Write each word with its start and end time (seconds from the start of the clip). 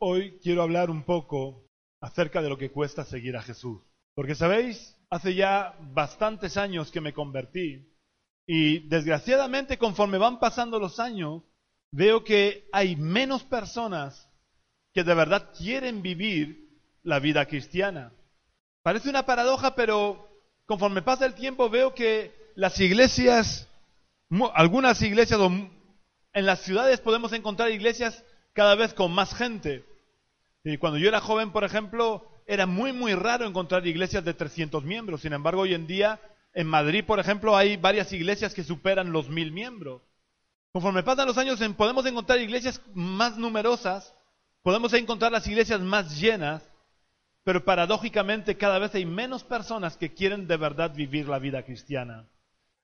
Hoy 0.00 0.38
quiero 0.40 0.62
hablar 0.62 0.90
un 0.90 1.02
poco 1.02 1.66
acerca 2.00 2.40
de 2.40 2.48
lo 2.48 2.56
que 2.56 2.70
cuesta 2.70 3.04
seguir 3.04 3.36
a 3.36 3.42
Jesús. 3.42 3.80
Porque, 4.14 4.36
¿sabéis? 4.36 4.96
Hace 5.10 5.34
ya 5.34 5.76
bastantes 5.92 6.56
años 6.56 6.92
que 6.92 7.00
me 7.00 7.12
convertí 7.12 7.84
y 8.46 8.88
desgraciadamente 8.88 9.76
conforme 9.76 10.18
van 10.18 10.38
pasando 10.38 10.78
los 10.78 11.00
años, 11.00 11.42
veo 11.90 12.22
que 12.22 12.68
hay 12.72 12.94
menos 12.94 13.42
personas 13.42 14.30
que 14.94 15.02
de 15.02 15.14
verdad 15.14 15.50
quieren 15.56 16.00
vivir 16.00 16.68
la 17.02 17.18
vida 17.18 17.46
cristiana. 17.46 18.12
Parece 18.84 19.10
una 19.10 19.26
paradoja, 19.26 19.74
pero 19.74 20.28
conforme 20.66 21.02
pasa 21.02 21.26
el 21.26 21.34
tiempo 21.34 21.68
veo 21.70 21.92
que 21.94 22.32
las 22.54 22.78
iglesias, 22.80 23.68
algunas 24.54 25.02
iglesias 25.02 25.40
en 25.40 26.46
las 26.46 26.60
ciudades 26.60 27.00
podemos 27.00 27.32
encontrar 27.32 27.72
iglesias 27.72 28.24
cada 28.52 28.76
vez 28.76 28.94
con 28.94 29.12
más 29.12 29.34
gente. 29.34 29.87
Cuando 30.78 30.98
yo 30.98 31.08
era 31.08 31.20
joven, 31.20 31.52
por 31.52 31.64
ejemplo, 31.64 32.26
era 32.46 32.66
muy, 32.66 32.92
muy 32.92 33.14
raro 33.14 33.46
encontrar 33.46 33.86
iglesias 33.86 34.24
de 34.24 34.34
300 34.34 34.84
miembros. 34.84 35.22
Sin 35.22 35.32
embargo, 35.32 35.62
hoy 35.62 35.74
en 35.74 35.86
día, 35.86 36.20
en 36.52 36.66
Madrid, 36.66 37.04
por 37.06 37.20
ejemplo, 37.20 37.56
hay 37.56 37.76
varias 37.76 38.12
iglesias 38.12 38.54
que 38.54 38.64
superan 38.64 39.12
los 39.12 39.28
mil 39.28 39.52
miembros. 39.52 40.02
Conforme 40.72 41.02
pasan 41.02 41.26
los 41.26 41.38
años, 41.38 41.60
podemos 41.76 42.04
encontrar 42.06 42.40
iglesias 42.40 42.80
más 42.94 43.38
numerosas, 43.38 44.14
podemos 44.62 44.92
encontrar 44.92 45.32
las 45.32 45.46
iglesias 45.46 45.80
más 45.80 46.20
llenas, 46.20 46.62
pero 47.44 47.64
paradójicamente 47.64 48.58
cada 48.58 48.78
vez 48.78 48.94
hay 48.94 49.06
menos 49.06 49.44
personas 49.44 49.96
que 49.96 50.12
quieren 50.12 50.46
de 50.46 50.56
verdad 50.58 50.94
vivir 50.94 51.28
la 51.28 51.38
vida 51.38 51.62
cristiana. 51.62 52.28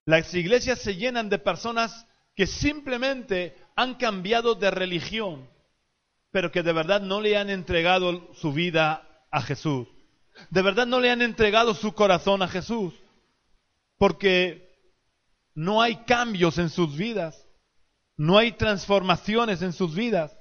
Las 0.06 0.32
iglesias 0.34 0.80
se 0.80 0.96
llenan 0.96 1.29
de 1.29 1.38
personas 1.38 2.06
que 2.34 2.46
simplemente 2.46 3.56
han 3.77 3.95
cambiado 3.95 4.54
de 4.54 4.70
religión, 4.70 5.48
pero 6.34 6.51
que 6.51 6.65
de 6.65 6.73
verdad 6.73 7.01
no 7.01 7.20
le 7.20 7.37
han 7.37 7.48
entregado 7.48 8.29
su 8.34 8.52
vida 8.52 9.06
a 9.30 9.41
Jesús. 9.41 9.87
De 10.51 10.62
verdad 10.62 10.85
no 10.85 10.99
le 10.99 11.13
han 11.13 11.23
entregado 11.23 11.74
su 11.74 11.95
corazón 11.95 12.43
a 12.43 12.49
Jesús, 12.49 12.93
porque 13.99 14.74
no 15.54 15.80
hay 15.80 15.95
cambios 16.07 16.59
en 16.59 16.71
sus 16.71 16.96
vidas, 16.96 17.46
no 18.16 18.37
hay 18.37 18.51
transformaciones 18.51 19.63
en 19.63 19.73
sus 19.73 19.95
vidas. 19.95 20.37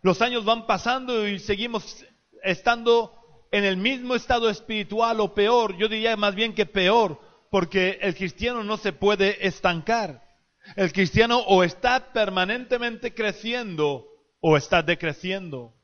Los 0.00 0.22
años 0.22 0.46
van 0.46 0.66
pasando 0.66 1.28
y 1.28 1.38
seguimos 1.40 2.06
estando 2.42 3.12
en 3.52 3.66
el 3.66 3.76
mismo 3.76 4.14
estado 4.14 4.48
espiritual 4.48 5.20
o 5.20 5.34
peor, 5.34 5.76
yo 5.76 5.88
diría 5.88 6.16
más 6.16 6.34
bien 6.34 6.54
que 6.54 6.64
peor, 6.64 7.20
porque 7.50 7.98
el 8.00 8.14
cristiano 8.14 8.64
no 8.64 8.78
se 8.78 8.94
puede 8.94 9.46
estancar. 9.46 10.26
El 10.74 10.90
cristiano 10.90 11.40
o 11.40 11.64
está 11.64 12.14
permanentemente 12.14 13.12
creciendo 13.12 14.07
o 14.40 14.56
está 14.56 14.82
decreciendo. 14.82 15.74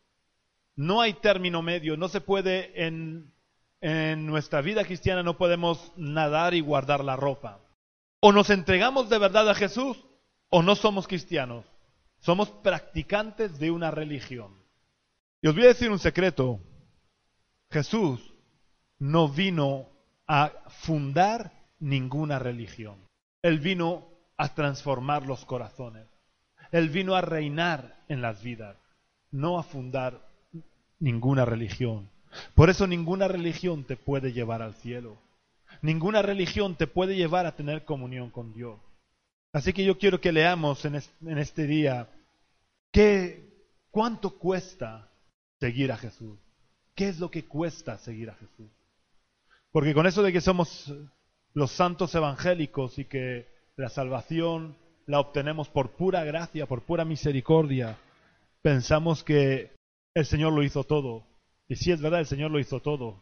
No 0.77 1.01
hay 1.01 1.15
término 1.15 1.63
medio, 1.63 1.97
no 1.97 2.09
se 2.09 2.21
puede 2.21 2.87
en, 2.87 3.33
en 3.81 4.27
nuestra 4.27 4.61
vida 4.61 4.85
cristiana, 4.85 5.23
no 5.23 5.37
podemos 5.37 5.93
nadar 5.97 6.55
y 6.55 6.61
guardar 6.61 7.05
la 7.05 7.17
ropa. 7.17 7.61
O 8.21 8.33
nos 8.33 8.51
entregamos 8.51 9.09
de 9.11 9.19
verdad 9.19 9.49
a 9.51 9.55
Jesús 9.55 10.05
o 10.49 10.63
no 10.63 10.75
somos 10.75 11.07
cristianos. 11.07 11.65
Somos 12.21 12.51
practicantes 12.51 13.59
de 13.59 13.71
una 13.71 13.91
religión. 13.91 14.65
Y 15.43 15.49
os 15.49 15.55
voy 15.55 15.65
a 15.65 15.69
decir 15.69 15.91
un 15.91 15.99
secreto. 15.99 16.59
Jesús 17.71 18.35
no 18.99 19.29
vino 19.29 19.91
a 20.27 20.53
fundar 20.69 21.53
ninguna 21.81 22.39
religión. 22.39 22.97
Él 23.43 23.59
vino 23.59 24.09
a 24.39 24.55
transformar 24.55 25.27
los 25.27 25.45
corazones. 25.45 26.09
Él 26.75 26.89
vino 26.89 27.15
a 27.15 27.21
reinar 27.21 28.03
en 28.09 28.21
las 28.21 28.43
vidas, 28.43 28.77
no 29.31 29.61
a 29.61 29.63
fundar 29.63 30.27
ninguna 30.99 31.45
religión. 31.45 32.11
Por 32.57 32.69
eso 32.69 32.89
ninguna 32.89 33.29
religión 33.29 33.85
te 33.85 33.97
puede 33.97 34.33
llevar 34.33 34.61
al 34.61 34.75
cielo. 34.75 35.17
Ninguna 35.83 36.21
religión 36.21 36.75
te 36.75 36.89
puede 36.89 37.15
llevar 37.15 37.47
a 37.47 37.55
tener 37.55 37.85
comunión 37.85 38.31
con 38.31 38.53
Dios. 38.53 38.81
Así 39.53 39.73
que 39.73 39.85
yo 39.85 39.99
quiero 39.99 40.21
que 40.21 40.33
leamos 40.33 40.85
en 40.85 40.97
este 41.39 41.69
día 41.69 42.09
qué, 42.91 43.69
cuánto 43.93 44.37
cuesta 44.37 45.09
seguir 45.61 45.93
a 45.93 45.97
Jesús. 45.97 46.41
¿Qué 46.97 47.07
es 47.07 47.21
lo 47.21 47.31
que 47.31 47.45
cuesta 47.45 47.99
seguir 47.99 48.31
a 48.31 48.35
Jesús? 48.35 48.69
Porque 49.71 49.95
con 49.95 50.09
eso 50.09 50.25
de 50.25 50.33
que 50.33 50.41
somos 50.41 50.93
los 51.53 51.71
santos 51.71 52.13
evangélicos 52.17 52.99
y 52.99 53.05
que 53.05 53.47
la 53.77 53.91
salvación 53.91 54.77
la 55.07 55.21
obtenemos 55.21 55.69
por 55.69 55.91
pura 55.93 56.25
gracia, 56.25 56.67
por 56.67 56.83
pura 56.83 57.05
misericordia, 57.05 57.97
pensamos 58.63 59.23
que 59.23 59.73
el 60.15 60.25
Señor 60.25 60.53
lo 60.53 60.63
hizo 60.63 60.85
todo. 60.85 61.25
Y 61.69 61.77
sí 61.77 61.93
es 61.93 62.01
verdad, 62.01 62.21
el 62.21 62.27
Señor 62.27 62.51
lo 62.51 62.59
hizo 62.59 62.81
todo. 62.81 63.21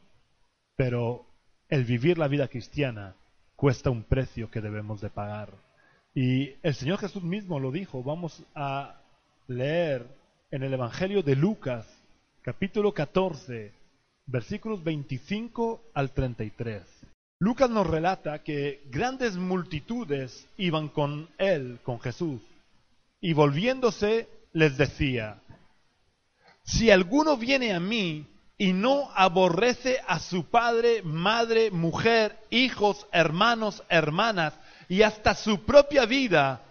Pero 0.77 1.27
el 1.69 1.85
vivir 1.85 2.19
la 2.19 2.29
vida 2.29 2.49
cristiana 2.49 3.15
cuesta 3.57 3.91
un 3.91 4.05
precio 4.05 4.51
que 4.51 4.61
debemos 4.61 5.01
de 5.01 5.11
pagar. 5.11 5.51
Y 6.15 6.55
el 6.63 6.75
Señor 6.75 6.99
Jesús 6.99 7.23
mismo 7.23 7.59
lo 7.59 7.71
dijo. 7.71 8.03
Vamos 8.03 8.45
a 8.55 9.01
leer 9.47 10.07
en 10.51 10.63
el 10.63 10.75
Evangelio 10.75 11.23
de 11.23 11.37
Lucas, 11.37 11.87
capítulo 12.43 12.93
14, 12.93 13.73
versículos 14.27 14.85
25 14.85 15.83
al 15.95 16.11
33. 16.11 17.02
Lucas 17.43 17.69
nos 17.69 17.89
relata 17.89 18.45
que 18.45 18.85
grandes 18.89 19.35
multitudes 19.35 20.47
iban 20.59 20.89
con 20.89 21.29
él, 21.39 21.81
con 21.83 21.99
Jesús, 21.99 22.41
y 23.21 23.33
volviéndose 23.33 24.29
les 24.53 24.77
decía, 24.79 25.43
si 26.63 26.93
alguno 26.93 27.37
viene 27.37 27.73
a 27.73 27.81
mí 27.81 28.29
y 28.59 28.73
no 28.73 29.11
aborrece 29.17 29.99
a 30.07 30.21
su 30.21 30.45
padre, 30.45 31.03
madre, 31.03 31.73
mujer, 31.73 32.39
hijos, 32.51 33.09
hermanos, 33.11 33.83
hermanas, 33.89 34.55
y 34.89 35.03
hasta 35.03 35.35
su 35.35 35.65
propia 35.65 36.07
vida, 36.07 36.63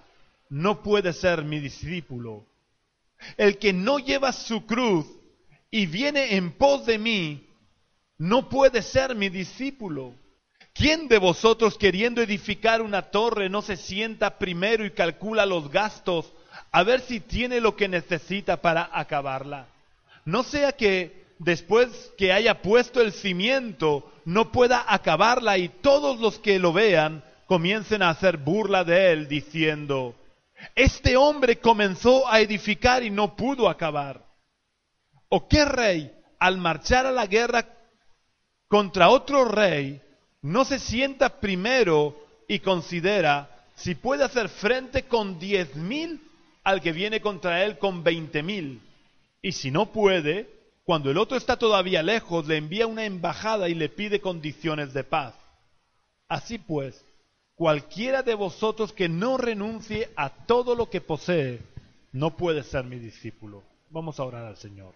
no 0.47 0.81
puede 0.83 1.11
ser 1.11 1.43
mi 1.43 1.59
discípulo. 1.59 2.45
El 3.35 3.57
que 3.57 3.73
no 3.73 3.99
lleva 3.99 4.31
su 4.31 4.65
cruz 4.65 5.05
y 5.69 5.85
viene 5.85 6.37
en 6.37 6.53
pos 6.53 6.85
de 6.85 6.97
mí, 6.97 7.45
no 8.17 8.47
puede 8.47 8.81
ser 8.81 9.15
mi 9.15 9.27
discípulo. 9.27 10.20
¿Quién 10.73 11.07
de 11.07 11.17
vosotros 11.17 11.77
queriendo 11.77 12.21
edificar 12.21 12.81
una 12.81 13.03
torre 13.11 13.49
no 13.49 13.61
se 13.61 13.75
sienta 13.75 14.37
primero 14.37 14.85
y 14.85 14.91
calcula 14.91 15.45
los 15.45 15.69
gastos 15.69 16.31
a 16.71 16.83
ver 16.83 17.01
si 17.01 17.19
tiene 17.19 17.59
lo 17.59 17.75
que 17.75 17.87
necesita 17.87 18.61
para 18.61 18.89
acabarla? 18.93 19.67
No 20.23 20.43
sea 20.43 20.71
que 20.71 21.25
después 21.39 22.11
que 22.17 22.31
haya 22.31 22.61
puesto 22.61 23.01
el 23.01 23.11
cimiento 23.11 24.11
no 24.23 24.51
pueda 24.51 24.85
acabarla 24.87 25.57
y 25.57 25.67
todos 25.67 26.19
los 26.19 26.39
que 26.39 26.59
lo 26.59 26.71
vean 26.71 27.23
comiencen 27.47 28.01
a 28.01 28.09
hacer 28.09 28.37
burla 28.37 28.85
de 28.85 29.11
él 29.11 29.27
diciendo, 29.27 30.15
este 30.75 31.17
hombre 31.17 31.59
comenzó 31.59 32.29
a 32.29 32.39
edificar 32.39 33.03
y 33.03 33.09
no 33.09 33.35
pudo 33.35 33.67
acabar. 33.67 34.25
¿O 35.27 35.47
qué 35.49 35.65
rey 35.65 36.13
al 36.39 36.57
marchar 36.57 37.05
a 37.05 37.11
la 37.11 37.25
guerra 37.25 37.67
contra 38.67 39.09
otro 39.09 39.45
rey 39.45 40.01
no 40.41 40.65
se 40.65 40.79
sienta 40.79 41.39
primero 41.39 42.15
y 42.47 42.59
considera 42.59 43.49
si 43.75 43.95
puede 43.95 44.23
hacer 44.23 44.49
frente 44.49 45.03
con 45.03 45.39
diez 45.39 45.75
mil 45.75 46.21
al 46.63 46.81
que 46.81 46.91
viene 46.91 47.21
contra 47.21 47.63
él 47.63 47.77
con 47.77 48.03
veinte 48.03 48.43
mil. 48.43 48.81
Y 49.41 49.53
si 49.53 49.71
no 49.71 49.91
puede, 49.91 50.47
cuando 50.83 51.09
el 51.09 51.17
otro 51.17 51.37
está 51.37 51.57
todavía 51.57 52.03
lejos, 52.03 52.47
le 52.47 52.57
envía 52.57 52.87
una 52.87 53.05
embajada 53.05 53.69
y 53.69 53.75
le 53.75 53.89
pide 53.89 54.21
condiciones 54.21 54.93
de 54.93 55.03
paz. 55.03 55.33
Así 56.27 56.57
pues, 56.57 57.03
cualquiera 57.55 58.23
de 58.23 58.35
vosotros 58.35 58.93
que 58.93 59.09
no 59.09 59.37
renuncie 59.37 60.09
a 60.15 60.29
todo 60.29 60.75
lo 60.75 60.89
que 60.89 61.01
posee, 61.01 61.59
no 62.11 62.37
puede 62.37 62.63
ser 62.63 62.83
mi 62.85 62.99
discípulo. 62.99 63.63
Vamos 63.89 64.19
a 64.19 64.23
orar 64.23 64.45
al 64.45 64.57
Señor. 64.57 64.93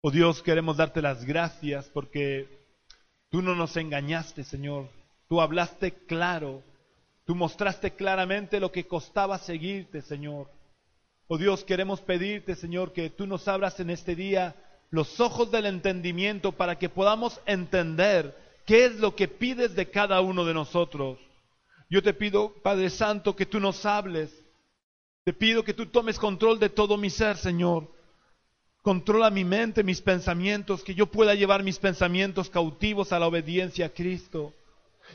Oh 0.00 0.10
Dios, 0.10 0.42
queremos 0.42 0.76
darte 0.76 1.02
las 1.02 1.24
gracias 1.24 1.90
porque 1.92 2.57
Tú 3.30 3.42
no 3.42 3.54
nos 3.54 3.76
engañaste, 3.76 4.44
Señor. 4.44 4.88
Tú 5.28 5.40
hablaste 5.40 5.92
claro. 6.06 6.62
Tú 7.24 7.34
mostraste 7.34 7.94
claramente 7.94 8.58
lo 8.58 8.72
que 8.72 8.86
costaba 8.86 9.38
seguirte, 9.38 10.00
Señor. 10.00 10.50
Oh 11.26 11.36
Dios, 11.36 11.62
queremos 11.62 12.00
pedirte, 12.00 12.54
Señor, 12.54 12.94
que 12.94 13.10
tú 13.10 13.26
nos 13.26 13.46
abras 13.48 13.78
en 13.80 13.90
este 13.90 14.14
día 14.14 14.56
los 14.90 15.20
ojos 15.20 15.50
del 15.50 15.66
entendimiento 15.66 16.52
para 16.52 16.78
que 16.78 16.88
podamos 16.88 17.38
entender 17.44 18.34
qué 18.64 18.86
es 18.86 18.96
lo 18.98 19.14
que 19.14 19.28
pides 19.28 19.74
de 19.74 19.90
cada 19.90 20.22
uno 20.22 20.46
de 20.46 20.54
nosotros. 20.54 21.18
Yo 21.90 22.02
te 22.02 22.14
pido, 22.14 22.54
Padre 22.62 22.88
Santo, 22.88 23.36
que 23.36 23.44
tú 23.44 23.60
nos 23.60 23.84
hables. 23.84 24.32
Te 25.24 25.34
pido 25.34 25.62
que 25.62 25.74
tú 25.74 25.84
tomes 25.86 26.18
control 26.18 26.58
de 26.58 26.70
todo 26.70 26.96
mi 26.96 27.10
ser, 27.10 27.36
Señor. 27.36 27.90
Controla 28.82 29.30
mi 29.30 29.44
mente, 29.44 29.82
mis 29.82 30.00
pensamientos, 30.00 30.82
que 30.82 30.94
yo 30.94 31.06
pueda 31.06 31.34
llevar 31.34 31.62
mis 31.62 31.78
pensamientos 31.78 32.48
cautivos 32.48 33.12
a 33.12 33.18
la 33.18 33.26
obediencia 33.26 33.86
a 33.86 33.90
Cristo. 33.90 34.54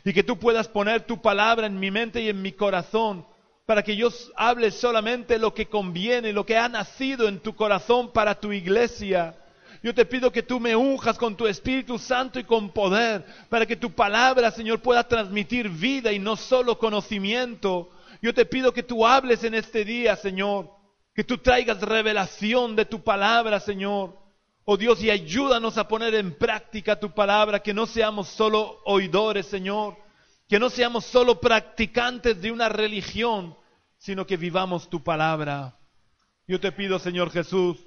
Y 0.04 0.14
que 0.14 0.24
tú 0.24 0.38
puedas 0.38 0.68
poner 0.68 1.06
tu 1.06 1.22
palabra 1.22 1.68
en 1.68 1.80
mi 1.80 1.92
mente 1.92 2.22
y 2.22 2.30
en 2.30 2.42
mi 2.42 2.52
corazón 2.52 3.26
para 3.66 3.84
que 3.84 3.96
yo 3.96 4.10
hable 4.36 4.72
solamente 4.72 5.38
lo 5.38 5.54
que 5.54 5.68
conviene, 5.68 6.34
lo 6.34 6.46
que 6.46 6.58
ha 6.58 6.68
nacido 6.68 7.28
en 7.28 7.40
tu 7.40 7.56
corazón 7.56 8.12
para 8.12 8.40
tu 8.40 8.52
iglesia. 8.52 9.36
Yo 9.82 9.94
te 9.94 10.06
pido 10.06 10.32
que 10.32 10.44
tú 10.44 10.60
me 10.60 10.76
unjas 10.76 11.18
con 11.18 11.36
tu 11.36 11.48
Espíritu 11.48 11.98
Santo 11.98 12.40
y 12.40 12.44
con 12.44 12.70
poder, 12.70 13.26
para 13.50 13.66
que 13.66 13.76
tu 13.76 13.92
palabra, 13.92 14.52
Señor, 14.52 14.82
pueda 14.82 15.08
transmitir 15.08 15.70
vida 15.70 16.12
y 16.12 16.20
no 16.20 16.36
solo 16.36 16.78
conocimiento. 16.78 17.90
Yo 18.22 18.34
te 18.34 18.46
pido 18.46 18.74
que 18.74 18.84
tú 18.84 19.06
hables 19.06 19.44
en 19.44 19.54
este 19.54 19.84
día, 19.84 20.16
Señor, 20.16 20.70
que 21.14 21.24
tú 21.24 21.38
traigas 21.38 21.82
revelación 21.82 22.76
de 22.76 22.86
tu 22.86 23.04
palabra, 23.04 23.60
Señor. 23.60 24.18
Oh 24.66 24.78
Dios, 24.78 25.04
y 25.04 25.10
ayúdanos 25.10 25.78
a 25.78 25.88
poner 25.88 26.16
en 26.16 26.38
práctica 26.38 27.00
tu 27.00 27.12
palabra, 27.12 27.62
que 27.62 27.74
no 27.74 27.86
seamos 27.86 28.30
solo 28.30 28.82
oidores, 28.86 29.46
Señor, 29.46 29.98
que 30.48 30.60
no 30.60 30.70
seamos 30.70 31.06
solo 31.06 31.40
practicantes 31.40 32.42
de 32.42 32.52
una 32.52 32.70
religión, 32.70 33.56
sino 33.98 34.26
que 34.26 34.38
vivamos 34.38 34.90
tu 34.90 35.04
palabra. 35.04 35.78
Yo 36.48 36.60
te 36.60 36.72
pido, 36.72 36.98
Señor 36.98 37.30
Jesús, 37.30 37.78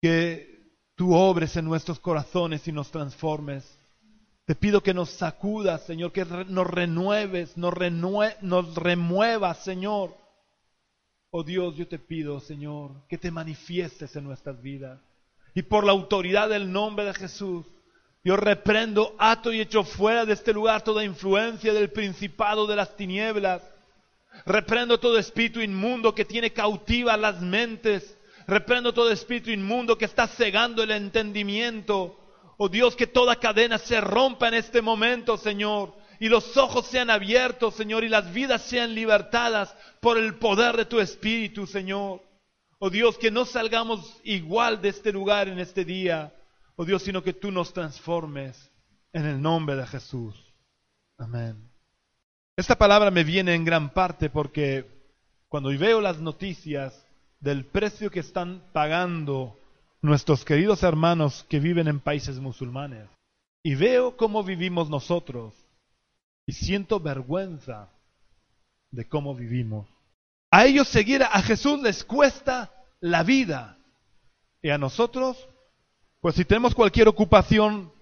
que 0.00 0.72
tú 0.94 1.14
obres 1.14 1.56
en 1.56 1.64
nuestros 1.64 1.98
corazones 2.00 2.66
y 2.66 2.72
nos 2.72 2.90
transformes. 2.90 3.78
Te 4.44 4.54
pido 4.54 4.82
que 4.82 4.94
nos 4.94 5.10
sacudas, 5.10 5.84
Señor, 5.84 6.12
que 6.12 6.24
nos 6.24 6.66
renueves, 6.66 7.56
nos, 7.56 7.74
nos 8.40 8.74
remuevas, 8.74 9.58
Señor. 9.64 10.21
Oh 11.34 11.42
Dios, 11.42 11.74
yo 11.78 11.88
te 11.88 11.98
pido, 11.98 12.40
Señor, 12.40 12.90
que 13.08 13.16
te 13.16 13.30
manifiestes 13.30 14.14
en 14.16 14.24
nuestras 14.24 14.60
vidas. 14.60 15.00
Y 15.54 15.62
por 15.62 15.82
la 15.82 15.92
autoridad 15.92 16.50
del 16.50 16.70
nombre 16.70 17.06
de 17.06 17.14
Jesús, 17.14 17.64
yo 18.22 18.36
reprendo, 18.36 19.16
ato 19.18 19.50
y 19.50 19.62
echo 19.62 19.82
fuera 19.82 20.26
de 20.26 20.34
este 20.34 20.52
lugar 20.52 20.82
toda 20.82 21.04
influencia 21.04 21.72
del 21.72 21.90
principado 21.90 22.66
de 22.66 22.76
las 22.76 22.94
tinieblas. 22.96 23.62
Reprendo 24.44 25.00
todo 25.00 25.18
espíritu 25.18 25.62
inmundo 25.62 26.14
que 26.14 26.26
tiene 26.26 26.52
cautivas 26.52 27.18
las 27.18 27.40
mentes. 27.40 28.14
Reprendo 28.46 28.92
todo 28.92 29.10
espíritu 29.10 29.50
inmundo 29.50 29.96
que 29.96 30.04
está 30.04 30.26
cegando 30.26 30.82
el 30.82 30.90
entendimiento. 30.90 32.14
Oh 32.58 32.68
Dios, 32.68 32.94
que 32.94 33.06
toda 33.06 33.36
cadena 33.36 33.78
se 33.78 34.02
rompa 34.02 34.48
en 34.48 34.54
este 34.54 34.82
momento, 34.82 35.38
Señor. 35.38 35.94
Y 36.22 36.28
los 36.28 36.56
ojos 36.56 36.86
sean 36.86 37.10
abiertos, 37.10 37.74
Señor, 37.74 38.04
y 38.04 38.08
las 38.08 38.32
vidas 38.32 38.62
sean 38.62 38.94
libertadas 38.94 39.74
por 39.98 40.16
el 40.16 40.36
poder 40.36 40.76
de 40.76 40.84
tu 40.84 41.00
Espíritu, 41.00 41.66
Señor. 41.66 42.22
Oh 42.78 42.90
Dios, 42.90 43.18
que 43.18 43.32
no 43.32 43.44
salgamos 43.44 44.20
igual 44.22 44.80
de 44.80 44.90
este 44.90 45.10
lugar 45.12 45.48
en 45.48 45.58
este 45.58 45.84
día 45.84 46.32
oh 46.76 46.84
Dios, 46.84 47.02
sino 47.02 47.24
que 47.24 47.32
tú 47.32 47.50
nos 47.50 47.72
transformes 47.72 48.70
en 49.12 49.26
el 49.26 49.42
nombre 49.42 49.74
de 49.74 49.84
Jesús. 49.84 50.36
Amén. 51.18 51.68
Esta 52.56 52.78
palabra 52.78 53.10
me 53.10 53.24
viene 53.24 53.56
en 53.56 53.64
gran 53.64 53.90
parte 53.90 54.30
porque 54.30 54.86
cuando 55.48 55.76
veo 55.76 56.00
las 56.00 56.20
noticias 56.20 57.04
del 57.40 57.64
precio 57.64 58.12
que 58.12 58.20
están 58.20 58.62
pagando 58.72 59.58
nuestros 60.00 60.44
queridos 60.44 60.84
hermanos 60.84 61.44
que 61.48 61.58
viven 61.58 61.88
en 61.88 61.98
países 61.98 62.38
musulmanes 62.38 63.08
y 63.64 63.74
veo 63.74 64.16
cómo 64.16 64.44
vivimos 64.44 64.88
nosotros 64.88 65.52
siento 66.52 67.00
vergüenza 67.00 67.90
de 68.90 69.08
cómo 69.08 69.34
vivimos. 69.34 69.88
A 70.50 70.66
ellos 70.66 70.88
seguir 70.88 71.22
a 71.22 71.42
Jesús 71.42 71.80
les 71.80 72.04
cuesta 72.04 72.72
la 73.00 73.22
vida 73.22 73.78
y 74.60 74.70
a 74.70 74.78
nosotros 74.78 75.48
pues 76.22 76.36
si 76.36 76.44
tenemos 76.44 76.72
cualquier 76.72 77.08
ocupación, 77.08 77.92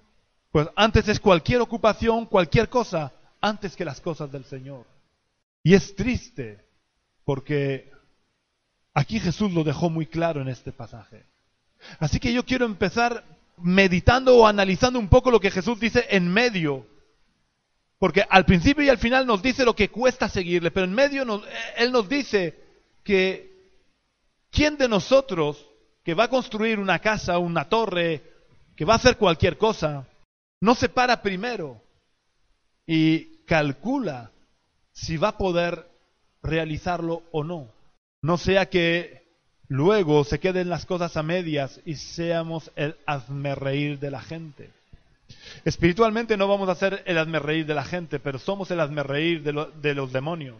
pues 0.52 0.68
antes 0.76 1.08
es 1.08 1.18
cualquier 1.18 1.62
ocupación, 1.62 2.26
cualquier 2.26 2.68
cosa, 2.68 3.14
antes 3.40 3.74
que 3.74 3.84
las 3.86 3.98
cosas 4.02 4.30
del 4.30 4.44
Señor. 4.44 4.84
Y 5.64 5.72
es 5.72 5.96
triste, 5.96 6.62
porque 7.24 7.90
aquí 8.92 9.18
Jesús 9.18 9.52
lo 9.52 9.64
dejó 9.64 9.88
muy 9.88 10.04
claro 10.04 10.42
en 10.42 10.48
este 10.48 10.70
pasaje. 10.70 11.24
Así 11.98 12.20
que 12.20 12.34
yo 12.34 12.44
quiero 12.44 12.66
empezar 12.66 13.24
meditando 13.56 14.36
o 14.36 14.46
analizando 14.46 14.98
un 14.98 15.08
poco 15.08 15.30
lo 15.30 15.40
que 15.40 15.50
Jesús 15.50 15.80
dice 15.80 16.04
en 16.10 16.28
medio. 16.28 16.86
Porque 18.00 18.24
al 18.28 18.46
principio 18.46 18.82
y 18.82 18.88
al 18.88 18.98
final 18.98 19.26
nos 19.26 19.42
dice 19.42 19.64
lo 19.64 19.76
que 19.76 19.90
cuesta 19.90 20.28
seguirle, 20.28 20.70
pero 20.70 20.86
en 20.86 20.94
medio 20.94 21.22
Él 21.76 21.92
nos 21.92 22.08
dice 22.08 22.58
que 23.04 23.52
¿quién 24.50 24.78
de 24.78 24.88
nosotros 24.88 25.68
que 26.02 26.14
va 26.14 26.24
a 26.24 26.30
construir 26.30 26.78
una 26.78 26.98
casa, 26.98 27.38
una 27.38 27.68
torre, 27.68 28.22
que 28.74 28.86
va 28.86 28.94
a 28.94 28.96
hacer 28.96 29.18
cualquier 29.18 29.58
cosa, 29.58 30.08
no 30.62 30.74
se 30.74 30.88
para 30.88 31.20
primero 31.20 31.82
y 32.86 33.44
calcula 33.44 34.30
si 34.92 35.18
va 35.18 35.28
a 35.28 35.38
poder 35.38 35.86
realizarlo 36.42 37.22
o 37.32 37.44
no. 37.44 37.68
No 38.22 38.38
sea 38.38 38.70
que 38.70 39.28
luego 39.68 40.24
se 40.24 40.40
queden 40.40 40.70
las 40.70 40.86
cosas 40.86 41.16
a 41.18 41.22
medias 41.22 41.80
y 41.84 41.96
seamos 41.96 42.70
el 42.76 42.96
hazme 43.06 43.54
reír 43.54 43.98
de 43.98 44.10
la 44.10 44.20
gente. 44.22 44.70
Espiritualmente 45.64 46.36
no 46.36 46.48
vamos 46.48 46.68
a 46.68 46.74
ser 46.74 47.02
el 47.06 47.18
hazme 47.18 47.38
reír 47.38 47.66
de 47.66 47.74
la 47.74 47.84
gente, 47.84 48.18
pero 48.18 48.38
somos 48.38 48.70
el 48.70 48.80
hazme 48.80 49.02
reír 49.02 49.42
de, 49.42 49.68
de 49.80 49.94
los 49.94 50.12
demonios. 50.12 50.56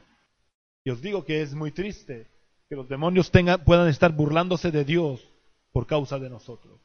Y 0.85 0.91
os 0.91 1.01
digo 1.01 1.25
que 1.25 1.43
es 1.43 1.55
muy 1.55 1.73
triste 1.73 2.27
que 2.69 2.77
los 2.77 2.89
demonios 2.89 3.31
tengan, 3.31 3.65
puedan 3.65 3.89
estar 3.89 4.13
burlándose 4.13 4.71
de 4.71 4.85
Dios 4.85 5.21
por 5.73 5.87
causa 5.87 6.19
de 6.19 6.31
nosotros. 6.31 6.81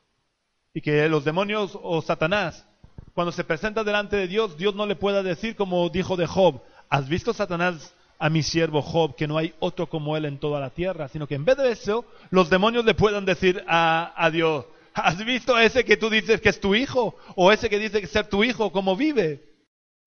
Y 0.74 0.82
que 0.82 1.08
los 1.08 1.24
demonios 1.24 1.78
o 1.82 2.02
Satanás, 2.02 2.68
cuando 3.14 3.32
se 3.32 3.44
presenta 3.44 3.84
delante 3.84 4.18
de 4.18 4.28
Dios, 4.28 4.58
Dios 4.58 4.76
no 4.76 4.86
le 4.86 4.96
pueda 4.96 5.24
decir 5.24 5.56
como 5.56 5.88
dijo 5.90 6.18
de 6.18 6.28
Job, 6.28 6.62
¿has 6.90 7.08
visto 7.08 7.34
Satanás 7.34 7.94
a 8.18 8.30
mi 8.30 8.44
siervo 8.44 8.82
Job 8.82 9.16
que 9.16 9.28
no 9.28 9.38
hay 9.38 9.54
otro 9.60 9.88
como 9.88 10.18
él 10.18 10.26
en 10.26 10.40
toda 10.40 10.60
la 10.60 10.72
tierra? 10.72 11.08
Sino 11.08 11.28
que 11.28 11.36
en 11.36 11.46
vez 11.46 11.58
de 11.58 11.72
eso, 11.72 12.06
los 12.30 12.50
demonios 12.50 12.84
le 12.84 12.96
puedan 12.96 13.26
decir 13.26 13.64
a 13.68 14.30
Dios, 14.34 14.66
¿has 14.96 15.24
visto 15.24 15.58
ese 15.60 15.84
que 15.84 15.98
tú 15.98 16.10
dices 16.10 16.42
que 16.42 16.50
es 16.50 16.60
tu 16.60 16.74
hijo? 16.74 17.16
¿O 17.36 17.52
ese 17.52 17.70
que 17.70 17.78
dice 17.78 18.08
ser 18.08 18.28
tu 18.28 18.44
hijo 18.44 18.72
como 18.72 18.96
vive? 18.96 19.54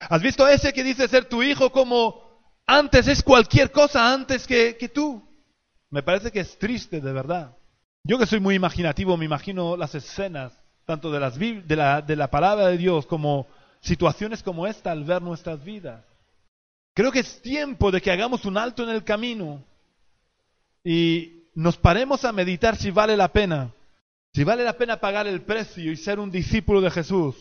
¿Has 0.00 0.22
visto 0.22 0.48
ese 0.48 0.72
que 0.72 0.82
dice 0.82 1.06
ser 1.08 1.26
tu 1.26 1.42
hijo 1.42 1.70
como 1.70 2.22
antes 2.66 3.06
es 3.06 3.22
cualquier 3.22 3.70
cosa 3.70 4.12
antes 4.12 4.46
que, 4.46 4.76
que 4.76 4.88
tú? 4.88 5.22
Me 5.90 6.02
parece 6.02 6.32
que 6.32 6.40
es 6.40 6.58
triste 6.58 7.00
de 7.00 7.12
verdad. 7.12 7.56
Yo 8.02 8.18
que 8.18 8.26
soy 8.26 8.40
muy 8.40 8.54
imaginativo, 8.54 9.16
me 9.16 9.26
imagino 9.26 9.76
las 9.76 9.94
escenas, 9.94 10.52
tanto 10.86 11.10
de, 11.10 11.20
las, 11.20 11.38
de, 11.38 11.76
la, 11.76 12.00
de 12.00 12.16
la 12.16 12.30
palabra 12.30 12.68
de 12.68 12.78
Dios 12.78 13.06
como 13.06 13.46
situaciones 13.80 14.42
como 14.42 14.66
esta 14.66 14.90
al 14.90 15.04
ver 15.04 15.20
nuestras 15.20 15.62
vidas. 15.62 16.04
Creo 16.94 17.12
que 17.12 17.20
es 17.20 17.42
tiempo 17.42 17.90
de 17.90 18.00
que 18.00 18.10
hagamos 18.10 18.44
un 18.44 18.56
alto 18.56 18.82
en 18.82 18.88
el 18.88 19.04
camino 19.04 19.62
y 20.82 21.44
nos 21.54 21.76
paremos 21.76 22.24
a 22.24 22.32
meditar 22.32 22.76
si 22.76 22.90
vale 22.90 23.16
la 23.16 23.28
pena, 23.28 23.72
si 24.38 24.44
vale 24.44 24.62
la 24.62 24.78
pena 24.78 25.00
pagar 25.00 25.26
el 25.26 25.42
precio 25.42 25.90
y 25.90 25.96
ser 25.96 26.20
un 26.20 26.30
discípulo 26.30 26.80
de 26.80 26.92
Jesús, 26.92 27.34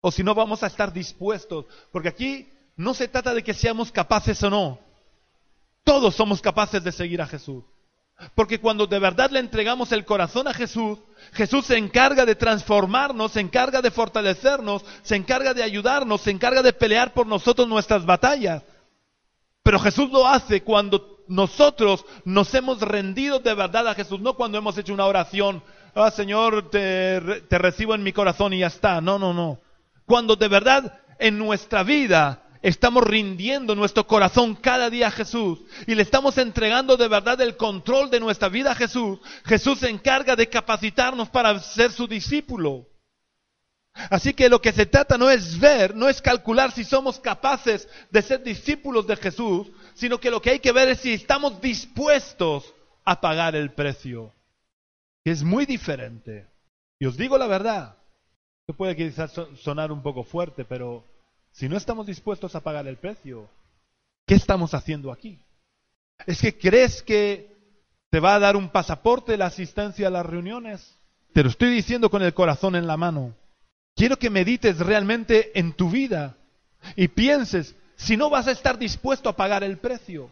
o 0.00 0.10
si 0.10 0.22
no 0.22 0.34
vamos 0.34 0.62
a 0.62 0.68
estar 0.68 0.90
dispuestos, 0.90 1.66
porque 1.92 2.08
aquí 2.08 2.48
no 2.76 2.94
se 2.94 3.08
trata 3.08 3.34
de 3.34 3.42
que 3.42 3.52
seamos 3.52 3.92
capaces 3.92 4.42
o 4.42 4.48
no, 4.48 4.80
todos 5.84 6.14
somos 6.14 6.40
capaces 6.40 6.82
de 6.82 6.92
seguir 6.92 7.20
a 7.20 7.26
Jesús. 7.26 7.62
Porque 8.34 8.58
cuando 8.58 8.86
de 8.86 8.98
verdad 8.98 9.30
le 9.30 9.40
entregamos 9.40 9.92
el 9.92 10.06
corazón 10.06 10.48
a 10.48 10.54
Jesús, 10.54 10.98
Jesús 11.34 11.66
se 11.66 11.76
encarga 11.76 12.24
de 12.24 12.36
transformarnos, 12.36 13.32
se 13.32 13.40
encarga 13.40 13.82
de 13.82 13.90
fortalecernos, 13.90 14.86
se 15.02 15.14
encarga 15.14 15.52
de 15.52 15.62
ayudarnos, 15.62 16.22
se 16.22 16.30
encarga 16.30 16.62
de 16.62 16.72
pelear 16.72 17.12
por 17.12 17.26
nosotros 17.26 17.68
nuestras 17.68 18.06
batallas. 18.06 18.62
Pero 19.62 19.78
Jesús 19.78 20.10
lo 20.10 20.26
hace 20.26 20.62
cuando 20.62 21.18
nosotros 21.28 22.06
nos 22.24 22.54
hemos 22.54 22.80
rendido 22.80 23.40
de 23.40 23.52
verdad 23.52 23.86
a 23.86 23.94
Jesús, 23.94 24.20
no 24.20 24.36
cuando 24.36 24.56
hemos 24.56 24.78
hecho 24.78 24.94
una 24.94 25.04
oración, 25.04 25.62
ah 25.94 26.10
Señor, 26.10 26.70
te, 26.70 27.20
te 27.48 27.58
recibo 27.58 27.94
en 27.94 28.02
mi 28.02 28.12
corazón 28.12 28.52
y 28.52 28.60
ya 28.60 28.68
está. 28.68 29.00
No, 29.00 29.18
no, 29.18 29.32
no. 29.32 29.58
Cuando 30.06 30.36
de 30.36 30.48
verdad 30.48 31.00
en 31.18 31.38
nuestra 31.38 31.82
vida 31.82 32.42
estamos 32.62 33.04
rindiendo 33.04 33.74
nuestro 33.74 34.06
corazón 34.06 34.54
cada 34.54 34.90
día 34.90 35.08
a 35.08 35.12
Jesús 35.12 35.60
y 35.86 35.94
le 35.94 36.02
estamos 36.02 36.38
entregando 36.38 36.96
de 36.96 37.08
verdad 37.08 37.40
el 37.40 37.56
control 37.56 38.10
de 38.10 38.20
nuestra 38.20 38.48
vida 38.48 38.72
a 38.72 38.74
Jesús, 38.74 39.18
Jesús 39.44 39.80
se 39.80 39.90
encarga 39.90 40.36
de 40.36 40.48
capacitarnos 40.48 41.28
para 41.28 41.58
ser 41.60 41.92
su 41.92 42.06
discípulo. 42.06 42.86
Así 44.10 44.32
que 44.32 44.48
lo 44.48 44.62
que 44.62 44.72
se 44.72 44.86
trata 44.86 45.18
no 45.18 45.28
es 45.28 45.58
ver, 45.58 45.94
no 45.94 46.08
es 46.08 46.22
calcular 46.22 46.70
si 46.72 46.84
somos 46.84 47.18
capaces 47.18 47.88
de 48.10 48.22
ser 48.22 48.42
discípulos 48.44 49.06
de 49.06 49.16
Jesús, 49.16 49.68
sino 49.94 50.18
que 50.18 50.30
lo 50.30 50.40
que 50.40 50.50
hay 50.50 50.60
que 50.60 50.72
ver 50.72 50.88
es 50.88 51.00
si 51.00 51.12
estamos 51.12 51.60
dispuestos 51.60 52.72
a 53.04 53.20
pagar 53.20 53.56
el 53.56 53.72
precio, 53.72 54.32
que 55.28 55.32
es 55.32 55.42
muy 55.42 55.66
diferente. 55.66 56.46
Y 56.98 57.04
os 57.04 57.18
digo 57.18 57.36
la 57.36 57.46
verdad, 57.46 57.98
que 58.66 58.72
puede 58.72 58.96
quizás 58.96 59.30
sonar 59.60 59.92
un 59.92 60.00
poco 60.00 60.24
fuerte, 60.24 60.64
pero 60.64 61.04
si 61.52 61.68
no 61.68 61.76
estamos 61.76 62.06
dispuestos 62.06 62.54
a 62.54 62.60
pagar 62.60 62.86
el 62.86 62.96
precio, 62.96 63.46
¿qué 64.26 64.36
estamos 64.36 64.72
haciendo 64.72 65.12
aquí? 65.12 65.38
¿Es 66.26 66.40
que 66.40 66.56
crees 66.56 67.02
que 67.02 67.54
te 68.08 68.20
va 68.20 68.36
a 68.36 68.38
dar 68.38 68.56
un 68.56 68.70
pasaporte 68.70 69.36
la 69.36 69.44
asistencia 69.44 70.08
a 70.08 70.10
las 70.10 70.24
reuniones? 70.24 70.96
Te 71.34 71.42
lo 71.42 71.50
estoy 71.50 71.68
diciendo 71.74 72.08
con 72.08 72.22
el 72.22 72.32
corazón 72.32 72.74
en 72.74 72.86
la 72.86 72.96
mano. 72.96 73.34
Quiero 73.96 74.18
que 74.18 74.30
medites 74.30 74.78
realmente 74.78 75.58
en 75.58 75.74
tu 75.74 75.90
vida 75.90 76.38
y 76.96 77.08
pienses 77.08 77.74
si 77.96 78.16
no 78.16 78.30
vas 78.30 78.46
a 78.46 78.52
estar 78.52 78.78
dispuesto 78.78 79.28
a 79.28 79.36
pagar 79.36 79.62
el 79.62 79.76
precio. 79.76 80.30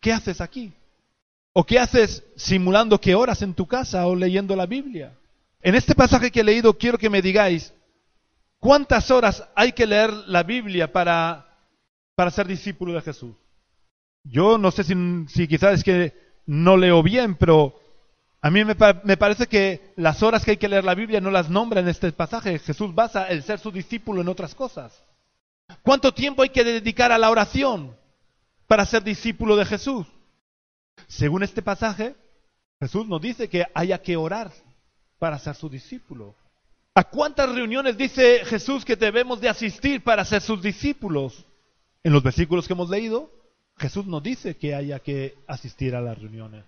¿qué 0.00 0.12
haces 0.12 0.40
aquí? 0.40 0.72
¿O 1.60 1.64
qué 1.64 1.80
haces 1.80 2.22
simulando 2.36 3.00
que 3.00 3.16
oras 3.16 3.42
en 3.42 3.52
tu 3.52 3.66
casa 3.66 4.06
o 4.06 4.14
leyendo 4.14 4.54
la 4.54 4.66
Biblia? 4.66 5.18
En 5.60 5.74
este 5.74 5.96
pasaje 5.96 6.30
que 6.30 6.42
he 6.42 6.44
leído 6.44 6.78
quiero 6.78 6.98
que 6.98 7.10
me 7.10 7.20
digáis, 7.20 7.74
¿cuántas 8.60 9.10
horas 9.10 9.42
hay 9.56 9.72
que 9.72 9.84
leer 9.84 10.12
la 10.28 10.44
Biblia 10.44 10.92
para, 10.92 11.48
para 12.14 12.30
ser 12.30 12.46
discípulo 12.46 12.92
de 12.92 13.00
Jesús? 13.00 13.34
Yo 14.22 14.56
no 14.56 14.70
sé 14.70 14.84
si, 14.84 15.48
quizás 15.48 15.74
es 15.74 15.82
que 15.82 16.14
no 16.46 16.76
leo 16.76 17.02
bien, 17.02 17.34
pero 17.34 17.74
a 18.40 18.50
mí 18.52 18.64
me, 18.64 18.76
me, 19.02 19.16
parece 19.16 19.48
que 19.48 19.92
las 19.96 20.22
horas 20.22 20.44
que 20.44 20.52
hay 20.52 20.58
que 20.58 20.68
leer 20.68 20.84
la 20.84 20.94
Biblia 20.94 21.20
no 21.20 21.32
las 21.32 21.50
nombra 21.50 21.80
en 21.80 21.88
este 21.88 22.12
pasaje. 22.12 22.60
Jesús 22.60 22.94
basa 22.94 23.26
el 23.26 23.42
ser 23.42 23.58
su 23.58 23.72
discípulo 23.72 24.20
en 24.20 24.28
otras 24.28 24.54
cosas. 24.54 25.02
¿Cuánto 25.82 26.14
tiempo 26.14 26.42
hay 26.42 26.50
que 26.50 26.62
dedicar 26.62 27.10
a 27.10 27.18
la 27.18 27.30
oración 27.30 27.96
para 28.68 28.86
ser 28.86 29.02
discípulo 29.02 29.56
de 29.56 29.64
Jesús? 29.64 30.06
Según 31.06 31.42
este 31.42 31.62
pasaje, 31.62 32.14
Jesús 32.80 33.06
nos 33.06 33.20
dice 33.20 33.48
que 33.48 33.66
haya 33.74 34.02
que 34.02 34.16
orar 34.16 34.52
para 35.18 35.38
ser 35.38 35.54
su 35.54 35.68
discípulo. 35.68 36.34
¿A 36.94 37.04
cuántas 37.04 37.54
reuniones 37.54 37.96
dice 37.96 38.44
Jesús 38.44 38.84
que 38.84 38.96
debemos 38.96 39.40
de 39.40 39.48
asistir 39.48 40.02
para 40.02 40.24
ser 40.24 40.42
sus 40.42 40.60
discípulos? 40.62 41.44
En 42.02 42.12
los 42.12 42.22
versículos 42.22 42.66
que 42.66 42.72
hemos 42.72 42.90
leído, 42.90 43.30
Jesús 43.76 44.06
nos 44.06 44.22
dice 44.22 44.56
que 44.56 44.74
haya 44.74 44.98
que 44.98 45.36
asistir 45.46 45.94
a 45.94 46.00
las 46.00 46.18
reuniones. 46.18 46.64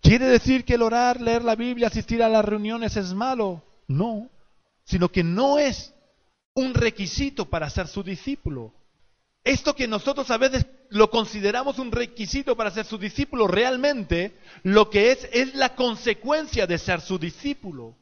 ¿Quiere 0.00 0.26
decir 0.26 0.64
que 0.64 0.74
el 0.74 0.82
orar, 0.82 1.20
leer 1.20 1.44
la 1.44 1.54
Biblia, 1.54 1.88
asistir 1.88 2.22
a 2.22 2.28
las 2.28 2.44
reuniones 2.44 2.96
es 2.96 3.12
malo? 3.14 3.62
No, 3.86 4.28
sino 4.84 5.10
que 5.10 5.22
no 5.22 5.58
es 5.58 5.94
un 6.54 6.74
requisito 6.74 7.44
para 7.44 7.70
ser 7.70 7.86
su 7.88 8.02
discípulo. 8.02 8.72
Esto 9.44 9.74
que 9.74 9.88
nosotros 9.88 10.30
a 10.30 10.38
veces 10.38 10.66
lo 10.90 11.10
consideramos 11.10 11.78
un 11.78 11.92
requisito 11.92 12.56
para 12.56 12.70
ser 12.70 12.84
su 12.84 12.98
discípulo, 12.98 13.46
realmente 13.46 14.34
lo 14.62 14.90
que 14.90 15.12
es 15.12 15.26
es 15.32 15.54
la 15.54 15.74
consecuencia 15.74 16.66
de 16.66 16.76
ser 16.78 17.00
su 17.00 17.18
discípulo. 17.18 17.94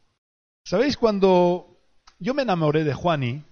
¿Sabéis? 0.64 0.96
Cuando 0.96 1.76
yo 2.18 2.34
me 2.34 2.42
enamoré 2.42 2.82
de 2.84 2.94
Juani, 2.94 3.42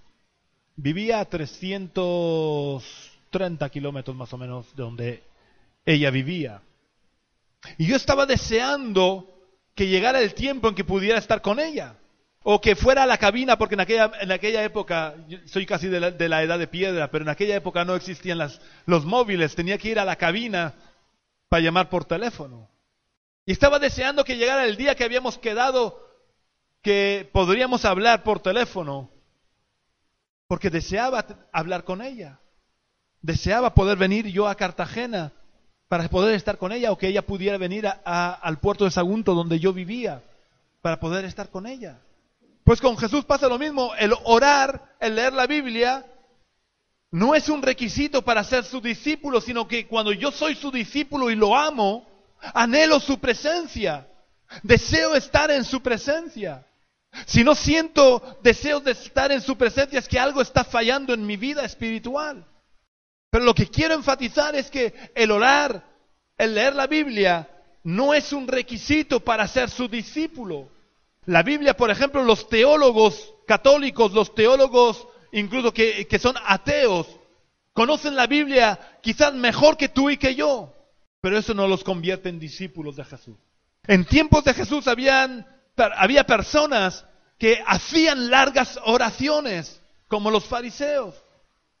vivía 0.75 1.19
a 1.19 1.25
330 1.25 3.69
kilómetros 3.69 4.15
más 4.15 4.33
o 4.33 4.37
menos 4.37 4.67
de 4.75 4.83
donde 4.83 5.23
ella 5.85 6.09
vivía. 6.11 6.61
Y 7.77 7.87
yo 7.87 7.95
estaba 7.95 8.25
deseando 8.25 9.31
que 9.75 9.87
llegara 9.87 10.21
el 10.21 10.33
tiempo 10.33 10.67
en 10.69 10.75
que 10.75 10.83
pudiera 10.83 11.19
estar 11.19 11.41
con 11.41 11.59
ella. 11.59 11.95
O 12.47 12.61
que 12.61 12.75
fuera 12.75 13.01
a 13.01 13.07
la 13.07 13.17
cabina, 13.17 13.57
porque 13.57 13.73
en 13.73 13.81
aquella, 13.81 14.63
época, 14.63 15.15
soy 15.45 15.65
casi 15.65 15.87
de 15.87 15.99
la, 16.29 16.43
edad 16.43 16.59
de 16.59 16.67
piedra, 16.67 17.09
pero 17.09 17.23
en 17.23 17.29
aquella 17.29 17.55
época 17.55 17.83
no 17.85 17.95
existían 17.95 18.37
las, 18.37 18.61
los 18.85 19.03
móviles, 19.03 19.55
tenía 19.55 19.79
que 19.79 19.89
ir 19.89 19.97
a 19.97 20.05
la 20.05 20.15
cabina 20.15 20.75
para 21.49 21.63
llamar 21.63 21.89
por 21.89 22.05
teléfono. 22.05 22.69
Y 23.47 23.51
estaba 23.51 23.79
deseando 23.79 24.23
que 24.23 24.37
llegara 24.37 24.65
el 24.65 24.77
día 24.77 24.93
que 24.93 25.03
habíamos 25.03 25.39
quedado 25.39 26.07
que 26.83 27.27
podríamos 27.33 27.83
hablar 27.83 28.21
por 28.21 28.41
teléfono, 28.41 29.09
porque 30.45 30.69
deseaba 30.69 31.25
hablar 31.51 31.83
con 31.83 32.03
ella. 32.03 32.41
Deseaba 33.23 33.73
poder 33.73 33.97
venir 33.97 34.27
yo 34.27 34.47
a 34.47 34.53
Cartagena 34.53 35.33
para 35.87 36.07
poder 36.09 36.35
estar 36.35 36.59
con 36.59 36.71
ella 36.71 36.91
o 36.91 36.97
que 36.99 37.07
ella 37.07 37.25
pudiera 37.25 37.57
venir 37.57 37.87
al 37.87 38.59
puerto 38.59 38.85
de 38.85 38.91
Sagunto 38.91 39.33
donde 39.33 39.59
yo 39.59 39.73
vivía 39.73 40.21
para 40.83 40.99
poder 40.99 41.25
estar 41.25 41.49
con 41.49 41.65
ella. 41.65 42.04
Pues 42.65 42.81
con 42.81 42.97
Jesús 42.97 43.23
pasa 43.25 43.47
lo 43.47 43.59
mismo. 43.59 43.93
El 43.95 44.13
orar, 44.23 44.95
el 44.99 45.15
leer 45.15 45.33
la 45.33 45.45
Biblia, 45.45 46.03
no 47.11 47.35
es 47.35 47.47
un 47.47 47.61
requisito 47.61 48.23
para 48.23 48.43
ser 48.43 48.65
su 48.65 48.81
discípulo, 48.81 49.39
sino 49.39 49.67
que 49.67 49.87
cuando 49.87 50.11
yo 50.11 50.31
soy 50.31 50.55
su 50.55 50.71
discípulo 50.71 51.29
y 51.29 51.35
lo 51.35 51.55
amo, 51.55 52.09
anhelo 52.55 52.99
su 52.99 53.19
presencia. 53.19 54.07
Deseo 54.63 55.13
estar 55.13 55.51
en 55.51 55.63
su 55.63 55.81
presencia. 55.81 56.65
Si 57.27 57.43
no 57.43 57.53
siento 57.53 58.39
deseos 58.41 58.83
de 58.83 58.91
estar 58.91 59.31
en 59.31 59.41
su 59.41 59.55
presencia 59.55 59.99
es 59.99 60.07
que 60.07 60.19
algo 60.19 60.41
está 60.41 60.63
fallando 60.63 61.13
en 61.13 61.23
mi 61.23 61.37
vida 61.37 61.63
espiritual. 61.63 62.43
Pero 63.29 63.45
lo 63.45 63.53
que 63.53 63.67
quiero 63.67 63.93
enfatizar 63.93 64.55
es 64.55 64.71
que 64.71 65.11
el 65.13 65.29
orar, 65.29 65.85
el 66.35 66.55
leer 66.55 66.73
la 66.73 66.87
Biblia, 66.87 67.47
no 67.83 68.15
es 68.15 68.33
un 68.33 68.47
requisito 68.47 69.19
para 69.19 69.47
ser 69.47 69.69
su 69.69 69.87
discípulo. 69.87 70.74
La 71.25 71.43
Biblia, 71.43 71.75
por 71.75 71.89
ejemplo, 71.89 72.23
los 72.23 72.47
teólogos 72.47 73.33
católicos, 73.47 74.11
los 74.13 74.33
teólogos 74.35 75.07
incluso 75.31 75.73
que, 75.73 76.19
son 76.19 76.35
ateos, 76.45 77.07
conocen 77.73 78.15
la 78.15 78.25
Biblia 78.25 78.99
quizás 79.01 79.33
mejor 79.33 79.75
que 79.77 79.89
tú 79.89 80.09
y 80.09 80.17
que 80.17 80.33
yo, 80.33 80.73
pero 81.21 81.37
eso 81.37 81.53
no 81.53 81.67
los 81.67 81.83
convierte 81.83 82.29
en 82.29 82.39
discípulos 82.39 82.95
de 82.95 83.03
Jesús. 83.03 83.35
En 83.87 84.05
tiempos 84.05 84.43
de 84.45 84.53
Jesús 84.53 84.87
habían, 84.87 85.45
había 85.75 86.25
personas 86.25 87.05
que 87.37 87.61
hacían 87.67 88.29
largas 88.29 88.79
oraciones, 88.85 89.81
como 90.07 90.31
los 90.31 90.45
fariseos, 90.45 91.15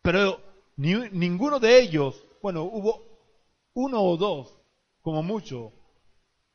pero 0.01 0.41
ninguno 0.75 1.59
de 1.59 1.79
ellos, 1.79 2.21
bueno, 2.41 2.63
hubo 2.63 3.01
uno 3.73 4.01
o 4.01 4.17
dos, 4.17 4.53
como 5.01 5.23
mucho, 5.23 5.71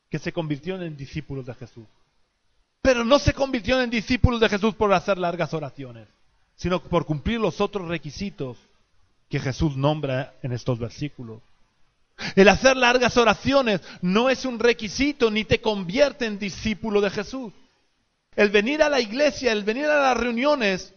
que 0.09 0.19
se 0.19 0.31
convirtieron 0.31 0.83
en 0.83 0.95
discípulos 0.95 1.47
de 1.47 1.55
Jesús. 1.55 1.87
Pero 2.81 3.05
no 3.05 3.19
se 3.19 3.33
convirtió 3.33 3.81
en 3.81 3.89
discípulos 3.89 4.39
de 4.39 4.49
Jesús 4.49 4.73
por 4.75 4.93
hacer 4.93 5.17
largas 5.17 5.53
oraciones, 5.53 6.07
sino 6.55 6.81
por 6.81 7.05
cumplir 7.05 7.39
los 7.39 7.61
otros 7.61 7.87
requisitos 7.87 8.57
que 9.29 9.39
Jesús 9.39 9.77
nombra 9.77 10.33
en 10.41 10.51
estos 10.51 10.79
versículos. 10.79 11.41
El 12.35 12.49
hacer 12.49 12.77
largas 12.77 13.17
oraciones 13.17 13.81
no 14.01 14.29
es 14.29 14.45
un 14.45 14.59
requisito 14.59 15.31
ni 15.31 15.43
te 15.43 15.61
convierte 15.61 16.25
en 16.25 16.39
discípulo 16.39 17.01
de 17.01 17.09
Jesús. 17.09 17.53
El 18.35 18.49
venir 18.49 18.81
a 18.81 18.89
la 18.89 18.99
iglesia, 18.99 19.51
el 19.51 19.63
venir 19.63 19.85
a 19.85 19.99
las 20.01 20.17
reuniones 20.17 20.93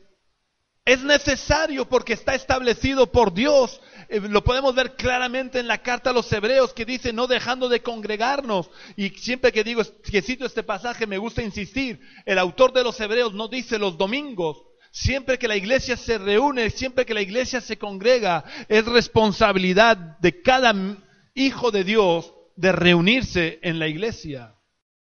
es 0.85 1.03
necesario 1.03 1.88
porque 1.88 2.12
está 2.12 2.35
establecido 2.35 3.11
por 3.11 3.33
Dios. 3.33 3.81
Eh, 4.14 4.21
lo 4.21 4.44
podemos 4.44 4.76
ver 4.76 4.94
claramente 4.94 5.59
en 5.59 5.66
la 5.66 5.78
carta 5.78 6.11
a 6.11 6.12
los 6.12 6.33
hebreos 6.33 6.73
que 6.73 6.85
dice 6.85 7.12
no 7.12 7.26
dejando 7.26 7.68
de 7.68 7.83
congregarnos. 7.83 8.71
Y 8.94 9.09
siempre 9.09 9.50
que 9.50 9.64
digo 9.64 9.83
que 10.04 10.23
cito 10.23 10.47
este 10.47 10.62
pasaje 10.62 11.04
me 11.04 11.18
gusta 11.18 11.42
insistir. 11.42 12.00
El 12.25 12.38
autor 12.38 12.73
de 12.73 12.85
los 12.85 13.00
hebreos 13.00 13.35
no 13.35 13.49
dice 13.49 13.76
los 13.76 13.99
domingos. 13.99 14.62
Siempre 14.92 15.37
que 15.37 15.49
la 15.49 15.56
iglesia 15.56 15.97
se 15.97 16.18
reúne, 16.18 16.71
siempre 16.71 17.04
que 17.04 17.14
la 17.14 17.23
iglesia 17.23 17.61
se 17.61 17.76
congrega, 17.76 18.44
es 18.68 18.87
responsabilidad 18.87 19.97
de 20.21 20.40
cada 20.42 20.73
hijo 21.35 21.73
de 21.73 21.83
Dios 21.83 22.33
de 22.54 22.71
reunirse 22.71 23.59
en 23.62 23.80
la 23.80 23.88
iglesia. 23.88 24.54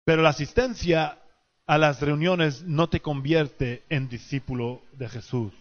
Pero 0.05 0.23
la 0.23 0.29
asistencia 0.29 1.19
a 1.67 1.77
las 1.77 2.01
reuniones 2.01 2.63
no 2.63 2.89
te 2.89 3.01
convierte 3.01 3.83
en 3.89 4.09
discípulo 4.09 4.81
de 4.93 5.09
Jesús. 5.09 5.53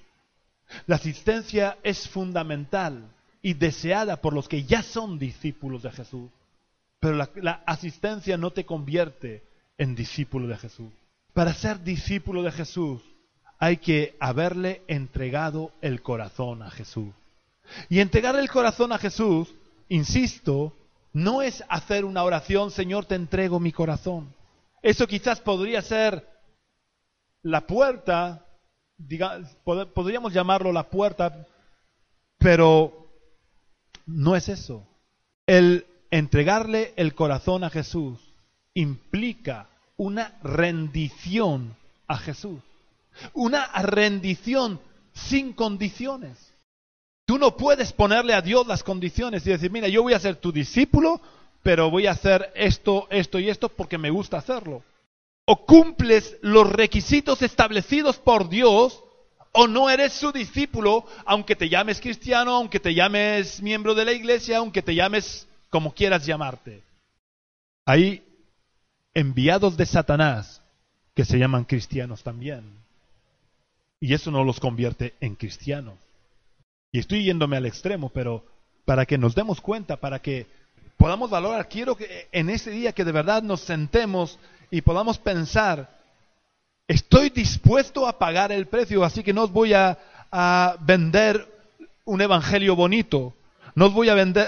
La 0.85 0.97
asistencia 0.97 1.79
es 1.81 2.07
fundamental 2.07 3.09
y 3.41 3.53
deseada 3.53 4.17
por 4.17 4.33
los 4.33 4.47
que 4.47 4.63
ya 4.63 4.83
son 4.83 5.17
discípulos 5.17 5.83
de 5.83 5.91
Jesús. 5.91 6.29
Pero 6.99 7.15
la, 7.15 7.63
asistencia 7.65 8.37
no 8.37 8.51
te 8.51 8.65
convierte 8.65 9.43
en 9.77 9.95
discípulo 9.95 10.47
de 10.47 10.57
Jesús. 10.57 10.91
Para 11.33 11.53
ser 11.53 11.83
discípulo 11.83 12.43
de 12.43 12.51
Jesús 12.51 13.01
hay 13.57 13.77
que 13.77 14.15
haberle 14.19 14.81
entregado 14.87 15.71
el 15.81 16.01
corazón 16.01 16.61
a 16.61 16.69
Jesús. 16.69 17.13
Y 17.89 17.99
entregar 17.99 18.35
el 18.35 18.49
corazón 18.49 18.91
a 18.91 18.97
Jesús, 18.97 19.53
insisto, 19.87 20.73
no 21.13 21.41
es 21.41 21.63
hacer 21.69 22.05
una 22.05 22.23
oración, 22.23 22.71
Señor, 22.71 23.05
te 23.05 23.15
entrego 23.15 23.59
mi 23.59 23.71
corazón. 23.71 24.33
Eso 24.81 25.07
quizás 25.07 25.39
podría 25.39 25.81
ser 25.81 26.27
la 27.43 27.65
puerta 27.65 28.45
podríamos 29.93 30.33
llamarlo 30.33 30.71
la 30.71 30.89
puerta, 30.89 31.45
pero 32.37 33.00
no 34.13 34.35
es 34.35 34.49
eso. 34.49 34.87
El 35.45 35.85
entregarle 36.11 36.93
el 36.95 37.15
corazón 37.15 37.63
a 37.63 37.69
Jesús 37.69 38.19
implica 38.73 39.69
una 39.97 40.37
rendición 40.43 41.75
a 42.07 42.17
Jesús. 42.17 42.59
Una 43.33 43.67
rendición 43.81 44.79
sin 45.13 45.53
condiciones. 45.53 46.53
Tú 47.25 47.37
no 47.37 47.55
puedes 47.57 47.93
ponerle 47.93 48.33
a 48.33 48.41
Dios 48.41 48.67
las 48.67 48.83
condiciones 48.83 49.45
y 49.45 49.51
decir, 49.51 49.71
mira, 49.71 49.87
yo 49.87 50.03
voy 50.03 50.13
a 50.13 50.19
ser 50.19 50.37
tu 50.37 50.51
discípulo, 50.51 51.21
pero 51.63 51.89
voy 51.89 52.07
a 52.07 52.11
hacer 52.11 52.51
esto, 52.55 53.07
esto 53.09 53.39
y 53.39 53.49
esto 53.49 53.69
porque 53.69 53.97
me 53.97 54.09
gusta 54.09 54.37
hacerlo 54.37 54.83
o 55.45 55.65
cumples 55.65 56.37
los 56.41 56.69
requisitos 56.69 57.41
establecidos 57.41 58.17
por 58.17 58.49
Dios 58.49 59.03
o 59.51 59.67
no 59.67 59.89
eres 59.89 60.13
su 60.13 60.31
discípulo, 60.31 61.05
aunque 61.25 61.55
te 61.55 61.69
llames 61.69 61.99
cristiano, 61.99 62.55
aunque 62.55 62.79
te 62.79 62.93
llames 62.93 63.61
miembro 63.61 63.93
de 63.93 64.05
la 64.05 64.13
iglesia, 64.13 64.57
aunque 64.57 64.81
te 64.81 64.95
llames 64.95 65.47
como 65.69 65.93
quieras 65.93 66.25
llamarte. 66.25 66.83
Hay 67.85 68.23
enviados 69.13 69.77
de 69.77 69.85
Satanás 69.85 70.61
que 71.13 71.25
se 71.25 71.37
llaman 71.37 71.65
cristianos 71.65 72.23
también. 72.23 72.63
Y 73.99 74.13
eso 74.13 74.31
no 74.31 74.43
los 74.43 74.59
convierte 74.59 75.13
en 75.19 75.35
cristianos. 75.35 75.95
Y 76.91 76.99
estoy 76.99 77.23
yéndome 77.23 77.57
al 77.57 77.65
extremo, 77.65 78.09
pero 78.09 78.43
para 78.85 79.05
que 79.05 79.17
nos 79.17 79.35
demos 79.35 79.61
cuenta, 79.61 79.97
para 79.97 80.19
que 80.19 80.47
podamos 80.97 81.29
valorar. 81.29 81.69
Quiero 81.69 81.95
que 81.95 82.27
en 82.31 82.49
ese 82.49 82.71
día 82.71 82.93
que 82.93 83.05
de 83.05 83.11
verdad 83.11 83.43
nos 83.43 83.61
sentemos 83.61 84.39
y 84.69 84.81
podamos 84.81 85.17
pensar, 85.19 86.00
estoy 86.91 87.29
dispuesto 87.29 88.07
a 88.07 88.17
pagar 88.17 88.51
el 88.51 88.67
precio, 88.67 89.03
así 89.03 89.23
que 89.23 89.33
no 89.33 89.43
os 89.43 89.51
voy 89.51 89.73
a, 89.73 89.97
vender 90.81 91.47
un 92.05 92.21
evangelio 92.21 92.75
bonito. 92.75 93.33
No 93.75 93.87
os 93.87 93.93
voy 93.93 94.09
a 94.09 94.13
vender, 94.13 94.47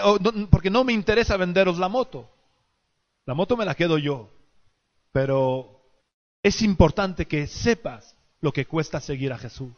porque 0.50 0.70
no 0.70 0.84
me 0.84 0.94
interesa 0.94 1.38
venderos 1.38 1.78
la 1.78 1.90
moto. 1.90 2.30
La 3.26 3.34
moto 3.34 3.56
me 3.58 3.66
la 3.66 3.76
quedo 3.76 3.98
yo. 3.98 4.30
Pero 5.12 5.82
es 6.42 6.62
importante 6.62 7.26
que 7.26 7.48
sepas 7.48 8.16
lo 8.42 8.52
que 8.52 8.66
cuesta 8.66 9.00
seguir 9.00 9.32
a 9.32 9.38
Jesús 9.38 9.72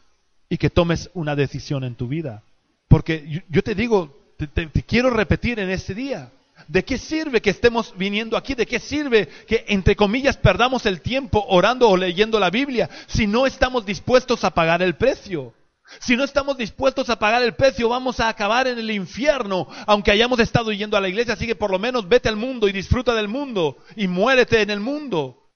y 0.48 0.58
que 0.58 0.70
tomes 0.70 1.10
una 1.14 1.36
decisión 1.36 1.84
en 1.84 1.94
tu 1.94 2.08
vida. 2.08 2.42
Porque 2.88 3.42
yo, 3.48 3.62
te 3.62 3.74
digo, 3.74 4.16
te, 4.36 4.68
quiero 4.82 5.10
repetir 5.10 5.58
en 5.60 5.70
este 5.70 5.94
día, 5.94 6.30
¿de 6.68 6.84
qué 6.84 6.98
sirve 6.98 7.40
que 7.40 7.50
estemos 7.50 7.94
viniendo 7.96 8.36
aquí? 8.36 8.54
¿De 8.54 8.66
qué 8.66 8.78
sirve 8.78 9.28
que, 9.46 9.64
entre 9.68 9.96
comillas, 9.96 10.36
perdamos 10.36 10.86
el 10.86 11.00
tiempo 11.00 11.44
orando 11.48 11.88
o 11.88 11.96
leyendo 11.96 12.40
la 12.40 12.50
Biblia 12.50 12.90
si 13.06 13.26
no 13.26 13.46
estamos 13.46 13.86
dispuestos 13.86 14.44
a 14.44 14.50
pagar 14.50 14.82
el 14.82 14.96
precio? 14.96 15.54
Si 16.00 16.16
no 16.16 16.24
estamos 16.24 16.56
dispuestos 16.56 17.08
a 17.10 17.18
pagar 17.18 17.42
el 17.42 17.54
precio, 17.54 17.88
vamos 17.88 18.18
a 18.18 18.28
acabar 18.28 18.66
en 18.66 18.78
el 18.78 18.90
infierno, 18.90 19.68
aunque 19.86 20.10
hayamos 20.10 20.40
estado 20.40 20.72
yendo 20.72 20.96
a 20.96 21.00
la 21.00 21.08
iglesia. 21.08 21.34
Así 21.34 21.46
que 21.46 21.54
por 21.54 21.70
lo 21.70 21.78
menos 21.78 22.08
vete 22.08 22.28
al 22.28 22.36
mundo 22.36 22.68
y 22.68 22.72
disfruta 22.72 23.14
del 23.14 23.28
mundo 23.28 23.78
y 23.94 24.08
muérete 24.08 24.60
en 24.62 24.70
el 24.70 24.80
mundo. 24.80 25.48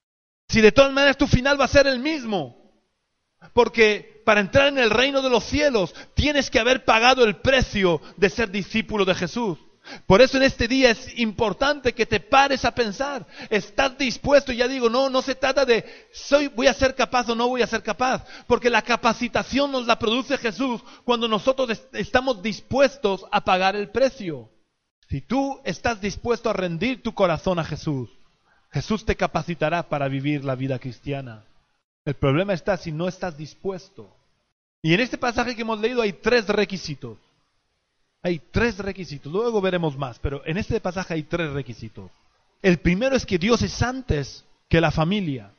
Si 0.49 0.61
de 0.61 0.73
todas 0.73 0.93
maneras 0.93 1.17
tu 1.17 1.27
final 1.27 1.61
va 1.61 1.65
a 1.65 1.69
ser 1.69 1.87
el 1.87 1.99
mismo. 1.99 2.57
Porque 3.53 4.23
para 4.25 4.41
entrar 4.41 4.69
en 4.69 4.79
el 4.79 4.91
reino 4.91 5.23
de 5.23 5.31
los 5.31 5.45
cielos 5.45 5.95
tienes 6.15 6.51
que 6.51 6.61
haber 6.61 6.85
pagado 6.85 7.25
el 7.25 7.37
precio 7.37 8.01
de 8.17 8.31
ser 8.31 8.51
discípulo 8.51 9.05
de 9.05 9.15
Jesús. 9.15 9.59
Por 10.07 10.21
eso 10.21 10.37
en 10.37 10.43
este 10.45 10.69
día 10.69 10.91
es 10.91 11.19
importante 11.19 11.93
que 11.93 12.07
te 12.07 12.21
pares 12.21 12.65
a 12.65 12.75
pensar. 12.75 13.27
¿Estás 13.49 13.97
dispuesto? 13.97 14.53
Ya 14.53 14.69
digo, 14.69 14.89
no, 14.91 15.11
no 15.11 15.23
se 15.23 15.35
trata 15.35 15.65
de 15.65 15.85
soy, 16.13 16.49
voy 16.49 16.67
a 16.67 16.75
ser 16.75 16.95
capaz 16.95 17.29
o 17.29 17.35
no 17.35 17.49
voy 17.49 17.63
a 17.63 17.67
ser 17.67 17.83
capaz. 17.83 18.25
Porque 18.47 18.71
la 18.71 18.83
capacitación 18.83 19.73
nos 19.73 19.87
la 19.87 19.99
produce 19.99 20.39
Jesús 20.39 20.81
cuando 21.05 21.29
nosotros 21.29 21.81
estamos 21.93 22.43
dispuestos 22.43 23.25
a 23.31 23.43
pagar 23.43 23.77
el 23.77 23.91
precio. 23.91 24.51
Si 25.09 25.21
tú 25.21 25.61
estás 25.65 26.01
dispuesto 26.01 26.51
a 26.51 26.53
rendir 26.55 27.03
tu 27.03 27.15
corazón 27.15 27.59
a 27.59 27.65
Jesús, 27.65 28.09
Jesús 28.71 29.05
te 29.05 29.17
capacitará 29.17 29.89
para 29.89 30.09
vivir 30.09 30.45
la 30.45 30.55
vida 30.55 30.79
cristiana. 30.79 31.45
El 32.05 32.15
problema 32.15 32.53
está 32.53 32.77
si 32.77 32.93
no 32.93 33.09
estás 33.09 33.37
dispuesto. 33.37 34.17
Y 34.83 34.95
en 34.95 35.01
este 35.01 35.19
pasaje 35.19 35.55
que 35.55 35.63
hemos 35.63 35.81
leído 35.81 36.03
hay 36.03 36.13
tres 36.13 36.47
requisitos. 36.49 37.19
Hay 38.23 38.41
tres 38.51 38.79
requisitos. 38.79 39.33
Luego 39.33 39.61
veremos 39.61 39.97
más, 39.97 40.19
pero 40.19 40.43
en 40.45 40.59
este 40.59 40.81
pasaje 40.81 41.15
hay 41.15 41.23
tres 41.23 41.53
requisitos. 41.53 42.11
El 42.63 42.79
primero 42.79 43.17
es 43.17 43.25
que 43.25 43.39
Dios 43.39 43.63
es 43.63 43.83
antes 43.83 44.45
que 44.69 44.81
la 44.81 44.91
familia. 44.91 45.53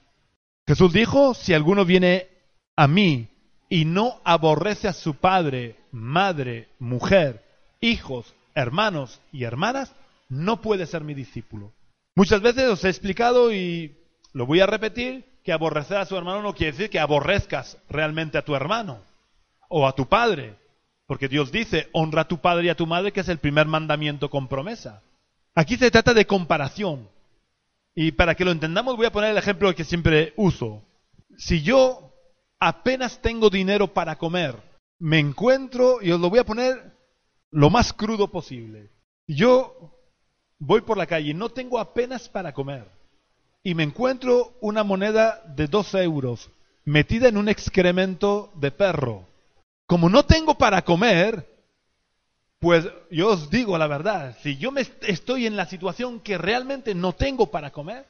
Jesús 0.68 0.94
dijo, 0.94 1.34
si 1.34 1.54
alguno 1.54 1.86
viene 1.86 2.28
a 2.76 2.88
mí 2.88 3.28
y 3.70 3.86
no 3.86 4.22
aborrece 4.24 4.88
a 4.88 4.94
su 4.94 5.16
padre, 5.16 5.76
madre, 5.92 6.70
mujer, 6.78 7.44
hijos, 7.80 8.34
hermanos 8.54 9.20
y 9.32 9.44
hermanas, 9.44 9.94
no 10.30 10.62
puede 10.62 10.86
ser 10.86 11.04
mi 11.04 11.14
discípulo. 11.14 11.74
Muchas 12.16 12.42
veces 12.42 12.70
os 12.70 12.84
he 12.84 12.90
explicado 12.90 13.52
y 13.52 13.96
lo 14.34 14.46
voy 14.46 14.60
a 14.60 14.68
repetir, 14.68 15.26
que 15.44 15.52
aborrecer 15.52 15.98
a 15.98 16.06
su 16.06 16.16
hermano 16.16 16.44
no 16.44 16.54
quiere 16.54 16.74
decir 16.74 16.90
que 16.90 17.00
aborrezcas 17.00 17.78
realmente 17.90 18.38
a 18.38 18.46
tu 18.46 18.56
hermano 18.56 19.00
o 19.70 19.88
a 19.88 19.96
tu 19.96 20.08
padre 20.08 20.56
porque 21.12 21.28
Dios 21.28 21.52
dice, 21.52 21.90
honra 21.92 22.22
a 22.22 22.28
tu 22.30 22.38
padre 22.38 22.68
y 22.68 22.70
a 22.70 22.78
tu 22.78 22.88
madre, 22.88 23.12
que 23.12 23.20
es 23.20 23.28
el 23.28 23.38
primer 23.38 23.68
mandamiento 23.68 24.30
con 24.30 24.48
promesa. 24.48 25.02
Aquí 25.54 25.76
se 25.76 25.92
trata 25.92 26.14
de 26.14 26.26
comparación. 26.26 27.10
Y 27.94 28.14
para 28.14 28.34
que 28.34 28.46
lo 28.46 28.52
entendamos 28.52 28.96
voy 28.96 29.08
a 29.08 29.12
poner 29.12 29.32
el 29.32 29.38
ejemplo 29.38 29.76
que 29.76 29.84
siempre 29.84 30.32
uso. 30.38 30.82
Si 31.36 31.64
yo 31.64 32.14
apenas 32.62 33.22
tengo 33.22 33.50
dinero 33.50 33.94
para 33.94 34.18
comer, 34.18 34.56
me 35.00 35.20
encuentro, 35.20 36.02
y 36.02 36.12
os 36.14 36.22
lo 36.22 36.30
voy 36.30 36.40
a 36.40 36.46
poner 36.46 36.96
lo 37.50 37.70
más 37.70 37.92
crudo 37.92 38.30
posible. 38.30 38.90
Yo 39.28 39.94
voy 40.60 40.80
por 40.80 40.98
la 40.98 41.08
calle 41.08 41.34
no 41.34 41.50
tengo 41.50 41.78
apenas 41.78 42.30
para 42.30 42.54
comer. 42.54 42.88
Y 43.64 43.76
me 43.76 43.84
encuentro 43.84 44.54
una 44.62 44.86
moneda 44.86 45.44
de 45.58 45.68
dos 45.68 45.94
euros 45.94 46.50
metida 46.86 47.28
en 47.28 47.36
un 47.36 47.50
excremento 47.50 48.50
de 48.56 48.72
perro 48.72 49.28
como 49.92 50.08
no 50.08 50.24
tengo 50.24 50.56
para 50.56 50.84
comer, 50.84 51.46
pues 52.60 52.88
yo 53.10 53.28
os 53.28 53.50
digo 53.50 53.78
la 53.78 53.88
verdad, 53.88 54.38
si 54.42 54.56
yo 54.56 54.72
me 54.72 54.88
estoy 55.02 55.48
en 55.48 55.58
la 55.58 55.66
situación 55.66 56.22
que 56.22 56.38
realmente 56.38 56.96
no 56.96 57.12
tengo 57.12 57.52
para 57.52 57.72
comer, 57.72 58.06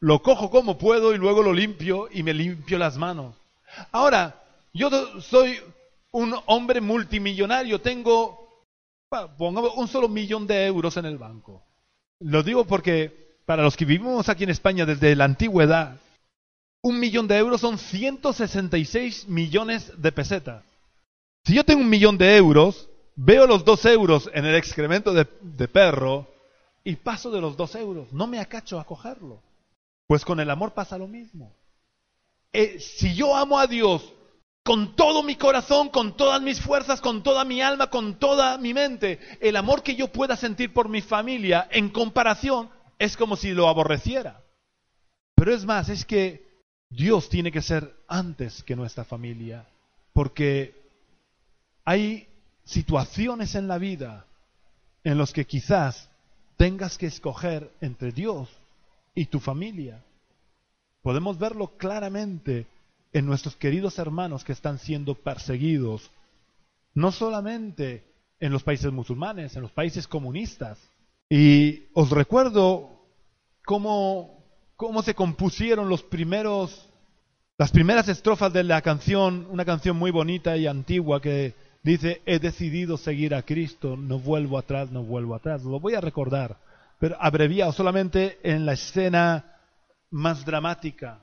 lo 0.00 0.22
cojo 0.22 0.48
como 0.48 0.78
puedo 0.78 1.14
y 1.14 1.18
luego 1.18 1.42
lo 1.42 1.52
limpio 1.52 2.08
y 2.10 2.22
me 2.22 2.32
limpio 2.32 2.78
las 2.78 2.96
manos. 2.96 3.34
Ahora, 3.92 4.44
yo 4.72 4.88
soy 5.20 5.60
un 6.10 6.34
hombre 6.46 6.80
multimillonario, 6.80 7.82
tengo, 7.82 8.64
pongamos, 9.36 9.72
un 9.76 9.88
solo 9.88 10.08
millón 10.08 10.46
de 10.46 10.64
euros 10.64 10.96
en 10.96 11.04
el 11.04 11.18
banco. 11.18 11.62
Lo 12.18 12.42
digo 12.44 12.64
porque 12.64 13.36
para 13.44 13.62
los 13.62 13.76
que 13.76 13.84
vivimos 13.84 14.30
aquí 14.30 14.44
en 14.44 14.50
España 14.50 14.86
desde 14.86 15.14
la 15.14 15.26
antigüedad, 15.26 15.98
un 16.80 16.98
millón 16.98 17.28
de 17.28 17.36
euros 17.36 17.60
son 17.60 17.76
166 17.76 19.28
millones 19.28 19.92
de 20.00 20.12
pesetas. 20.12 20.64
Si 21.46 21.54
yo 21.54 21.62
tengo 21.62 21.80
un 21.80 21.88
millón 21.88 22.18
de 22.18 22.36
euros, 22.36 22.88
veo 23.14 23.46
los 23.46 23.64
dos 23.64 23.84
euros 23.84 24.28
en 24.34 24.46
el 24.46 24.56
excremento 24.56 25.14
de, 25.14 25.68
perro 25.68 26.26
y 26.82 26.96
paso 26.96 27.30
de 27.30 27.40
los 27.40 27.56
dos 27.56 27.76
euros, 27.76 28.12
no 28.12 28.26
me 28.26 28.40
acacho 28.40 28.80
a 28.80 28.84
cogerlo. 28.84 29.40
Pues 30.08 30.24
con 30.24 30.40
el 30.40 30.50
amor 30.50 30.74
pasa 30.74 30.98
lo 30.98 31.06
mismo. 31.06 31.54
Eh, 32.52 32.80
si 32.80 33.14
yo 33.14 33.36
amo 33.36 33.60
a 33.60 33.68
Dios 33.68 34.12
con 34.64 34.96
todo 34.96 35.22
mi 35.22 35.36
corazón, 35.36 35.88
con 35.90 36.16
todas 36.16 36.42
mis 36.42 36.60
fuerzas, 36.60 37.00
con 37.00 37.22
toda 37.22 37.44
mi 37.44 37.62
alma, 37.62 37.90
con 37.90 38.18
toda 38.18 38.58
mi 38.58 38.74
mente, 38.74 39.20
el 39.40 39.54
amor 39.54 39.84
que 39.84 39.94
yo 39.94 40.08
pueda 40.08 40.34
sentir 40.34 40.72
por 40.72 40.88
mi 40.88 41.00
familia 41.00 41.68
en 41.70 41.90
comparación 41.90 42.70
es 42.98 43.16
como 43.16 43.36
si 43.36 43.52
lo 43.52 43.68
aborreciera. 43.68 44.42
Pero 45.36 45.54
es 45.54 45.64
más, 45.64 45.90
es 45.90 46.04
que 46.04 46.44
Dios 46.90 47.28
tiene 47.28 47.52
que 47.52 47.62
ser 47.62 47.94
antes 48.08 48.64
que 48.64 48.74
nuestra 48.74 49.04
familia, 49.04 49.64
porque 50.12 50.75
hay 51.86 52.26
situaciones 52.64 53.54
en 53.54 53.68
la 53.68 53.78
vida 53.78 54.26
en 55.04 55.18
las 55.18 55.32
que 55.32 55.46
quizás 55.46 56.10
tengas 56.56 56.98
que 56.98 57.06
escoger 57.06 57.70
entre 57.80 58.10
Dios 58.10 58.50
y 59.14 59.26
tu 59.26 59.38
familia. 59.38 60.02
Podemos 61.00 61.38
verlo 61.38 61.78
claramente 61.78 62.66
en 63.12 63.24
nuestros 63.24 63.54
queridos 63.54 64.00
hermanos 64.00 64.42
que 64.42 64.52
están 64.52 64.80
siendo 64.80 65.14
perseguidos, 65.14 66.10
no 66.92 67.12
solamente 67.12 68.02
en 68.40 68.52
los 68.52 68.64
países 68.64 68.90
musulmanes, 68.92 69.54
en 69.54 69.62
los 69.62 69.70
países 69.70 70.08
comunistas. 70.08 70.80
Y 71.30 71.84
os 71.94 72.10
recuerdo 72.10 72.90
cómo, 73.64 74.42
cómo 74.74 75.04
se 75.04 75.14
compusieron 75.14 75.88
los 75.88 76.02
primeros, 76.02 76.88
las 77.58 77.70
primeras 77.70 78.08
estrofas 78.08 78.52
de 78.52 78.64
la 78.64 78.82
canción, 78.82 79.46
una 79.50 79.64
canción 79.64 79.96
muy 79.96 80.10
bonita 80.10 80.56
y 80.56 80.66
antigua 80.66 81.22
que 81.22 81.54
Dice, 81.86 82.20
he 82.26 82.40
decidido 82.40 82.96
seguir 82.96 83.32
a 83.32 83.42
Cristo, 83.42 83.96
no 83.96 84.18
vuelvo 84.18 84.58
atrás, 84.58 84.90
no 84.90 85.04
vuelvo 85.04 85.36
atrás. 85.36 85.62
Lo 85.62 85.78
voy 85.78 85.94
a 85.94 86.00
recordar, 86.00 86.56
pero 86.98 87.16
abreviado 87.20 87.70
solamente 87.70 88.40
en 88.42 88.66
la 88.66 88.72
escena 88.72 89.60
más 90.10 90.44
dramática. 90.44 91.20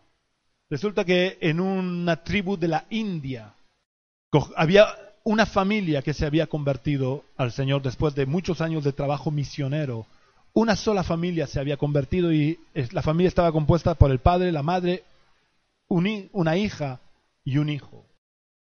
Resulta 0.70 1.04
que 1.04 1.38
en 1.42 1.60
una 1.60 2.24
tribu 2.24 2.56
de 2.56 2.70
la 2.70 2.86
India 2.92 3.54
había 4.56 4.88
una 5.26 5.46
familia 5.46 6.02
que 6.02 6.14
se 6.14 6.26
había 6.26 6.48
convertido 6.48 7.26
al 7.36 7.52
Señor 7.52 7.82
después 7.82 8.16
de 8.16 8.26
muchos 8.26 8.62
años 8.62 8.86
de 8.86 8.94
trabajo 8.94 9.32
misionero. 9.32 10.06
Una 10.54 10.78
sola 10.78 11.04
familia 11.04 11.46
se 11.46 11.60
había 11.60 11.76
convertido 11.76 12.32
y 12.32 12.58
la 12.92 13.02
familia 13.02 13.28
estaba 13.28 13.52
compuesta 13.52 13.96
por 13.96 14.12
el 14.12 14.20
padre, 14.20 14.54
la 14.54 14.64
madre, 14.64 15.04
una 15.90 16.56
hija 16.56 17.02
y 17.44 17.58
un 17.58 17.68
hijo. 17.68 18.06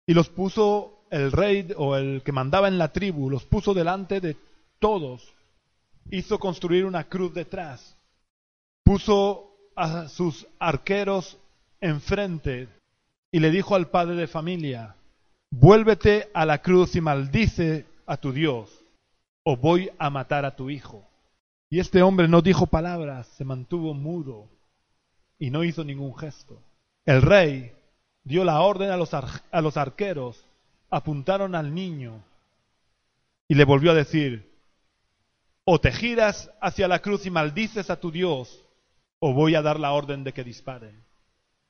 Y 0.06 0.14
los 0.14 0.30
puso 0.30 0.97
el 1.10 1.32
rey 1.32 1.68
o 1.78 1.96
el 1.96 2.22
que 2.24 2.32
mandaba 2.32 2.68
en 2.68 2.78
la 2.78 2.92
tribu, 2.92 3.30
los 3.30 3.46
puso 3.46 3.74
delante 3.74 4.20
de 4.22 4.36
todos, 4.80 5.34
hizo 6.12 6.40
construir 6.40 6.86
una 6.86 7.06
cruz 7.06 7.34
detrás, 7.34 7.98
puso 8.84 9.52
a 9.76 10.08
sus 10.08 10.48
arqueros 10.60 11.38
enfrente 11.82 12.70
y 13.32 13.40
le 13.40 13.52
dijo 13.52 13.76
al 13.76 13.90
padre 13.90 14.16
de 14.16 14.28
familia, 14.28 14.96
vuélvete 15.52 16.30
a 16.34 16.46
la 16.46 16.62
cruz 16.62 16.96
y 16.96 17.02
maldice 17.02 17.86
a 18.06 18.18
tu 18.18 18.32
Dios, 18.32 18.84
o 19.44 19.58
voy 19.58 19.92
a 19.98 20.10
matar 20.10 20.46
a 20.46 20.56
tu 20.56 20.70
hijo. 20.70 21.06
Y 21.70 21.80
este 21.80 22.02
hombre 22.02 22.28
no 22.28 22.42
dijo 22.42 22.68
palabras, 22.68 23.28
se 23.28 23.44
mantuvo 23.44 23.94
mudo 23.94 24.48
y 25.38 25.50
no 25.50 25.64
hizo 25.64 25.84
ningún 25.84 26.16
gesto. 26.18 26.62
El 27.06 27.22
rey 27.22 27.74
dio 28.24 28.44
la 28.44 28.62
orden 28.62 28.90
a 28.90 28.98
los, 28.98 29.14
a 29.14 29.62
los 29.62 29.78
arqueros 29.78 30.47
apuntaron 30.90 31.56
al 31.56 31.74
niño 31.74 32.24
y 33.48 33.56
le 33.56 33.66
volvió 33.66 33.92
a 33.92 33.96
decir, 33.96 34.52
o 35.64 35.80
te 35.80 35.92
giras 35.92 36.52
hacia 36.62 36.88
la 36.88 37.00
cruz 37.00 37.26
y 37.26 37.30
maldices 37.30 37.90
a 37.90 38.00
tu 38.00 38.12
Dios, 38.12 38.64
o 39.20 39.34
voy 39.34 39.56
a 39.56 39.62
dar 39.62 39.80
la 39.80 39.92
orden 39.92 40.24
de 40.24 40.34
que 40.34 40.44
disparen. 40.44 41.04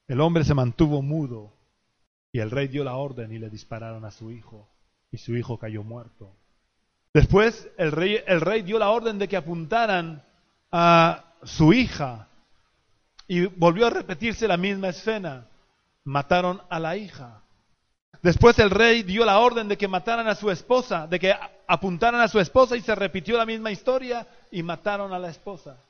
El 0.07 0.21
hombre 0.21 0.43
se 0.43 0.53
mantuvo 0.53 1.01
mudo 1.01 1.53
y 2.31 2.39
el 2.39 2.51
rey 2.51 2.67
dio 2.67 2.83
la 2.83 2.95
orden 2.95 3.31
y 3.31 3.39
le 3.39 3.49
dispararon 3.49 4.05
a 4.05 4.11
su 4.11 4.31
hijo 4.31 4.67
y 5.11 5.17
su 5.17 5.35
hijo 5.35 5.57
cayó 5.57 5.83
muerto. 5.83 6.31
Después 7.13 7.67
el 7.77 7.91
rey, 7.91 8.19
el 8.27 8.41
rey 8.41 8.61
dio 8.61 8.77
la 8.77 8.89
orden 8.89 9.17
de 9.17 9.27
que 9.27 9.37
apuntaran 9.37 10.23
a 10.71 11.33
su 11.43 11.73
hija 11.73 12.27
y 13.27 13.45
volvió 13.45 13.87
a 13.87 13.89
repetirse 13.89 14.47
la 14.47 14.57
misma 14.57 14.89
escena. 14.89 15.47
Mataron 16.03 16.61
a 16.69 16.79
la 16.79 16.95
hija. 16.95 17.41
Después 18.27 18.59
el 18.59 18.71
rey 18.71 19.03
dio 19.03 19.23
la 19.23 19.39
orden 19.39 19.69
de 19.69 19.77
que 19.77 19.87
mataran 19.87 20.27
a 20.27 20.35
su 20.35 20.51
esposa, 20.51 21.07
de 21.07 21.17
que 21.17 21.33
apuntaran 21.65 22.19
a 22.19 22.27
su 22.27 22.41
esposa 22.41 22.75
y 22.75 22.81
se 22.81 22.93
repitió 22.93 23.37
la 23.37 23.45
misma 23.45 23.71
historia 23.71 24.27
y 24.51 24.63
mataron 24.63 25.13
a 25.13 25.17
la 25.17 25.29
esposa. 25.29 25.81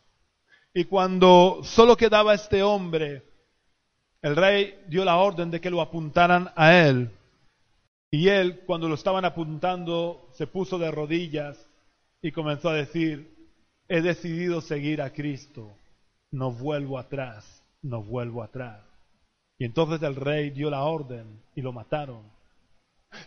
Y 0.72 0.86
cuando 0.86 1.62
solo 1.64 1.98
quedaba 1.98 2.36
este 2.36 2.62
hombre, 2.62 3.24
el 4.22 4.36
rey 4.36 4.80
dio 4.88 5.04
la 5.04 5.18
orden 5.18 5.50
de 5.50 5.60
que 5.60 5.72
lo 5.72 5.82
apuntaran 5.82 6.52
a 6.56 6.78
él. 6.78 7.10
Y 8.12 8.28
él, 8.28 8.62
cuando 8.68 8.88
lo 8.88 8.94
estaban 8.94 9.26
apuntando, 9.26 10.30
se 10.34 10.46
puso 10.46 10.78
de 10.78 10.92
rodillas 10.92 11.58
y 12.22 12.32
comenzó 12.32 12.70
a 12.70 12.76
decir, 12.76 13.50
he 13.88 14.02
decidido 14.02 14.62
seguir 14.62 15.02
a 15.02 15.12
Cristo, 15.12 15.72
no 16.30 16.52
vuelvo 16.52 17.00
atrás, 17.00 17.64
no 17.82 18.04
vuelvo 18.04 18.44
atrás. 18.44 18.87
Y 19.60 19.66
entonces 19.66 20.02
el 20.02 20.16
rey 20.16 20.52
dio 20.52 20.70
la 20.70 20.84
orden 20.84 21.42
y 21.56 21.62
lo 21.62 21.74
mataron. 21.74 22.22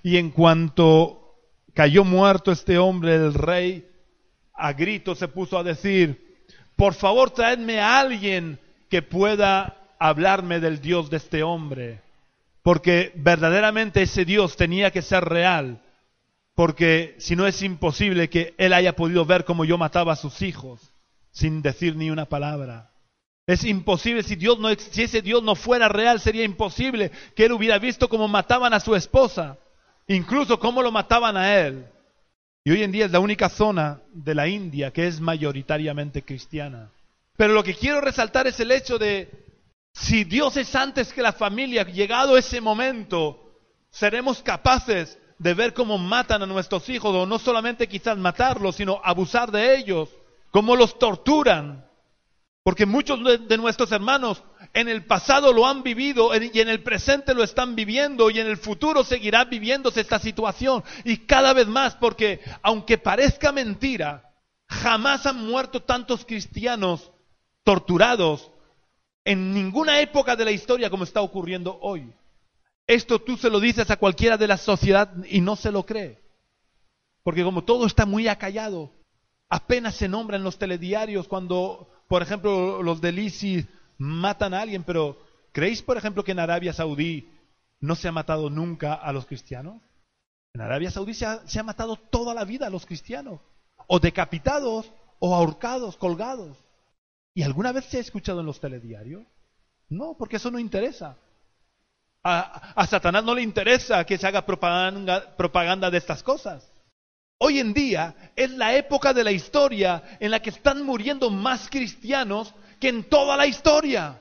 Y 0.03 0.17
en 0.17 0.31
cuanto 0.31 1.37
cayó 1.75 2.05
muerto 2.05 2.53
este 2.53 2.79
hombre, 2.79 3.15
el 3.15 3.35
rey 3.35 3.89
a 4.55 4.73
grito 4.73 5.15
se 5.15 5.29
puso 5.29 5.59
a 5.59 5.65
decir, 5.65 6.45
por 6.77 6.95
favor 6.95 7.31
traedme 7.31 7.81
a 7.81 7.99
alguien 7.99 8.59
que 8.89 9.03
pueda 9.03 9.77
hablarme 9.99 10.61
del 10.61 10.81
Dios 10.81 11.11
de 11.11 11.17
este 11.17 11.43
hombre, 11.43 12.01
porque 12.63 13.13
verdaderamente 13.17 14.03
ese 14.03 14.25
Dios 14.25 14.57
tenía 14.57 14.91
que 14.91 15.03
ser 15.03 15.25
real, 15.25 15.83
porque 16.55 17.17
si 17.19 17.37
no 17.37 17.47
es 17.47 17.63
imposible 17.63 18.29
que 18.29 18.55
él 18.59 18.73
haya 18.73 18.95
podido 18.97 19.25
ver 19.25 19.45
cómo 19.45 19.65
yo 19.65 19.79
mataba 19.79 20.13
a 20.13 20.17
sus 20.17 20.43
hijos 20.43 20.93
sin 21.31 21.63
decir 21.63 21.97
ni 21.97 22.11
una 22.11 22.27
palabra. 22.27 22.90
Es 23.51 23.65
imposible, 23.65 24.23
si, 24.23 24.37
Dios 24.37 24.61
no, 24.61 24.69
si 24.77 25.03
ese 25.03 25.23
Dios 25.23 25.43
no 25.43 25.57
fuera 25.57 25.89
real, 25.89 26.21
sería 26.21 26.45
imposible 26.45 27.11
que 27.35 27.47
él 27.47 27.53
hubiera 27.53 27.81
visto 27.81 28.09
cómo 28.09 28.29
mataban 28.29 28.73
a 28.73 28.79
su 28.79 28.95
esposa, 28.95 29.59
incluso 30.07 30.61
cómo 30.61 30.81
lo 30.83 30.93
mataban 30.93 31.37
a 31.37 31.59
él. 31.59 31.85
Y 32.63 32.71
hoy 32.71 32.85
en 32.85 32.93
día 32.93 33.07
es 33.07 33.11
la 33.11 33.19
única 33.19 33.49
zona 33.49 34.03
de 34.13 34.37
la 34.37 34.47
India 34.47 34.93
que 34.93 35.09
es 35.09 35.21
mayoritariamente 35.21 36.23
cristiana. 36.23 36.93
Pero 37.37 37.53
lo 37.53 37.65
que 37.65 37.75
quiero 37.75 38.01
resaltar 38.01 38.47
es 38.47 38.61
el 38.61 38.71
hecho 38.71 38.99
de, 38.99 39.29
si 39.93 40.23
Dios 40.23 40.57
es 40.57 40.73
antes 40.77 41.13
que 41.13 41.21
la 41.21 41.33
familia, 41.33 41.83
llegado 41.83 42.39
ese 42.39 42.61
momento, 42.61 43.51
seremos 43.91 44.43
capaces 44.43 45.19
de 45.41 45.55
ver 45.55 45.75
cómo 45.75 45.99
matan 45.99 46.45
a 46.45 46.47
nuestros 46.47 46.89
hijos, 46.89 47.13
o 47.13 47.27
no 47.27 47.41
solamente 47.41 47.89
quizás 47.89 48.17
matarlos, 48.17 48.77
sino 48.77 49.01
abusar 49.03 49.51
de 49.51 49.77
ellos, 49.77 50.09
cómo 50.53 50.77
los 50.77 51.01
torturan, 51.01 51.90
porque 52.63 52.87
muchos 52.87 53.21
de 53.49 53.57
nuestros 53.57 53.91
hermanos 53.91 54.43
en 54.75 54.89
el 54.89 55.05
pasado 55.07 55.53
lo 55.53 55.67
han 55.67 55.83
vivido 55.83 56.31
y 56.35 56.61
en 56.61 56.69
el 56.69 56.83
presente 56.83 57.35
lo 57.35 57.43
están 57.43 57.75
viviendo 57.75 58.31
y 58.31 58.39
en 58.39 58.47
el 58.47 58.59
futuro 58.59 59.03
seguirá 59.03 59.45
viviéndose 59.45 60.01
esta 60.01 60.19
situación. 60.19 60.85
Y 61.05 61.19
cada 61.19 61.53
vez 61.53 61.67
más, 61.67 61.97
porque 61.97 62.41
aunque 62.63 62.99
parezca 62.99 63.51
mentira, 63.51 64.31
jamás 64.69 65.27
han 65.27 65.47
muerto 65.47 65.83
tantos 65.83 66.25
cristianos 66.25 67.11
torturados 67.65 68.51
en 69.25 69.53
ninguna 69.55 70.01
época 70.01 70.37
de 70.37 70.45
la 70.45 70.51
historia 70.51 70.91
como 70.91 71.05
está 71.05 71.23
ocurriendo 71.23 71.79
hoy. 71.81 72.13
Esto 72.87 73.21
tú 73.21 73.37
se 73.37 73.51
lo 73.51 73.59
dices 73.59 73.91
a 73.91 73.97
cualquiera 73.97 74.37
de 74.37 74.49
la 74.49 74.57
sociedad 74.57 75.13
y 75.29 75.41
no 75.41 75.57
se 75.57 75.73
lo 75.73 75.87
cree. 75.87 76.19
Porque 77.23 77.43
como 77.43 77.65
todo 77.65 77.87
está 77.87 78.05
muy 78.05 78.29
acallado, 78.29 78.93
apenas 79.49 79.95
se 79.97 80.09
nombra 80.09 80.37
en 80.37 80.43
los 80.43 80.59
telediarios 80.59 81.29
cuando 81.29 81.89
por 82.11 82.23
ejemplo, 82.23 82.83
los 82.83 83.01
del 83.01 83.21
ISIS 83.21 83.69
matan 83.97 84.53
a 84.53 84.63
alguien, 84.63 84.83
pero 84.83 85.17
¿creéis, 85.53 85.81
por 85.81 85.97
ejemplo, 85.97 86.25
que 86.25 86.33
en 86.33 86.41
Arabia 86.41 86.73
Saudí 86.73 87.31
no 87.79 87.95
se 87.95 88.09
ha 88.09 88.13
matado 88.13 88.51
nunca 88.51 88.95
a 88.95 89.13
los 89.13 89.27
cristianos? 89.27 89.81
En 90.53 90.61
Arabia 90.61 90.91
Saudí 90.91 91.15
se 91.15 91.25
ha, 91.25 91.63
matado 91.63 91.95
toda 91.95 92.35
la 92.35 92.45
vida 92.45 92.67
a 92.67 92.71
los 92.71 92.85
cristianos, 92.85 93.39
o 93.87 94.01
decapitados, 94.01 94.91
o 95.21 95.37
ahorcados, 95.37 95.97
colgados. 95.97 96.59
¿Y 97.33 97.45
alguna 97.45 97.71
vez 97.71 97.85
se 97.85 97.99
ha 97.99 98.01
escuchado 98.01 98.41
en 98.41 98.47
los 98.47 98.59
telediarios? 98.59 99.23
No, 99.89 100.17
porque 100.19 100.39
eso 100.39 100.51
no 100.51 100.59
interesa. 100.59 101.17
A, 102.25 102.73
a, 102.75 102.87
Satanás 102.89 103.23
no 103.23 103.37
le 103.37 103.43
interesa 103.43 104.05
que 104.05 104.19
se 104.19 104.27
haga 104.27 104.45
propaganda, 104.45 105.37
propaganda 105.37 105.93
de 105.93 105.99
estas 105.99 106.25
cosas. 106.25 106.70
Hoy 107.43 107.59
en 107.59 107.73
día 107.73 108.15
es 108.37 108.51
la 108.51 108.77
época 108.77 109.15
de 109.15 109.25
la 109.25 109.33
historia 109.33 110.03
en 110.21 110.31
la 110.31 110.41
que 110.41 110.51
están 110.51 110.85
muriendo 110.85 111.31
más 111.31 111.71
cristianos 111.71 112.55
que 112.79 112.91
en 112.91 113.05
toda 113.05 113.35
la 113.35 113.47
historia. 113.47 114.21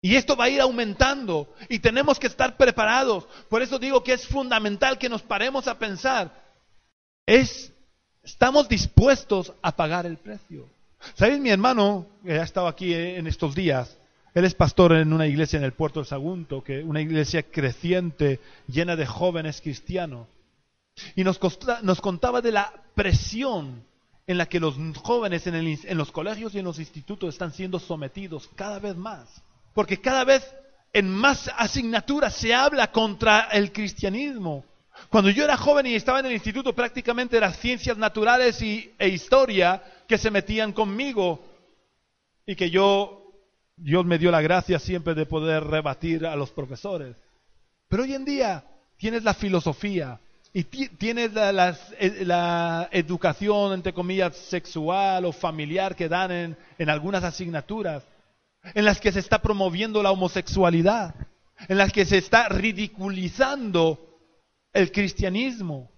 Y 0.00 0.16
esto 0.16 0.36
va 0.36 0.44
a 0.44 0.48
ir 0.48 0.62
aumentando 0.62 1.52
y 1.68 1.80
tenemos 1.80 2.18
que 2.18 2.28
estar 2.28 2.56
preparados. 2.56 3.28
Por 3.50 3.60
eso 3.60 3.78
digo 3.78 4.02
que 4.02 4.14
es 4.14 4.26
fundamental 4.26 4.96
que 4.96 5.10
nos 5.10 5.20
paremos 5.20 5.68
a 5.68 5.78
pensar. 5.78 6.32
Es, 7.26 7.74
estamos 8.22 8.66
dispuestos 8.70 9.52
a 9.60 9.76
pagar 9.76 10.06
el 10.06 10.16
precio. 10.16 10.66
¿Sabéis? 11.16 11.40
Mi 11.40 11.50
hermano, 11.50 12.06
que 12.24 12.40
ha 12.40 12.42
estado 12.42 12.68
aquí 12.68 12.94
en 12.94 13.26
estos 13.26 13.54
días, 13.54 13.98
él 14.32 14.46
es 14.46 14.54
pastor 14.54 14.92
en 14.92 15.12
una 15.12 15.26
iglesia 15.26 15.58
en 15.58 15.64
el 15.64 15.72
puerto 15.72 16.00
de 16.00 16.06
Sagunto, 16.06 16.64
que 16.64 16.82
una 16.84 17.02
iglesia 17.02 17.42
creciente, 17.42 18.40
llena 18.66 18.96
de 18.96 19.04
jóvenes 19.04 19.60
cristianos. 19.60 20.26
Y 21.16 21.24
nos, 21.24 21.38
contaba 21.38 22.40
de 22.40 22.52
la 22.52 22.72
presión 22.94 23.84
en 24.26 24.38
la 24.38 24.46
que 24.46 24.60
los 24.60 24.76
jóvenes 25.02 25.46
en, 25.46 25.98
los 25.98 26.12
colegios 26.12 26.54
y 26.54 26.58
en 26.58 26.64
los 26.64 26.78
institutos 26.78 27.34
están 27.34 27.52
siendo 27.52 27.78
sometidos 27.78 28.48
cada 28.54 28.78
vez 28.78 28.96
más. 28.96 29.42
Porque 29.74 30.00
cada 30.00 30.24
vez 30.24 30.44
en 30.92 31.08
más 31.08 31.50
asignaturas 31.56 32.34
se 32.34 32.54
habla 32.54 32.90
contra 32.90 33.48
el 33.52 33.72
cristianismo. 33.72 34.64
Cuando 35.08 35.30
yo 35.30 35.44
era 35.44 35.56
joven 35.56 35.86
y 35.86 35.94
estaba 35.94 36.20
en 36.20 36.26
el 36.26 36.32
instituto, 36.32 36.74
prácticamente 36.74 37.36
eran 37.36 37.54
ciencias 37.54 37.96
naturales 37.96 38.60
y, 38.60 38.92
e 38.98 39.08
historia 39.08 39.82
que 40.06 40.18
se 40.18 40.30
metían 40.30 40.72
conmigo 40.72 41.42
y 42.46 42.56
que 42.56 42.70
yo, 42.70 43.32
Dios 43.76 44.04
me 44.04 44.18
dio 44.18 44.30
la 44.30 44.42
gracia 44.42 44.78
siempre 44.78 45.14
de 45.14 45.26
poder 45.26 45.64
rebatir 45.64 46.26
a 46.26 46.36
los 46.36 46.50
profesores. 46.50 47.16
Pero 47.88 48.02
hoy 48.02 48.14
en 48.14 48.24
día 48.24 48.64
tienes 48.96 49.24
la 49.24 49.34
filosofía, 49.34 50.20
y 50.52 50.64
tienes 50.64 51.30
eh, 51.36 52.24
la, 52.24 52.88
educación, 52.92 53.72
entre 53.72 53.92
comillas, 53.92 54.36
sexual 54.36 55.24
o 55.24 55.32
familiar 55.32 55.94
que 55.94 56.08
dan 56.08 56.30
en, 56.32 56.56
en 56.78 56.90
algunas 56.90 57.22
asignaturas, 57.22 58.04
en 58.74 58.84
las 58.84 59.00
que 59.00 59.12
se 59.12 59.20
está 59.20 59.40
promoviendo 59.40 60.02
la 60.02 60.10
homosexualidad, 60.10 61.14
en 61.68 61.78
las 61.78 61.92
que 61.92 62.04
se 62.04 62.18
está 62.18 62.48
ridiculizando 62.48 64.18
el 64.72 64.90
cristianismo. 64.90 65.90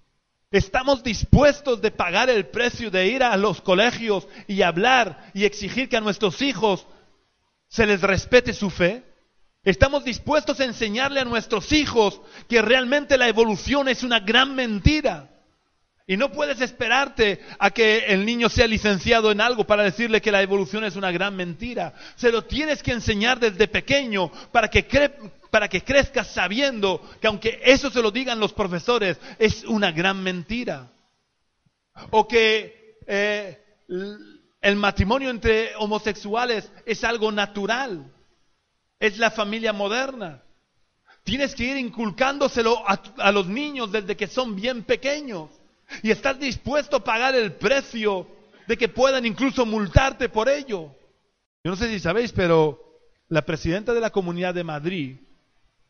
Estamos 0.51 1.03
dispuestos 1.03 1.81
de 1.81 1.91
pagar 1.91 2.29
el 2.29 2.47
precio 2.49 2.91
de 2.91 3.07
ir 3.07 3.23
a 3.23 3.37
los 3.39 3.63
colegios 3.63 4.29
y 4.47 4.61
hablar 4.61 5.31
y 5.33 5.45
exigir 5.45 5.89
que 5.89 5.97
a 5.97 6.03
nuestros 6.03 6.43
hijos 6.43 6.87
se 7.69 7.87
les 7.87 8.03
respete 8.03 8.53
su 8.53 8.69
fe. 8.69 9.03
Estamos 9.65 10.05
dispuestos 10.05 10.59
a 10.59 10.65
enseñarle 10.65 11.21
a 11.21 11.25
nuestros 11.25 11.71
hijos 11.71 12.21
que 12.49 12.61
realmente 12.61 13.17
la 13.17 13.29
evolución 13.29 13.89
es 13.89 14.03
una 14.03 14.19
gran 14.19 14.57
mentira. 14.57 15.29
Y 16.05 16.17
no 16.17 16.33
puedes 16.33 16.61
esperarte 16.61 17.41
a 17.61 17.71
que 17.71 18.07
el 18.09 18.27
niño 18.27 18.49
sea 18.49 18.67
licenciado 18.67 19.31
en 19.31 19.41
algo 19.41 19.65
para 19.65 19.85
decirle 19.85 20.21
que 20.21 20.33
la 20.33 20.43
evolución 20.43 20.83
es 20.83 20.97
una 20.97 21.13
gran 21.13 21.37
mentira. 21.37 21.95
Se 22.17 22.33
lo 22.33 22.43
tienes 22.45 22.83
que 22.83 22.91
enseñar 22.91 23.39
desde 23.39 23.69
pequeño 23.69 24.33
para 24.51 24.69
que, 24.69 24.83
para 25.53 25.69
que 25.69 25.85
crezcas 25.85 26.35
sabiendo 26.35 27.01
que 27.21 27.29
aunque 27.29 27.61
eso 27.65 27.89
se 27.89 28.03
lo 28.03 28.11
digan 28.11 28.41
los 28.41 28.53
profesores, 28.53 29.21
es 29.39 29.63
una 29.63 29.93
gran 29.93 30.21
mentira. 30.25 30.91
O 32.11 32.27
que 32.27 32.97
eh, 33.07 33.63
el 34.61 34.75
matrimonio 34.75 35.31
entre 35.31 35.77
homosexuales 35.77 36.69
es 36.85 37.05
algo 37.05 37.31
natural 37.31 38.11
es 39.03 39.19
la 39.19 39.33
familia 39.33 39.73
moderna. 39.73 40.41
Tienes 41.25 41.57
que 41.57 41.65
ir 41.65 41.77
inculcándoselo 41.77 42.85
a, 42.87 43.33
los 43.33 43.49
niños 43.49 43.91
desde 43.91 44.17
que 44.17 44.29
son 44.29 44.55
bien 44.55 44.85
pequeños. 44.85 45.51
Y 46.05 46.13
estás 46.13 46.39
dispuesto 46.39 46.99
a 46.99 47.05
pagar 47.05 47.35
el 47.35 47.53
precio 47.55 48.29
de 48.69 48.77
que 48.77 48.89
puedan 48.89 49.27
incluso 49.27 49.67
multarte 49.67 50.29
por 50.29 50.49
ello. 50.49 50.95
Yo 51.65 51.71
no 51.73 51.77
sé 51.77 51.89
si 51.89 51.99
sabéis, 51.99 52.31
pero 52.33 52.81
la 53.29 53.43
presidenta 53.43 53.93
de 53.93 54.01
la 54.01 54.11
Comunidad 54.11 54.55
de 54.55 54.63
Madrid, 54.63 55.17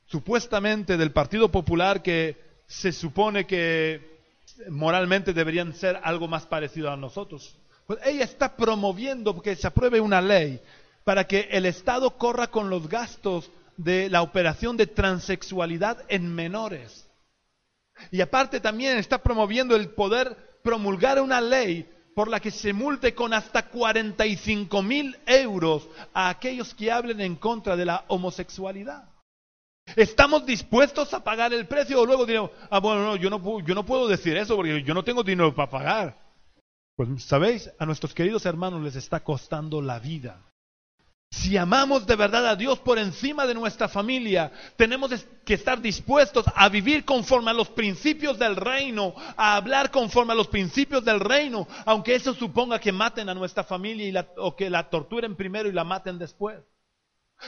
supuestamente 0.07 0.96
del 0.96 1.12
Partido 1.12 1.51
Popular, 1.51 2.03
que 2.03 2.40
se 2.66 2.92
supone 2.92 3.46
que 3.46 4.22
moralmente 4.70 5.35
deberían 5.35 5.75
ser 5.75 6.01
algo 6.03 6.29
más 6.29 6.46
parecido 6.46 6.90
a 6.90 6.96
nosotros, 6.96 7.59
Pues 7.87 7.98
ella 8.07 8.25
está 8.25 8.57
promoviendo 8.57 9.38
que 9.42 9.55
se 9.55 9.66
apruebe 9.66 10.01
una 10.01 10.22
ley 10.22 10.62
para 11.05 11.27
que 11.27 11.49
el 11.51 11.67
Estado 11.67 12.17
corra 12.17 12.49
con 12.49 12.71
los 12.71 12.88
gastos 12.88 13.51
de 13.77 14.09
la 14.11 14.23
operación 14.23 14.77
de 14.77 14.87
transexualidad 14.87 16.05
en 16.09 16.33
menores. 16.35 17.09
Y 18.11 18.21
aparte 18.21 18.61
también 18.61 18.99
está 18.99 19.23
promoviendo 19.23 19.77
el 19.77 19.91
poder 19.91 20.59
promulgar 20.62 21.21
una 21.21 21.41
ley 21.41 21.88
por 22.15 22.29
la 22.29 22.41
que 22.41 22.51
se 22.51 22.73
multe 22.73 23.15
con 23.15 23.33
hasta 23.33 23.69
45 23.69 24.83
mil 24.83 25.17
euros 25.27 25.88
a 26.12 26.29
aquellos 26.29 26.75
que 26.75 26.93
hablen 26.93 27.21
en 27.21 27.37
contra 27.37 27.77
de 27.77 27.87
la 27.87 28.05
homosexualidad. 28.09 29.09
¿Estamos 29.97 30.47
dispuestos 30.47 31.12
a 31.12 31.25
pagar 31.25 31.53
el 31.53 31.67
precio? 31.67 32.01
O 32.01 32.07
luego 32.07 32.25
diremos, 32.25 32.51
ah, 32.71 32.79
bueno, 32.79 33.05
no, 33.05 33.17
yo 33.17 33.31
no, 33.31 33.61
yo 33.61 33.75
no 33.75 33.85
puedo 33.85 34.07
decir 34.07 34.37
eso 34.37 34.57
porque 34.57 34.83
yo 34.83 34.95
no 34.95 35.03
tengo 35.03 35.23
dinero 35.23 35.55
para 35.55 35.71
pagar. 35.71 36.19
Pues, 36.97 37.25
¿sabéis? 37.25 37.71
A 37.79 37.87
nuestros 37.87 38.15
queridos 38.15 38.47
hermanos 38.47 38.83
les 38.83 38.97
está 38.97 39.21
costando 39.21 39.81
la 39.83 39.99
vida. 39.99 40.41
Si 41.33 41.57
amamos 41.57 42.07
de 42.07 42.14
verdad 42.14 42.47
a 42.47 42.57
Dios 42.57 42.79
por 42.81 42.99
encima 42.99 43.47
de 43.47 43.55
nuestra 43.55 43.88
familia, 43.88 44.53
tenemos 44.77 45.11
que 45.47 45.55
estar 45.55 45.81
dispuestos 45.81 46.45
a 46.55 46.68
vivir 46.68 47.07
conforme 47.07 47.51
a 47.51 47.55
los 47.55 47.71
principios 47.71 48.38
del 48.38 48.55
reino, 48.55 49.14
a 49.35 49.57
hablar 49.57 49.90
conforme 49.90 50.35
a 50.35 50.37
los 50.37 50.49
principios 50.49 51.03
del 51.07 51.21
reino, 51.21 51.66
aunque 51.87 52.14
eso 52.14 52.35
suponga 52.35 52.79
que 52.79 52.92
maten 52.92 53.31
a 53.31 53.35
nuestra 53.35 53.64
familia 53.64 54.29
o 54.37 54.55
que 54.55 54.68
la 54.68 54.90
torturen 54.90 55.35
primero 55.35 55.71
y 55.71 55.73
la 55.73 55.85
maten 55.85 56.18
después. 56.18 56.61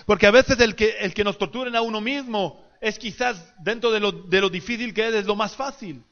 Porque 0.07 0.27
a 0.27 0.31
veces 0.31 0.59
el 0.61 0.75
que, 0.75 0.97
el 1.01 1.13
que 1.13 1.23
nos 1.23 1.37
torturen 1.37 1.77
a 1.77 1.83
uno 1.83 2.01
mismo 2.01 2.65
es 2.81 2.99
quizás 2.99 3.53
dentro 3.59 3.91
de 3.91 4.01
lo, 4.01 4.13
de 4.13 4.41
lo 4.41 4.49
difícil 4.49 4.95
que 4.95 5.09
es, 5.09 5.15
es 5.15 5.27
lo 5.27 5.37
más 5.37 5.57
fácil. 5.57 6.03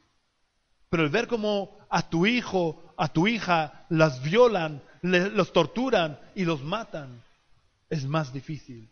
Pero 0.91 1.05
el 1.05 1.09
ver 1.09 1.27
cómo 1.27 1.79
a 1.89 2.07
tu 2.07 2.27
hijo, 2.27 2.95
a 2.99 3.09
tu 3.09 3.27
hija, 3.27 3.87
las 3.89 4.23
violan, 4.23 4.83
los 5.01 5.55
torturan 5.55 6.21
y 6.35 6.45
los 6.45 6.63
matan, 6.63 7.23
es 7.93 8.07
más 8.07 8.33
difícil. 8.33 8.89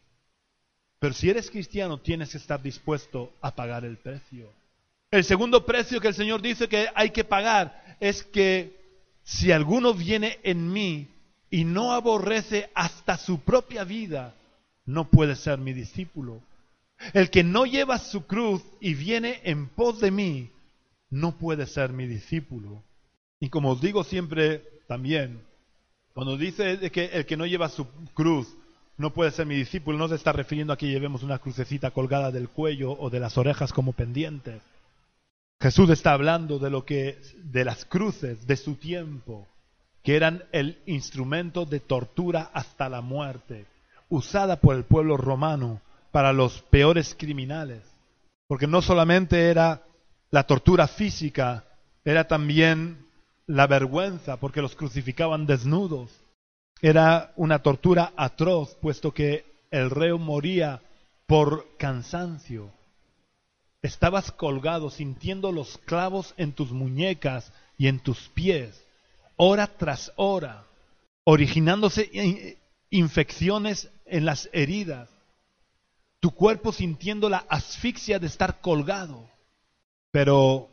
Pero 0.99 1.15
si 1.15 1.31
eres 1.31 1.51
cristiano, 1.51 1.99
tienes 1.99 2.33
que 2.33 2.37
estar 2.37 2.63
dispuesto 2.63 3.33
a 3.41 3.55
pagar 3.55 3.87
el 3.87 3.97
precio. 3.97 4.53
El 5.11 5.25
segundo 5.25 5.65
precio 5.65 6.03
que 6.03 6.09
el 6.09 6.15
Señor 6.15 6.43
dice 6.43 6.69
que 6.69 6.87
hay 6.95 7.09
que 7.09 7.25
pagar 7.25 7.97
es 7.99 8.23
que 8.23 8.79
si 9.25 9.53
alguno 9.53 9.95
viene 9.95 10.39
en 10.43 10.71
mí 10.71 11.09
y 11.49 11.65
no 11.65 11.93
aborrece 11.93 12.69
hasta 12.75 13.17
su 13.17 13.41
propia 13.41 13.85
vida, 13.85 14.35
no 14.85 15.09
puede 15.09 15.35
ser 15.35 15.59
mi 15.59 15.73
discípulo. 15.73 16.43
El 17.15 17.31
que 17.31 17.43
no 17.43 17.65
lleva 17.65 17.99
su 17.99 18.27
cruz 18.27 18.63
y 18.81 18.93
viene 18.93 19.41
en 19.45 19.67
pos 19.69 20.01
de 20.01 20.11
mí, 20.11 20.51
no 21.09 21.39
puede 21.39 21.67
ser 21.67 21.91
mi 21.95 22.07
discípulo. 22.07 22.83
Y 23.41 23.49
como 23.49 23.71
os 23.71 23.81
digo 23.81 24.05
siempre 24.05 24.59
también, 24.87 25.41
cuando 26.13 26.37
dice 26.37 26.91
que 26.91 27.07
el 27.07 27.25
que 27.25 27.39
no 27.39 27.47
lleva 27.47 27.71
su 27.71 27.87
cruz 28.13 28.55
no 29.01 29.15
puede 29.15 29.31
ser 29.31 29.47
mi 29.47 29.55
discípulo, 29.55 29.97
no 29.97 30.09
se 30.09 30.17
está 30.17 30.31
refiriendo 30.31 30.75
a 30.75 30.77
que 30.77 30.87
llevemos 30.87 31.23
una 31.23 31.39
crucecita 31.39 31.91
colgada 31.91 32.31
del 32.31 32.51
cuello 32.51 32.93
o 32.93 33.09
de 33.09 33.19
las 33.19 33.39
orejas 33.39 33.73
como 33.73 33.95
pendientes. 33.95 34.61
Jesús 35.59 35.89
está 35.89 36.13
hablando 36.13 36.59
de 36.59 36.69
lo 36.69 36.85
que 36.85 37.19
de 37.43 37.65
las 37.65 37.87
cruces 37.87 38.47
de 38.47 38.57
su 38.59 38.75
tiempo, 38.75 39.49
que 40.03 40.17
eran 40.17 40.45
el 40.53 40.79
instrumento 40.85 41.65
de 41.65 41.81
tortura 41.81 42.51
hasta 42.53 42.91
la 42.91 43.01
muerte, 43.01 43.65
usada 44.11 44.57
por 44.57 44.77
el 44.77 44.85
pueblo 44.85 45.17
romano 45.17 45.81
para 46.13 46.35
los 46.35 46.61
peores 46.61 47.17
criminales, 47.19 47.83
porque 48.49 48.67
no 48.67 48.83
solamente 48.83 49.49
era 49.49 49.83
la 50.31 50.43
tortura 50.43 50.87
física, 50.87 51.65
era 52.05 52.29
también 52.29 53.07
la 53.47 53.67
vergüenza, 53.67 54.37
porque 54.37 54.61
los 54.61 54.77
crucificaban 54.77 55.47
desnudos, 55.47 56.11
era 56.83 57.33
una 57.37 57.61
tortura 57.61 58.13
atroz, 58.17 58.75
puesto 58.81 59.13
que 59.13 59.45
el 59.71 59.91
reo 59.91 60.19
moría 60.19 60.81
por 61.27 61.77
cansancio. 61.77 62.71
Estabas 63.83 64.33
colgado 64.33 64.91
sintiendo 64.91 65.53
los 65.53 65.79
clavos 65.79 66.35
en 66.37 66.53
tus 66.53 66.73
muñecas 66.73 67.53
y 67.79 67.89
en 67.89 68.01
tus 68.01 68.29
pies, 68.29 68.85
hora 69.37 69.67
tras 69.67 70.13
hora, 70.17 70.67
originándose 71.25 72.59
infecciones 72.91 73.91
en 74.05 74.25
las 74.27 74.51
heridas, 74.53 75.09
tu 76.19 76.33
cuerpo 76.33 76.73
sintiendo 76.73 77.29
la 77.31 77.45
asfixia 77.49 78.19
de 78.19 78.27
estar 78.27 78.61
colgado. 78.61 79.31
Pero 80.11 80.69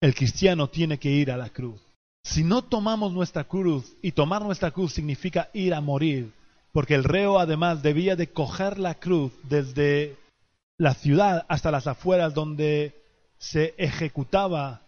el 0.00 0.14
cristiano 0.14 0.68
tiene 0.68 0.98
que 0.98 1.10
ir 1.10 1.30
a 1.30 1.36
la 1.36 1.50
cruz. 1.50 1.83
Si 2.24 2.42
no 2.42 2.62
tomamos 2.62 3.12
nuestra 3.12 3.44
cruz, 3.44 3.96
y 4.02 4.12
tomar 4.12 4.42
nuestra 4.42 4.70
cruz 4.70 4.94
significa 4.94 5.50
ir 5.52 5.74
a 5.74 5.82
morir, 5.82 6.32
porque 6.72 6.94
el 6.94 7.04
reo 7.04 7.38
además 7.38 7.82
debía 7.82 8.16
de 8.16 8.28
coger 8.28 8.78
la 8.78 8.94
cruz 8.94 9.30
desde 9.44 10.16
la 10.78 10.94
ciudad 10.94 11.44
hasta 11.48 11.70
las 11.70 11.86
afueras 11.86 12.34
donde 12.34 12.94
se 13.38 13.74
ejecutaba 13.76 14.80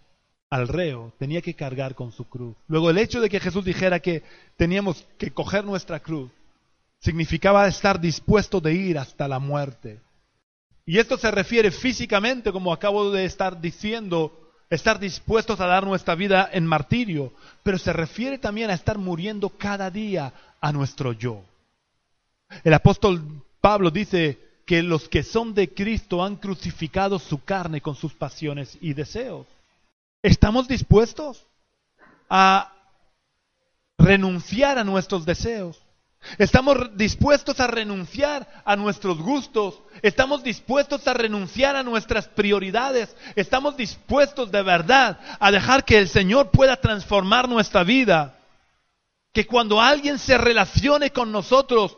al 0.49 0.69
reo, 0.69 1.13
tenía 1.19 1.43
que 1.43 1.55
cargar 1.55 1.95
con 1.95 2.11
su 2.11 2.25
cruz. 2.25 2.57
Luego 2.69 2.89
el 2.89 2.99
hecho 2.99 3.21
de 3.21 3.29
que 3.29 3.41
Jesús 3.41 3.65
dijera 3.65 4.01
que 4.01 4.23
teníamos 4.57 5.05
que 5.19 5.31
coger 5.31 5.65
nuestra 5.65 6.01
cruz 6.01 6.31
significaba 7.01 7.69
estar 7.69 8.01
dispuesto 8.01 8.61
de 8.61 8.75
ir 8.75 8.99
hasta 8.99 9.29
la 9.29 9.39
muerte. 9.39 10.01
Y 10.87 10.99
esto 10.99 11.19
se 11.19 11.31
refiere 11.31 11.71
físicamente, 11.71 12.53
como 12.53 12.73
acabo 12.73 13.11
de 13.11 13.25
estar 13.25 13.61
diciendo, 13.61 14.46
estar 14.71 14.99
dispuestos 14.99 15.61
a 15.61 15.67
dar 15.67 15.87
nuestra 15.87 16.15
vida 16.15 16.49
en 16.53 16.67
martirio, 16.67 17.33
pero 17.63 17.79
se 17.79 17.93
refiere 17.93 18.39
también 18.39 18.71
a 18.71 18.75
estar 18.75 18.99
muriendo 18.99 19.51
cada 19.51 19.91
día 19.91 20.33
a 20.61 20.73
nuestro 20.73 21.13
yo. 21.13 21.43
El 22.65 22.75
apóstol 22.75 23.23
Pablo 23.61 23.91
dice 23.91 24.39
que 24.65 24.83
los 24.83 25.09
que 25.09 25.23
son 25.23 25.55
de 25.55 25.73
Cristo 25.73 26.25
han 26.25 26.37
crucificado 26.37 27.19
su 27.19 27.43
carne 27.43 27.81
con 27.81 27.95
sus 27.95 28.13
pasiones 28.15 28.77
y 28.81 28.95
deseos. 28.95 29.47
¿Estamos 30.23 30.67
dispuestos 30.67 31.47
a 32.29 32.73
renunciar 33.97 34.79
a 34.79 34.85
nuestros 34.85 35.25
deseos? 35.25 35.81
Estamos 36.39 36.97
dispuestos 36.97 37.61
a 37.61 37.67
renunciar 37.67 38.63
a 38.65 38.77
nuestros 38.77 39.19
gustos. 39.19 39.81
Estamos 40.03 40.43
dispuestos 40.43 41.07
a 41.07 41.15
renunciar 41.15 41.77
a 41.77 41.83
nuestras 41.83 42.29
prioridades. 42.29 43.15
Estamos 43.37 43.77
dispuestos 43.77 44.51
de 44.51 44.63
verdad 44.63 45.19
a 45.39 45.51
dejar 45.51 45.85
que 45.85 45.99
el 45.99 46.09
Señor 46.09 46.51
pueda 46.51 46.77
transformar 46.77 47.49
nuestra 47.49 47.85
vida. 47.85 48.39
Que 49.33 49.47
cuando 49.47 49.81
alguien 49.81 50.19
se 50.19 50.37
relacione 50.37 51.11
con 51.11 51.31
nosotros, 51.31 51.97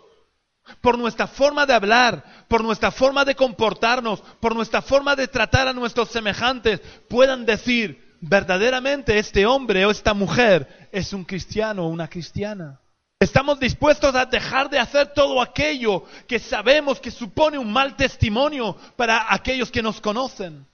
por 0.81 0.99
nuestra 0.99 1.27
forma 1.27 1.65
de 1.67 1.75
hablar, 1.75 2.45
por 2.49 2.63
nuestra 2.63 2.91
forma 2.91 3.25
de 3.25 3.35
comportarnos, 3.35 4.21
por 4.41 4.55
nuestra 4.55 4.83
forma 4.83 5.17
de 5.17 5.29
tratar 5.29 5.69
a 5.69 5.73
nuestros 5.73 6.11
semejantes, 6.11 6.81
puedan 7.09 7.47
decir, 7.47 8.17
verdaderamente 8.21 9.19
este 9.19 9.47
hombre 9.47 9.87
o 9.87 9.91
esta 9.91 10.13
mujer 10.13 10.89
es 10.93 11.13
un 11.13 11.25
cristiano 11.25 11.85
o 11.85 11.89
una 11.89 12.09
cristiana. 12.09 12.81
Estamos 13.21 13.59
dispuestos 13.59 14.15
a 14.15 14.27
dejar 14.27 14.71
de 14.71 14.79
hacer 14.79 15.13
todo 15.13 15.43
aquello 15.43 16.05
que 16.29 16.39
sabemos 16.39 17.01
que 17.01 17.11
supone 17.11 17.59
un 17.59 17.73
mal 17.73 17.97
testimonio 17.97 18.77
para 18.97 19.35
aquellos 19.35 19.73
que 19.73 19.83
nos 19.83 20.01
conocen. 20.01 20.65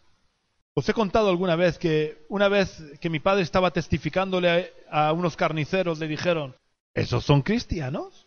Os 0.74 0.86
he 0.86 0.92
contado 0.92 1.30
alguna 1.30 1.56
vez 1.56 1.78
que 1.78 2.26
una 2.28 2.48
vez 2.48 2.82
que 3.00 3.08
mi 3.08 3.18
padre 3.18 3.42
estaba 3.42 3.70
testificándole 3.70 4.72
a, 4.90 5.12
unos 5.12 5.36
carniceros, 5.36 5.98
le 5.98 6.06
dijeron, 6.06 6.54
¿esos 6.92 7.24
son 7.24 7.40
cristianos? 7.40 8.26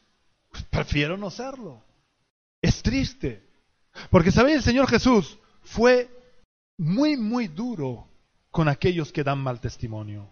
Pues 0.50 0.64
prefiero 0.64 1.16
no 1.16 1.30
serlo. 1.30 1.84
Es 2.60 2.82
triste. 2.82 3.44
Porque, 4.10 4.32
¿sabéis? 4.32 4.58
El 4.58 4.64
Señor 4.64 4.88
Jesús 4.90 5.38
fue 5.62 6.10
muy, 6.78 7.18
muy 7.18 7.48
duro 7.48 8.08
con 8.50 8.68
aquellos 8.68 9.12
que 9.12 9.24
dan 9.24 9.38
mal 9.38 9.60
testimonio. 9.60 10.28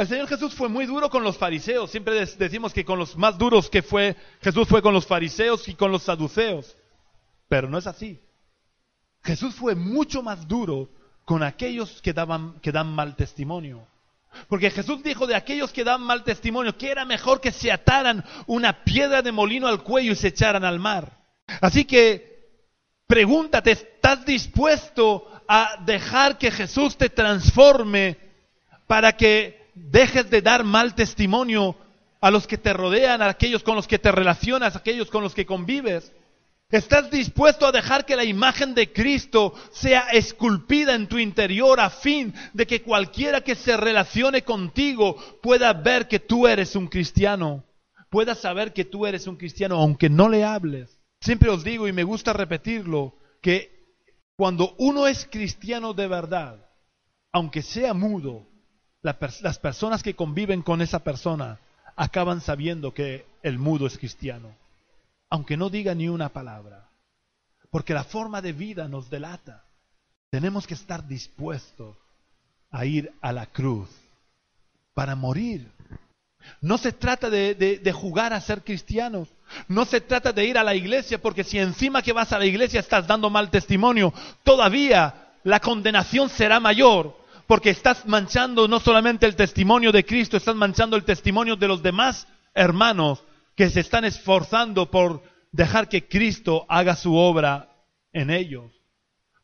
El 0.00 0.08
Señor 0.08 0.28
Jesús 0.28 0.54
fue 0.54 0.70
muy 0.70 0.86
duro 0.86 1.10
con 1.10 1.22
los 1.22 1.36
fariseos. 1.36 1.90
Siempre 1.90 2.24
decimos 2.24 2.72
que 2.72 2.86
con 2.86 2.98
los 2.98 3.18
más 3.18 3.36
duros 3.36 3.68
que 3.68 3.82
fue, 3.82 4.16
Jesús 4.40 4.66
fue 4.66 4.80
con 4.80 4.94
los 4.94 5.06
fariseos 5.06 5.68
y 5.68 5.74
con 5.74 5.92
los 5.92 6.04
saduceos. 6.04 6.74
Pero 7.50 7.68
no 7.68 7.76
es 7.76 7.86
así. 7.86 8.18
Jesús 9.22 9.54
fue 9.54 9.74
mucho 9.74 10.22
más 10.22 10.48
duro 10.48 10.88
con 11.26 11.42
aquellos 11.42 12.00
que, 12.00 12.14
que 12.62 12.72
dan 12.72 12.94
mal 12.94 13.14
testimonio. 13.14 13.86
Porque 14.48 14.70
Jesús 14.70 15.02
dijo 15.02 15.26
de 15.26 15.34
aquellos 15.34 15.70
que 15.70 15.84
dan 15.84 16.00
mal 16.00 16.24
testimonio 16.24 16.78
que 16.78 16.90
era 16.90 17.04
mejor 17.04 17.42
que 17.42 17.52
se 17.52 17.70
ataran 17.70 18.24
una 18.46 18.82
piedra 18.84 19.20
de 19.20 19.32
molino 19.32 19.66
al 19.66 19.82
cuello 19.82 20.12
y 20.12 20.16
se 20.16 20.28
echaran 20.28 20.64
al 20.64 20.78
mar. 20.78 21.12
Así 21.60 21.84
que 21.84 22.48
pregúntate, 23.06 23.72
¿estás 23.72 24.24
dispuesto 24.24 25.30
a 25.46 25.76
dejar 25.84 26.38
que 26.38 26.50
Jesús 26.50 26.96
te 26.96 27.10
transforme 27.10 28.16
para 28.86 29.14
que 29.14 29.59
dejes 29.88 30.30
de 30.30 30.42
dar 30.42 30.64
mal 30.64 30.94
testimonio 30.94 31.76
a 32.20 32.30
los 32.30 32.46
que 32.46 32.58
te 32.58 32.72
rodean, 32.72 33.22
a 33.22 33.28
aquellos 33.28 33.62
con 33.62 33.76
los 33.76 33.86
que 33.86 33.98
te 33.98 34.12
relacionas, 34.12 34.74
a 34.74 34.78
aquellos 34.78 35.10
con 35.10 35.22
los 35.22 35.34
que 35.34 35.46
convives. 35.46 36.12
¿Estás 36.70 37.10
dispuesto 37.10 37.66
a 37.66 37.72
dejar 37.72 38.06
que 38.06 38.14
la 38.14 38.24
imagen 38.24 38.74
de 38.74 38.92
Cristo 38.92 39.54
sea 39.72 40.02
esculpida 40.12 40.94
en 40.94 41.08
tu 41.08 41.18
interior 41.18 41.80
a 41.80 41.90
fin 41.90 42.32
de 42.52 42.66
que 42.66 42.82
cualquiera 42.82 43.40
que 43.40 43.56
se 43.56 43.76
relacione 43.76 44.42
contigo 44.42 45.16
pueda 45.42 45.72
ver 45.72 46.06
que 46.06 46.20
tú 46.20 46.46
eres 46.46 46.76
un 46.76 46.86
cristiano? 46.86 47.64
Pueda 48.08 48.34
saber 48.36 48.72
que 48.72 48.84
tú 48.84 49.06
eres 49.06 49.26
un 49.26 49.36
cristiano 49.36 49.76
aunque 49.76 50.08
no 50.08 50.28
le 50.28 50.44
hables. 50.44 50.96
Siempre 51.20 51.50
os 51.50 51.64
digo 51.64 51.88
y 51.88 51.92
me 51.92 52.04
gusta 52.04 52.32
repetirlo, 52.32 53.16
que 53.42 53.80
cuando 54.36 54.74
uno 54.78 55.06
es 55.06 55.26
cristiano 55.30 55.92
de 55.92 56.06
verdad, 56.06 56.66
aunque 57.32 57.62
sea 57.62 57.94
mudo, 57.94 58.49
las 59.02 59.58
personas 59.58 60.02
que 60.02 60.14
conviven 60.14 60.62
con 60.62 60.82
esa 60.82 61.00
persona 61.00 61.58
acaban 61.96 62.40
sabiendo 62.40 62.92
que 62.94 63.26
el 63.42 63.58
mudo 63.58 63.86
es 63.86 63.98
cristiano 63.98 64.54
aunque 65.30 65.56
no 65.56 65.70
diga 65.70 65.94
ni 65.94 66.08
una 66.08 66.28
palabra. 66.28 66.88
Porque 67.70 67.94
la 67.94 68.04
forma 68.04 68.42
de 68.42 68.52
vida 68.52 68.88
nos 68.88 69.08
delata. 69.08 69.64
Tenemos 70.28 70.66
que 70.66 70.74
estar 70.74 71.06
dispuestos 71.06 71.96
a 72.70 72.84
ir 72.84 73.12
a 73.20 73.32
la 73.32 73.46
cruz 73.46 73.88
para 74.92 75.14
morir. 75.14 75.70
No 76.60 76.78
se 76.78 76.92
trata 76.92 77.30
de, 77.30 77.92
jugar 77.94 78.32
a 78.32 78.40
ser 78.40 78.62
cristianos. 78.62 79.28
No 79.68 79.84
se 79.84 80.00
trata 80.00 80.32
de 80.32 80.44
ir 80.44 80.58
a 80.58 80.64
la 80.64 80.74
iglesia, 80.74 81.20
porque 81.20 81.44
si 81.44 81.58
encima 81.58 82.02
que 82.02 82.12
vas 82.12 82.32
a 82.32 82.38
la 82.38 82.46
iglesia 82.46 82.80
estás 82.80 83.06
dando 83.06 83.30
mal 83.30 83.50
testimonio, 83.50 84.12
todavía 84.42 85.32
la 85.44 85.60
condenación 85.60 86.28
será 86.28 86.58
mayor, 86.58 87.16
porque 87.50 87.70
estás 87.70 88.06
manchando 88.06 88.68
no 88.68 88.78
solamente 88.78 89.26
el 89.26 89.34
testimonio 89.34 89.90
de 89.90 90.04
Cristo, 90.04 90.36
estás 90.36 90.54
manchando 90.54 90.94
el 90.94 91.02
testimonio 91.02 91.56
de 91.56 91.66
los 91.66 91.82
demás 91.82 92.28
hermanos 92.54 93.24
que 93.56 93.68
se 93.70 93.80
están 93.80 94.04
esforzando 94.04 94.88
por 94.88 95.24
dejar 95.50 95.88
que 95.88 96.06
Cristo 96.06 96.64
haga 96.68 96.94
su 96.94 97.16
obra 97.16 97.68
en 98.12 98.30
ellos. 98.30 98.70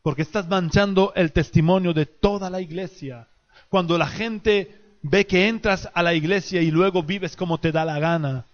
Porque 0.02 0.22
estás 0.22 0.46
manchando 0.46 1.14
el 1.16 1.32
testimonio 1.32 1.92
de 1.92 2.06
toda 2.06 2.48
la 2.48 2.60
iglesia. 2.60 3.26
Cuando 3.70 3.98
la 3.98 4.06
gente 4.06 4.98
ve 5.02 5.26
que 5.26 5.48
entras 5.48 5.90
a 5.92 6.00
la 6.04 6.14
iglesia 6.14 6.62
y 6.62 6.70
luego 6.70 7.02
vives 7.02 7.34
como 7.34 7.58
te 7.58 7.72
da 7.72 7.84
la 7.84 7.98
gana, 7.98 8.46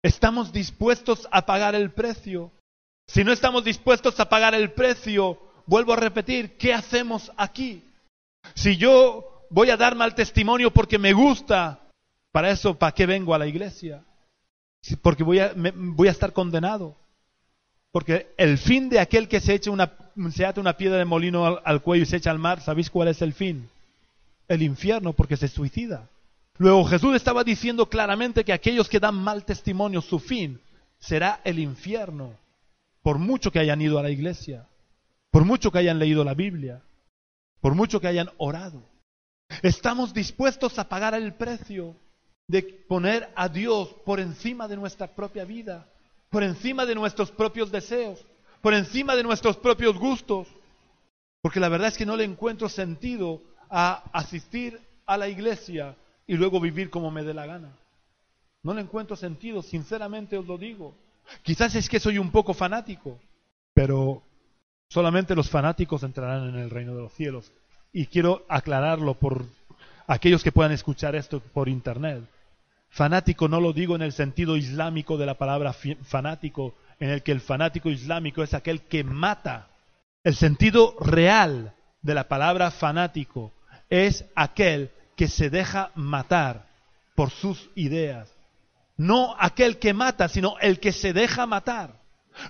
¿estamos 0.00 0.52
dispuestos 0.52 1.26
a 1.32 1.44
pagar 1.44 1.74
el 1.74 1.90
precio? 1.90 2.52
Si 3.08 3.24
no 3.24 3.32
estamos 3.32 3.64
dispuestos 3.64 4.20
a 4.20 4.28
pagar 4.28 4.54
el 4.54 4.70
precio, 4.70 5.40
vuelvo 5.66 5.94
a 5.94 5.96
repetir, 5.96 6.56
¿qué 6.56 6.72
hacemos 6.72 7.32
aquí? 7.36 7.82
Si 8.54 8.76
yo 8.76 9.46
voy 9.50 9.70
a 9.70 9.76
dar 9.76 9.94
mal 9.94 10.14
testimonio 10.14 10.70
porque 10.70 10.98
me 10.98 11.12
gusta, 11.12 11.80
para 12.32 12.50
eso, 12.50 12.78
¿para 12.78 12.92
qué 12.92 13.06
vengo 13.06 13.34
a 13.34 13.38
la 13.38 13.46
iglesia? 13.46 14.04
porque 15.02 15.22
voy 15.22 15.38
a, 15.40 15.52
voy 15.54 16.08
a 16.08 16.10
estar 16.10 16.32
condenado. 16.32 16.96
Porque 17.92 18.32
el 18.36 18.56
fin 18.56 18.88
de 18.88 19.00
aquel 19.00 19.28
que 19.28 19.40
se, 19.40 19.54
echa 19.54 19.70
una, 19.70 19.92
se 20.32 20.60
una 20.60 20.76
piedra 20.76 20.98
de 20.98 21.04
molino 21.04 21.60
al, 21.64 21.82
cuello 21.82 22.04
y 22.04 22.06
se 22.06 22.16
echa 22.16 22.30
al 22.30 22.38
mar, 22.38 22.60
¿sabéis 22.60 22.88
cuál 22.88 23.08
es 23.08 23.20
el 23.20 23.32
fin? 23.32 23.68
El 24.48 24.62
infierno, 24.62 25.12
porque 25.12 25.36
se 25.36 25.48
suicida. 25.48 26.08
Luego 26.56 26.84
Jesús 26.84 27.16
estaba 27.16 27.42
diciendo 27.42 27.88
claramente 27.88 28.44
que 28.44 28.52
aquellos 28.52 28.88
que 28.88 29.00
dan 29.00 29.16
mal 29.16 29.44
testimonio, 29.44 30.00
su 30.00 30.18
fin 30.18 30.60
será 30.98 31.40
el 31.44 31.58
infierno, 31.58 32.34
por 33.02 33.18
mucho 33.18 33.50
que 33.50 33.58
hayan 33.58 33.80
ido 33.80 33.98
a 33.98 34.02
la 34.02 34.10
iglesia, 34.10 34.66
por 35.30 35.44
mucho 35.44 35.72
que 35.72 35.78
hayan 35.78 35.98
leído 35.98 36.22
la 36.22 36.34
Biblia, 36.34 36.82
por 37.60 37.74
mucho 37.74 38.00
que 38.00 38.08
hayan 38.08 38.30
orado. 38.38 38.82
Estamos 39.62 40.14
dispuestos 40.14 40.78
a 40.78 40.88
pagar 40.88 41.14
el 41.14 41.34
precio 41.34 41.94
de 42.46 42.62
poner 42.62 43.30
a 43.36 43.48
Dios 43.48 43.88
por 44.04 44.20
encima 44.20 44.66
de 44.68 44.76
nuestra 44.76 45.08
propia 45.08 45.44
vida, 45.44 45.86
por 46.30 46.42
encima 46.42 46.86
de 46.86 46.94
nuestros 46.94 47.30
propios 47.30 47.70
deseos, 47.70 48.24
por 48.60 48.74
encima 48.74 49.16
de 49.16 49.22
nuestros 49.22 49.56
propios 49.56 49.98
gustos. 49.98 50.48
Porque 51.42 51.60
la 51.60 51.68
verdad 51.68 51.88
es 51.88 51.96
que 51.96 52.06
no 52.06 52.16
le 52.16 52.24
encuentro 52.24 52.68
sentido 52.68 53.40
a 53.68 54.04
asistir 54.12 54.80
a 55.06 55.16
la 55.16 55.28
iglesia 55.28 55.96
y 56.26 56.34
luego 56.34 56.60
vivir 56.60 56.90
como 56.90 57.10
me 57.10 57.24
dé 57.24 57.34
la 57.34 57.46
gana. 57.46 57.72
No 58.62 58.74
le 58.74 58.82
encuentro 58.82 59.16
sentido, 59.16 59.62
sinceramente 59.62 60.36
os 60.36 60.46
lo 60.46 60.58
digo. 60.58 60.94
Quizás 61.42 61.74
es 61.74 61.88
que 61.88 62.00
soy 62.00 62.18
un 62.18 62.30
poco 62.30 62.52
fanático, 62.52 63.18
pero 63.72 64.22
solamente 64.90 65.34
los 65.34 65.48
fanáticos 65.48 66.02
entrarán 66.02 66.48
en 66.48 66.56
el 66.56 66.68
reino 66.68 66.94
de 66.94 67.02
los 67.02 67.12
cielos. 67.14 67.50
Y 67.92 68.06
quiero 68.06 68.44
aclararlo 68.48 69.14
por 69.14 69.46
aquellos 70.06 70.42
que 70.42 70.52
puedan 70.52 70.72
escuchar 70.72 71.14
esto 71.14 71.40
por 71.40 71.68
internet. 71.68 72.24
Fanático 72.90 73.48
no 73.48 73.60
lo 73.60 73.72
digo 73.72 73.94
en 73.94 74.02
el 74.02 74.12
sentido 74.12 74.56
islámico 74.56 75.16
de 75.16 75.26
la 75.26 75.38
palabra 75.38 75.72
fanático, 75.72 76.74
en 76.98 77.10
el 77.10 77.22
que 77.22 77.32
el 77.32 77.40
fanático 77.40 77.88
islámico 77.88 78.42
es 78.42 78.52
aquel 78.52 78.82
que 78.82 79.04
mata. 79.04 79.68
El 80.24 80.34
sentido 80.34 80.96
real 81.00 81.72
de 82.02 82.14
la 82.14 82.28
palabra 82.28 82.72
fanático 82.72 83.52
es 83.88 84.24
aquel 84.34 84.90
que 85.16 85.28
se 85.28 85.50
deja 85.50 85.92
matar 85.94 86.66
por 87.14 87.30
sus 87.30 87.70
ideas. 87.76 88.34
No 88.96 89.36
aquel 89.38 89.78
que 89.78 89.94
mata, 89.94 90.28
sino 90.28 90.58
el 90.60 90.80
que 90.80 90.92
se 90.92 91.12
deja 91.12 91.46
matar. 91.46 91.99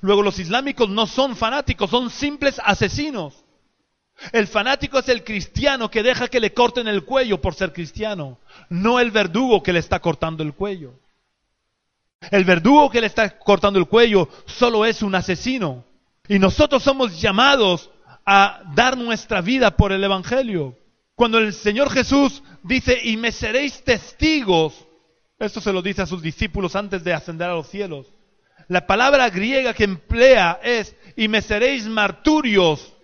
Luego 0.01 0.23
los 0.23 0.39
islámicos 0.39 0.89
no 0.89 1.07
son 1.07 1.37
fanáticos, 1.37 1.91
son 1.91 2.11
simples 2.11 2.61
asesinos. 2.65 3.45
El 4.33 4.47
fanático 4.47 4.99
es 4.99 5.09
el 5.09 5.25
cristiano 5.25 5.91
que 5.91 6.03
deja 6.03 6.29
que 6.29 6.41
le 6.41 6.53
corten 6.53 6.89
el 6.89 7.05
cuello 7.05 7.41
por 7.41 7.55
ser 7.55 7.73
cristiano, 7.73 8.39
no 8.69 9.01
el 9.01 9.11
verdugo 9.11 9.63
que 9.63 9.73
le 9.73 9.79
está 9.79 10.01
cortando 10.01 10.43
el 10.43 10.53
cuello. 10.53 10.95
El 12.31 12.45
verdugo 12.45 12.91
que 12.91 13.01
le 13.01 13.07
está 13.07 13.39
cortando 13.39 13.79
el 13.79 13.87
cuello 13.87 14.29
solo 14.45 14.85
es 14.85 15.03
un 15.03 15.15
asesino. 15.15 15.85
Y 16.29 16.39
nosotros 16.39 16.83
somos 16.83 17.21
llamados 17.21 17.91
a 18.27 18.61
dar 18.75 18.97
nuestra 18.97 19.41
vida 19.41 19.77
por 19.77 19.91
el 19.91 20.05
Evangelio. 20.05 20.77
Cuando 21.15 21.39
el 21.39 21.53
Señor 21.55 21.91
Jesús 21.91 22.43
dice, 22.63 22.99
y 23.03 23.17
me 23.17 23.33
seréis 23.33 23.83
testigos, 23.83 24.87
esto 25.39 25.61
se 25.61 25.73
lo 25.73 25.81
dice 25.81 26.03
a 26.03 26.07
sus 26.07 26.21
discípulos 26.21 26.77
antes 26.77 27.03
de 27.03 27.15
ascender 27.15 27.49
a 27.49 27.55
los 27.55 27.69
cielos. 27.69 28.07
La 28.71 28.87
palabra 28.87 29.29
griega 29.31 29.75
que 29.75 29.83
emplea 29.83 30.61
es, 30.63 30.95
y 31.17 31.27
me 31.27 31.43
seréis 31.43 31.87
marturios 31.87 32.95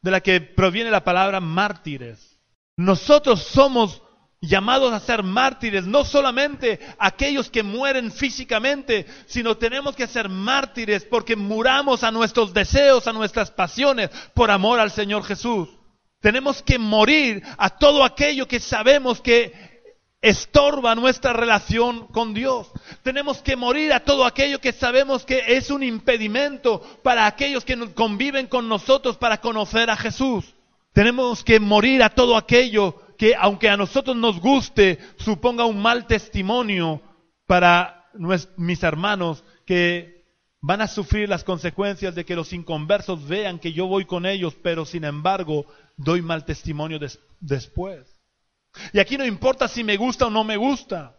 de 0.00 0.10
la 0.10 0.20
que 0.20 0.40
proviene 0.40 0.90
la 0.90 1.04
palabra 1.04 1.38
mártires. 1.38 2.40
Nosotros 2.76 3.40
somos 3.40 4.02
llamados 4.40 4.92
a 4.92 4.98
ser 4.98 5.22
mártires, 5.22 5.86
no 5.86 6.04
solamente 6.04 6.80
aquellos 6.98 7.50
que 7.50 7.62
mueren 7.62 8.10
físicamente, 8.10 9.06
sino 9.26 9.56
tenemos 9.56 9.94
que 9.94 10.08
ser 10.08 10.28
mártires 10.28 11.04
porque 11.04 11.36
muramos 11.36 12.02
a 12.02 12.10
nuestros 12.10 12.52
deseos, 12.52 13.06
a 13.06 13.12
nuestras 13.12 13.52
pasiones, 13.52 14.10
por 14.34 14.50
amor 14.50 14.80
al 14.80 14.90
Señor 14.90 15.22
Jesús. 15.22 15.68
Tenemos 16.18 16.64
que 16.64 16.80
morir 16.80 17.44
a 17.58 17.70
todo 17.70 18.02
aquello 18.02 18.48
que 18.48 18.58
sabemos 18.58 19.20
que 19.20 19.71
estorba 20.22 20.94
nuestra 20.94 21.32
relación 21.32 22.06
con 22.06 22.32
Dios. 22.32 22.70
Tenemos 23.02 23.42
que 23.42 23.56
morir 23.56 23.92
a 23.92 24.00
todo 24.00 24.24
aquello 24.24 24.60
que 24.60 24.72
sabemos 24.72 25.26
que 25.26 25.42
es 25.48 25.68
un 25.70 25.82
impedimento 25.82 26.80
para 27.02 27.26
aquellos 27.26 27.64
que 27.64 27.76
conviven 27.92 28.46
con 28.46 28.68
nosotros 28.68 29.16
para 29.16 29.40
conocer 29.40 29.90
a 29.90 29.96
Jesús. 29.96 30.54
Tenemos 30.92 31.42
que 31.42 31.58
morir 31.58 32.02
a 32.02 32.10
todo 32.10 32.36
aquello 32.36 33.02
que, 33.18 33.34
aunque 33.34 33.68
a 33.68 33.76
nosotros 33.76 34.16
nos 34.16 34.40
guste, 34.40 34.98
suponga 35.16 35.64
un 35.64 35.82
mal 35.82 36.06
testimonio 36.06 37.02
para 37.46 38.06
mis 38.56 38.82
hermanos 38.82 39.42
que 39.66 40.22
van 40.60 40.80
a 40.80 40.86
sufrir 40.86 41.28
las 41.28 41.42
consecuencias 41.42 42.14
de 42.14 42.24
que 42.24 42.36
los 42.36 42.52
inconversos 42.52 43.26
vean 43.26 43.58
que 43.58 43.72
yo 43.72 43.86
voy 43.86 44.04
con 44.04 44.26
ellos, 44.26 44.54
pero 44.62 44.84
sin 44.84 45.04
embargo 45.04 45.66
doy 45.96 46.22
mal 46.22 46.44
testimonio 46.44 47.00
después. 47.40 48.11
Y 48.92 48.98
aquí 48.98 49.16
no 49.16 49.24
importa 49.24 49.68
si 49.68 49.84
me 49.84 49.96
gusta 49.96 50.26
o 50.26 50.30
no 50.30 50.44
me 50.44 50.56
gusta. 50.56 51.18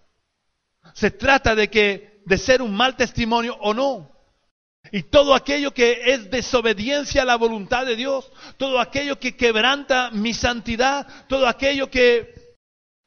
Se 0.93 1.11
trata 1.11 1.55
de 1.55 1.69
que 1.69 2.21
de 2.25 2.37
ser 2.37 2.61
un 2.61 2.75
mal 2.75 2.95
testimonio 2.95 3.55
o 3.61 3.73
no. 3.73 4.11
Y 4.91 5.03
todo 5.03 5.33
aquello 5.33 5.73
que 5.73 6.13
es 6.13 6.29
desobediencia 6.29 7.21
a 7.21 7.25
la 7.25 7.37
voluntad 7.37 7.85
de 7.85 7.95
Dios, 7.95 8.29
todo 8.57 8.79
aquello 8.79 9.17
que 9.19 9.35
quebranta 9.35 10.11
mi 10.11 10.33
santidad, 10.33 11.07
todo 11.27 11.47
aquello 11.47 11.89
que, 11.89 12.57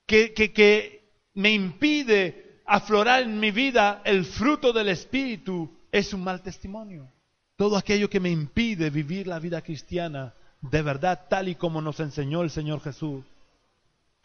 que, 0.06 0.32
que, 0.32 0.96
me 1.35 1.52
impide 1.52 2.62
aflorar 2.64 3.23
en 3.23 3.38
mi 3.38 3.50
vida 3.50 4.00
el 4.04 4.25
fruto 4.25 4.73
del 4.73 4.88
Espíritu, 4.88 5.71
es 5.92 6.14
un 6.14 6.25
mal 6.25 6.40
testimonio. 6.40 7.12
Todo 7.56 7.77
aquello 7.77 8.08
que 8.08 8.21
me 8.21 8.31
impide 8.31 8.88
vivir 8.88 9.27
la 9.27 9.38
vida 9.38 9.60
cristiana 9.60 10.35
de 10.62 10.81
verdad 10.81 11.27
tal 11.29 11.48
y 11.48 11.54
como 11.54 11.83
nos 11.83 12.00
enseñó 12.00 12.42
el 12.42 12.50
Señor 12.50 12.81
Jesús, 12.81 13.23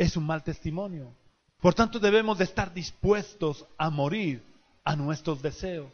es 0.01 0.17
un 0.17 0.25
mal 0.25 0.43
testimonio. 0.43 1.13
Por 1.61 1.75
tanto, 1.75 1.99
debemos 1.99 2.39
de 2.39 2.45
estar 2.45 2.73
dispuestos 2.73 3.67
a 3.77 3.91
morir 3.91 4.41
a 4.83 4.95
nuestros 4.95 5.43
deseos, 5.43 5.91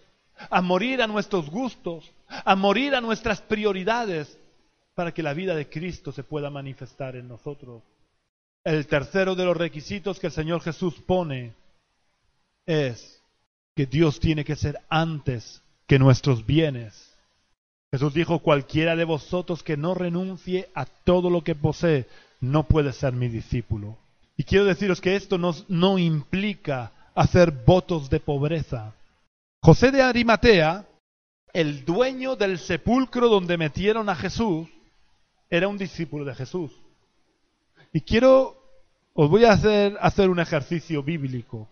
a 0.50 0.62
morir 0.62 1.02
a 1.02 1.08
nuestros 1.08 1.50
gustos, 1.50 2.10
a 2.30 2.56
morir 2.56 2.96
a 2.96 3.02
nuestras 3.02 3.42
prioridades, 3.42 4.40
para 4.96 5.14
que 5.14 5.22
la 5.22 5.34
vida 5.34 5.56
de 5.56 5.68
Cristo 5.68 6.14
se 6.14 6.24
pueda 6.24 6.50
manifestar 6.50 7.18
en 7.18 7.28
nosotros. 7.28 7.84
El 8.64 8.88
tercero 8.88 9.36
de 9.36 9.44
los 9.44 9.58
requisitos 9.58 10.20
que 10.20 10.28
el 10.28 10.34
Señor 10.34 10.62
Jesús 10.62 10.96
pone 11.06 11.54
es 12.66 13.22
que 13.76 13.86
Dios 13.86 14.22
tiene 14.22 14.46
que 14.46 14.56
ser 14.56 14.80
antes 14.88 15.62
que 15.86 16.00
nuestros 16.00 16.46
bienes. 16.46 17.14
Jesús 17.92 18.14
dijo, 18.14 18.40
cualquiera 18.40 18.96
de 18.96 19.04
vosotros 19.04 19.64
que 19.64 19.76
no 19.76 19.94
renuncie 19.94 20.70
a 20.74 20.86
todo 20.86 21.30
lo 21.30 21.44
que 21.44 21.56
posee, 21.56 22.08
no 22.40 22.64
puede 22.64 22.94
ser 22.94 23.14
mi 23.14 23.28
discípulo. 23.28 23.98
Y 24.36 24.44
quiero 24.44 24.66
deciros 24.66 25.02
que 25.02 25.16
esto 25.16 25.38
no 25.38 25.98
implica 25.98 26.92
hacer 27.16 27.52
votos 27.52 28.10
de 28.10 28.20
pobreza. 28.20 28.94
José 29.62 29.92
de 29.92 30.04
Arimatea, 30.04 30.86
el 31.54 31.84
dueño 31.84 32.36
del 32.36 32.60
sepulcro 32.60 33.28
donde 33.30 33.58
metieron 33.58 34.10
a 34.10 34.16
Jesús, 34.16 34.68
era 35.50 35.68
un 35.68 35.78
discípulo 35.78 36.26
de 36.26 36.36
Jesús. 36.36 36.72
Y 37.92 38.02
quiero, 38.02 38.56
os 39.14 39.30
voy 39.30 39.46
a 39.46 39.54
hacer, 39.54 39.98
hacer 40.00 40.30
un 40.30 40.40
ejercicio 40.40 41.02
bíblico. 41.02 41.68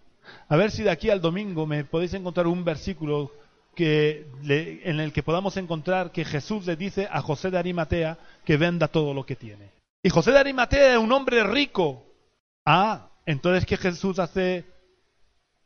A 0.48 0.56
ver 0.56 0.72
si 0.72 0.82
de 0.82 0.90
aquí 0.90 1.12
al 1.12 1.22
domingo 1.22 1.68
me 1.68 1.84
podéis 1.84 2.16
encontrar 2.16 2.48
un 2.48 2.64
versículo 2.64 3.32
que, 3.76 4.26
en 4.50 5.00
el 5.00 5.14
que 5.14 5.22
podamos 5.22 5.58
encontrar 5.58 6.12
que 6.12 6.26
Jesús 6.26 6.66
le 6.66 6.76
dice 6.76 7.08
a 7.12 7.22
José 7.22 7.52
de 7.52 7.60
Arimatea 7.60 8.18
que 8.44 8.58
venda 8.58 8.88
todo 8.88 9.14
lo 9.14 9.26
que 9.26 9.36
tiene. 9.36 9.75
Y 10.06 10.10
José 10.12 10.32
de 10.32 10.38
Arimatea 10.38 10.94
es 10.94 11.00
un 11.00 11.12
hombre 11.12 11.44
rico. 11.44 12.06
Ah, 12.64 13.10
entonces 13.26 13.66
que 13.66 13.76
Jesús 13.76 14.20
hace 14.20 14.64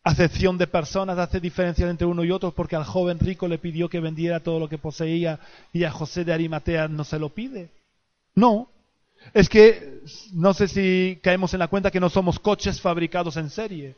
acepción 0.02 0.58
de 0.58 0.66
personas, 0.66 1.18
hace 1.18 1.42
diferencia 1.42 1.90
entre 1.90 2.08
uno 2.08 2.24
y 2.24 2.32
otro 2.32 2.52
porque 2.52 2.78
al 2.78 2.86
joven 2.86 3.20
rico 3.20 3.50
le 3.50 3.58
pidió 3.58 3.90
que 3.90 4.00
vendiera 4.00 4.40
todo 4.40 4.58
lo 4.58 4.70
que 4.70 4.78
poseía 4.78 5.42
y 5.74 5.84
a 5.84 5.92
José 5.92 6.24
de 6.24 6.32
Arimatea 6.32 6.88
no 6.88 7.04
se 7.04 7.20
lo 7.20 7.28
pide. 7.28 7.70
No, 8.34 8.70
es 9.34 9.50
que 9.50 10.04
no 10.32 10.54
sé 10.54 10.70
si 10.70 11.20
caemos 11.22 11.54
en 11.54 11.60
la 11.60 11.68
cuenta 11.68 11.92
que 11.92 12.00
no 12.00 12.10
somos 12.10 12.40
coches 12.40 12.80
fabricados 12.80 13.36
en 13.36 13.50
serie. 13.50 13.98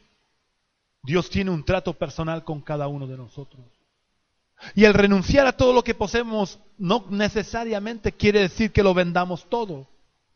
Dios 1.04 1.30
tiene 1.30 1.52
un 1.52 1.64
trato 1.64 1.94
personal 1.94 2.44
con 2.44 2.62
cada 2.62 2.88
uno 2.88 3.06
de 3.06 3.18
nosotros. 3.18 3.64
Y 4.74 4.86
el 4.86 4.96
renunciar 4.96 5.46
a 5.46 5.56
todo 5.56 5.72
lo 5.72 5.84
que 5.84 5.94
poseemos 5.94 6.58
no 6.80 7.06
necesariamente 7.12 8.12
quiere 8.12 8.40
decir 8.40 8.72
que 8.72 8.82
lo 8.82 8.96
vendamos 8.96 9.48
todo. 9.48 9.91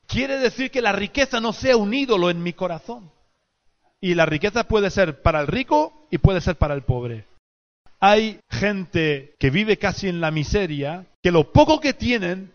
Quiere 0.07 0.37
decir 0.39 0.71
que 0.71 0.81
la 0.81 0.91
riqueza 0.91 1.39
no 1.39 1.53
sea 1.53 1.77
un 1.77 1.93
ídolo 1.93 2.29
en 2.29 2.43
mi 2.43 2.53
corazón. 2.53 3.11
Y 4.01 4.13
la 4.13 4.25
riqueza 4.25 4.65
puede 4.65 4.89
ser 4.89 5.21
para 5.21 5.41
el 5.41 5.47
rico 5.47 6.07
y 6.11 6.19
puede 6.19 6.41
ser 6.41 6.57
para 6.57 6.73
el 6.73 6.83
pobre. 6.83 7.25
Hay 7.99 8.39
gente 8.49 9.35
que 9.39 9.49
vive 9.49 9.77
casi 9.77 10.07
en 10.07 10.21
la 10.21 10.31
miseria, 10.31 11.07
que 11.23 11.31
lo 11.31 11.51
poco 11.51 11.79
que 11.79 11.93
tienen 11.93 12.53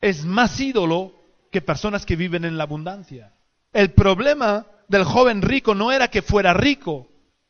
es 0.00 0.24
más 0.24 0.58
ídolo 0.60 1.12
que 1.50 1.60
personas 1.60 2.06
que 2.06 2.16
viven 2.16 2.44
en 2.44 2.56
la 2.56 2.64
abundancia. 2.64 3.32
El 3.72 3.90
problema 3.92 4.66
del 4.88 5.04
joven 5.04 5.42
rico 5.42 5.74
no 5.74 5.92
era 5.92 6.08
que 6.08 6.22
fuera 6.22 6.54
rico. 6.54 7.08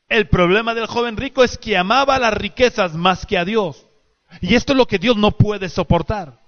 El 0.09 0.29
problema 0.29 0.75
del 0.75 0.87
joven 0.87 1.16
rico 1.16 1.45
es 1.45 1.57
que 1.59 1.77
amaba 1.77 2.18
las 2.18 2.35
riquezas 2.35 2.95
más 2.95 3.25
que 3.25 3.39
a 3.39 3.45
Dios. 3.45 3.87
Y 4.41 4.55
esto 4.55 4.73
es 4.73 4.77
lo 4.77 4.87
que 4.87 4.99
Dios 4.99 5.16
no 5.16 5.33
puede 5.33 5.68
soportar. 5.68 6.41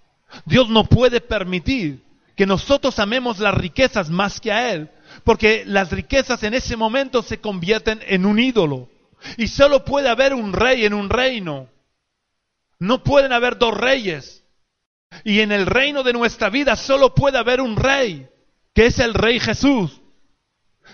Dios 0.45 0.68
no 0.68 0.85
puede 0.85 1.20
permitir 1.20 2.03
que 2.37 2.47
nosotros 2.47 2.99
amemos 2.99 3.39
las 3.39 3.55
riquezas 3.55 4.11
más 4.11 4.41
que 4.41 4.53
a 4.53 4.72
Él, 4.72 4.91
porque 5.22 5.64
las 5.66 5.91
riquezas 5.91 6.43
en 6.43 6.55
ese 6.55 6.76
momento 6.76 7.22
se 7.22 7.41
convierten 7.41 8.01
en 8.07 8.26
un 8.26 8.39
ídolo. 8.39 8.89
Y 9.37 9.49
solo 9.49 9.85
puede 9.85 10.09
haber 10.09 10.35
un 10.35 10.53
rey 10.53 10.85
en 10.85 10.95
un 10.95 11.09
reino. 11.09 11.68
No 12.78 13.03
pueden 13.03 13.32
haber 13.32 13.57
dos 13.57 13.74
reyes. 13.74 14.45
Y 15.24 15.41
en 15.41 15.53
el 15.53 15.66
reino 15.66 16.03
de 16.03 16.12
nuestra 16.12 16.51
vida 16.51 16.76
solo 16.76 17.14
puede 17.14 17.39
haber 17.39 17.61
un 17.61 17.76
rey, 17.76 18.28
que 18.74 18.87
es 18.87 18.99
el 18.99 19.14
rey 19.14 19.39
Jesús. 19.39 20.01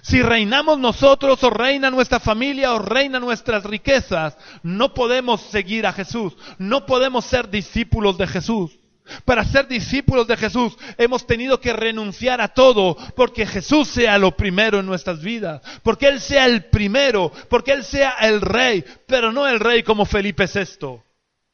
Si 0.02 0.22
reinamos 0.22 0.78
nosotros 0.78 1.42
o 1.42 1.50
reina 1.50 1.90
nuestra 1.90 2.20
familia 2.20 2.74
o 2.74 2.78
reina 2.78 3.18
nuestras 3.18 3.64
riquezas, 3.64 4.36
no 4.62 4.94
podemos 4.94 5.40
seguir 5.40 5.86
a 5.86 5.92
Jesús, 5.92 6.36
no 6.58 6.86
podemos 6.86 7.24
ser 7.24 7.50
discípulos 7.50 8.16
de 8.16 8.26
Jesús. 8.26 8.79
Para 9.24 9.44
ser 9.44 9.68
discípulos 9.68 10.26
de 10.26 10.36
Jesús 10.36 10.76
hemos 10.98 11.26
tenido 11.26 11.60
que 11.60 11.72
renunciar 11.72 12.40
a 12.40 12.48
todo 12.48 12.96
porque 13.14 13.46
Jesús 13.46 13.88
sea 13.88 14.18
lo 14.18 14.36
primero 14.36 14.80
en 14.80 14.86
nuestras 14.86 15.22
vidas, 15.22 15.62
porque 15.82 16.08
Él 16.08 16.20
sea 16.20 16.46
el 16.46 16.64
primero, 16.66 17.32
porque 17.48 17.72
Él 17.72 17.84
sea 17.84 18.10
el 18.20 18.40
rey, 18.40 18.84
pero 19.06 19.32
no 19.32 19.46
el 19.46 19.60
rey 19.60 19.82
como 19.82 20.04
Felipe 20.04 20.46
VI, 20.46 21.00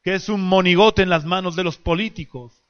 que 0.03 0.15
es 0.15 0.29
un 0.29 0.41
monigote 0.41 1.01
en 1.01 1.09
las 1.09 1.25
manos 1.25 1.55
de 1.55 1.63
los 1.63 1.77
políticos. 1.77 2.63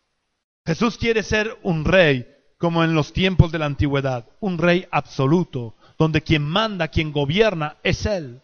Jesús 0.65 0.97
quiere 0.97 1.23
ser 1.23 1.57
un 1.63 1.85
rey 1.85 2.27
como 2.57 2.83
en 2.83 2.93
los 2.93 3.13
tiempos 3.13 3.51
de 3.51 3.59
la 3.59 3.65
antigüedad, 3.65 4.25
un 4.39 4.57
rey 4.57 4.87
absoluto, 4.91 5.75
donde 5.97 6.21
quien 6.21 6.43
manda, 6.43 6.89
quien 6.89 7.11
gobierna 7.11 7.77
es 7.83 8.05
Él. 8.05 8.41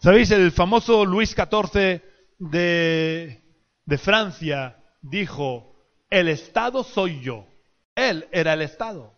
¿Sabéis? 0.00 0.30
El 0.30 0.52
famoso 0.52 1.04
Luis 1.04 1.30
XIV 1.30 2.02
de, 2.38 3.40
de 3.84 3.98
Francia 3.98 4.76
dijo, 5.02 5.74
el 6.10 6.28
Estado 6.28 6.84
soy 6.84 7.20
yo. 7.20 7.46
Él 7.94 8.28
era 8.32 8.54
el 8.54 8.62
Estado. 8.62 9.14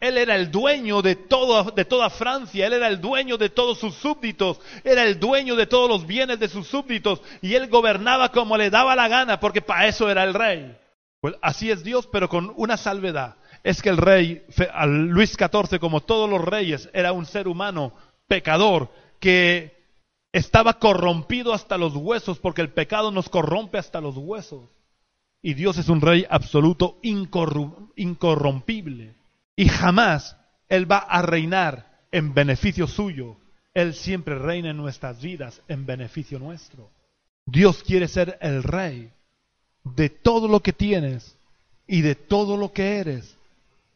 Él 0.00 0.16
era 0.16 0.34
el 0.34 0.50
dueño 0.50 1.02
de, 1.02 1.14
todo, 1.14 1.72
de 1.72 1.84
toda 1.84 2.08
Francia, 2.08 2.66
él 2.66 2.72
era 2.72 2.88
el 2.88 3.02
dueño 3.02 3.36
de 3.36 3.50
todos 3.50 3.78
sus 3.78 3.94
súbditos, 3.96 4.58
era 4.82 5.04
el 5.04 5.20
dueño 5.20 5.56
de 5.56 5.66
todos 5.66 5.90
los 5.90 6.06
bienes 6.06 6.40
de 6.40 6.48
sus 6.48 6.66
súbditos 6.66 7.20
y 7.42 7.54
él 7.54 7.68
gobernaba 7.68 8.32
como 8.32 8.56
le 8.56 8.70
daba 8.70 8.96
la 8.96 9.08
gana 9.08 9.40
porque 9.40 9.60
para 9.60 9.86
eso 9.88 10.08
era 10.08 10.24
el 10.24 10.32
rey. 10.32 10.74
Pues 11.20 11.34
así 11.42 11.70
es 11.70 11.84
Dios, 11.84 12.08
pero 12.10 12.30
con 12.30 12.54
una 12.56 12.78
salvedad. 12.78 13.36
Es 13.62 13.82
que 13.82 13.90
el 13.90 13.98
rey, 13.98 14.42
Luis 14.86 15.36
XIV, 15.36 15.78
como 15.78 16.00
todos 16.00 16.30
los 16.30 16.42
reyes, 16.42 16.88
era 16.94 17.12
un 17.12 17.26
ser 17.26 17.46
humano 17.46 17.92
pecador 18.26 18.88
que 19.18 19.84
estaba 20.32 20.78
corrompido 20.78 21.52
hasta 21.52 21.76
los 21.76 21.94
huesos 21.94 22.38
porque 22.38 22.62
el 22.62 22.72
pecado 22.72 23.10
nos 23.10 23.28
corrompe 23.28 23.76
hasta 23.76 24.00
los 24.00 24.16
huesos. 24.16 24.70
Y 25.42 25.54
Dios 25.54 25.78
es 25.78 25.88
un 25.88 26.00
rey 26.00 26.26
absoluto, 26.28 26.98
incorrompible. 27.02 29.14
Y 29.56 29.68
jamás 29.68 30.36
Él 30.68 30.90
va 30.90 30.98
a 30.98 31.22
reinar 31.22 31.90
en 32.12 32.34
beneficio 32.34 32.86
suyo. 32.86 33.36
Él 33.72 33.94
siempre 33.94 34.38
reina 34.38 34.70
en 34.70 34.76
nuestras 34.76 35.22
vidas 35.22 35.62
en 35.68 35.86
beneficio 35.86 36.38
nuestro. 36.38 36.90
Dios 37.46 37.82
quiere 37.82 38.08
ser 38.08 38.38
el 38.40 38.62
rey 38.62 39.10
de 39.84 40.10
todo 40.10 40.48
lo 40.48 40.60
que 40.60 40.72
tienes 40.72 41.36
y 41.86 42.02
de 42.02 42.14
todo 42.14 42.56
lo 42.56 42.72
que 42.72 42.98
eres, 42.98 43.36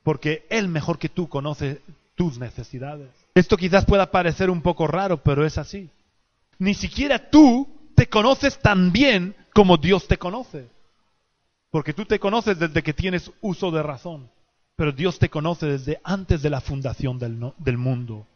porque 0.03 0.47
Él 0.49 0.68
mejor 0.68 0.99
que 0.99 1.09
tú 1.09 1.28
conoce 1.28 1.80
tus 2.14 2.38
necesidades. 2.38 3.11
Esto 3.34 3.57
quizás 3.57 3.84
pueda 3.84 4.11
parecer 4.11 4.51
un 4.51 4.62
poco 4.62 4.86
raro, 4.86 5.22
pero 5.22 5.45
es 5.45 5.59
así. 5.59 5.90
Ni 6.59 6.74
siquiera 6.74 7.30
tú 7.30 7.68
te 7.95 8.09
conoces 8.09 8.59
tan 8.59 8.92
bien 8.92 9.36
como 9.53 9.76
Dios 9.76 10.09
te 10.09 10.18
conoce. 10.18 10.68
Porque 11.75 11.93
tú 11.93 12.05
te 12.05 12.20
conoces 12.20 12.57
desde 12.57 12.85
que 12.85 12.93
tienes 12.93 13.33
uso 13.41 13.72
de 13.72 13.83
razón, 13.83 14.31
pero 14.77 14.93
Dios 14.93 15.18
te 15.18 15.29
conoce 15.29 15.66
desde 15.66 16.01
antes 16.05 16.41
de 16.41 16.49
la 16.49 16.61
fundación 16.61 17.18
del, 17.18 17.79
mundo. 17.79 18.29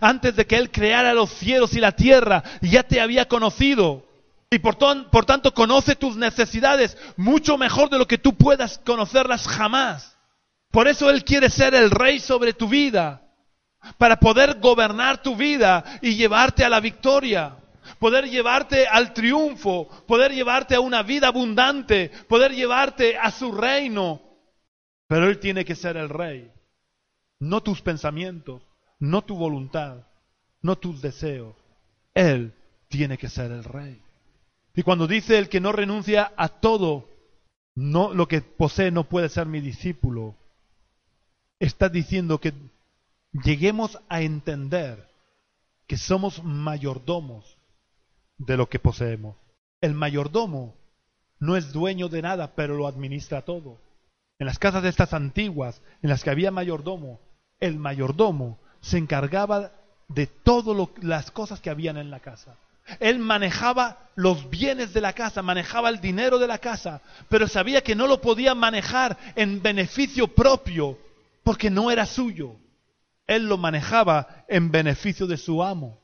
Antes 0.00 0.34
de 0.36 0.46
que 0.46 0.56
Él 0.56 0.70
creara 0.70 1.12
los 1.12 1.28
cielos 1.28 1.74
y 1.74 1.80
la 1.80 1.92
tierra, 1.92 2.42
ya 2.62 2.84
te 2.84 3.02
había 3.02 3.28
conocido. 3.28 4.06
Y 4.50 4.60
por, 4.60 4.78
por 5.10 5.26
tanto 5.26 5.52
conoce 5.52 5.96
tus 5.96 6.16
necesidades 6.16 6.96
mucho 7.18 7.58
mejor 7.58 7.90
de 7.90 7.98
lo 7.98 8.06
que 8.06 8.16
tú 8.16 8.34
puedas 8.34 8.78
conocerlas 8.78 9.46
jamás. 9.46 10.16
Por 10.70 10.88
eso 10.88 11.10
Él 11.10 11.24
quiere 11.24 11.50
ser 11.50 11.74
el 11.74 11.90
rey 11.90 12.18
sobre 12.20 12.54
tu 12.54 12.68
vida, 12.68 13.20
para 13.98 14.18
poder 14.18 14.60
gobernar 14.60 15.20
tu 15.20 15.36
vida 15.36 15.84
y 16.00 16.14
llevarte 16.14 16.64
a 16.64 16.70
la 16.70 16.80
victoria 16.80 17.54
poder 17.98 18.28
llevarte 18.28 18.86
al 18.86 19.12
triunfo, 19.12 19.88
poder 20.06 20.32
llevarte 20.32 20.74
a 20.74 20.80
una 20.80 21.02
vida 21.02 21.28
abundante, 21.28 22.10
poder 22.28 22.52
llevarte 22.52 23.16
a 23.16 23.30
su 23.30 23.52
reino. 23.52 24.20
Pero 25.06 25.28
Él 25.28 25.38
tiene 25.38 25.64
que 25.64 25.74
ser 25.74 25.96
el 25.96 26.08
rey, 26.08 26.50
no 27.40 27.62
tus 27.62 27.80
pensamientos, 27.80 28.62
no 28.98 29.22
tu 29.22 29.36
voluntad, 29.36 30.06
no 30.62 30.76
tus 30.76 31.00
deseos. 31.00 31.54
Él 32.14 32.52
tiene 32.88 33.18
que 33.18 33.28
ser 33.28 33.50
el 33.50 33.64
rey. 33.64 34.00
Y 34.74 34.82
cuando 34.82 35.06
dice 35.06 35.38
el 35.38 35.48
que 35.48 35.60
no 35.60 35.72
renuncia 35.72 36.32
a 36.36 36.48
todo, 36.48 37.08
no 37.74 38.12
lo 38.12 38.28
que 38.28 38.40
posee 38.40 38.90
no 38.90 39.04
puede 39.04 39.28
ser 39.28 39.46
mi 39.46 39.60
discípulo, 39.60 40.34
está 41.58 41.88
diciendo 41.88 42.38
que 42.38 42.52
lleguemos 43.32 43.98
a 44.08 44.22
entender 44.22 45.08
que 45.86 45.96
somos 45.96 46.42
mayordomos 46.44 47.57
de 48.38 48.56
lo 48.56 48.68
que 48.68 48.78
poseemos. 48.78 49.36
El 49.80 49.94
mayordomo 49.94 50.74
no 51.38 51.56
es 51.56 51.72
dueño 51.72 52.08
de 52.08 52.22
nada, 52.22 52.54
pero 52.54 52.76
lo 52.76 52.86
administra 52.86 53.42
todo. 53.42 53.78
En 54.38 54.46
las 54.46 54.58
casas 54.58 54.82
de 54.82 54.88
estas 54.88 55.12
antiguas, 55.12 55.82
en 56.02 56.10
las 56.10 56.22
que 56.22 56.30
había 56.30 56.50
mayordomo, 56.50 57.20
el 57.60 57.78
mayordomo 57.78 58.58
se 58.80 58.98
encargaba 58.98 59.72
de 60.08 60.26
todas 60.26 60.88
las 61.02 61.30
cosas 61.30 61.60
que 61.60 61.70
habían 61.70 61.96
en 61.96 62.10
la 62.10 62.20
casa. 62.20 62.56
Él 63.00 63.18
manejaba 63.18 64.08
los 64.14 64.48
bienes 64.48 64.94
de 64.94 65.00
la 65.00 65.12
casa, 65.12 65.42
manejaba 65.42 65.90
el 65.90 66.00
dinero 66.00 66.38
de 66.38 66.46
la 66.46 66.58
casa, 66.58 67.02
pero 67.28 67.46
sabía 67.46 67.82
que 67.82 67.94
no 67.94 68.06
lo 68.06 68.20
podía 68.20 68.54
manejar 68.54 69.18
en 69.36 69.60
beneficio 69.60 70.28
propio, 70.28 70.98
porque 71.42 71.70
no 71.70 71.90
era 71.90 72.06
suyo. 72.06 72.56
Él 73.26 73.46
lo 73.46 73.58
manejaba 73.58 74.44
en 74.48 74.70
beneficio 74.70 75.26
de 75.26 75.36
su 75.36 75.62
amo. 75.62 76.00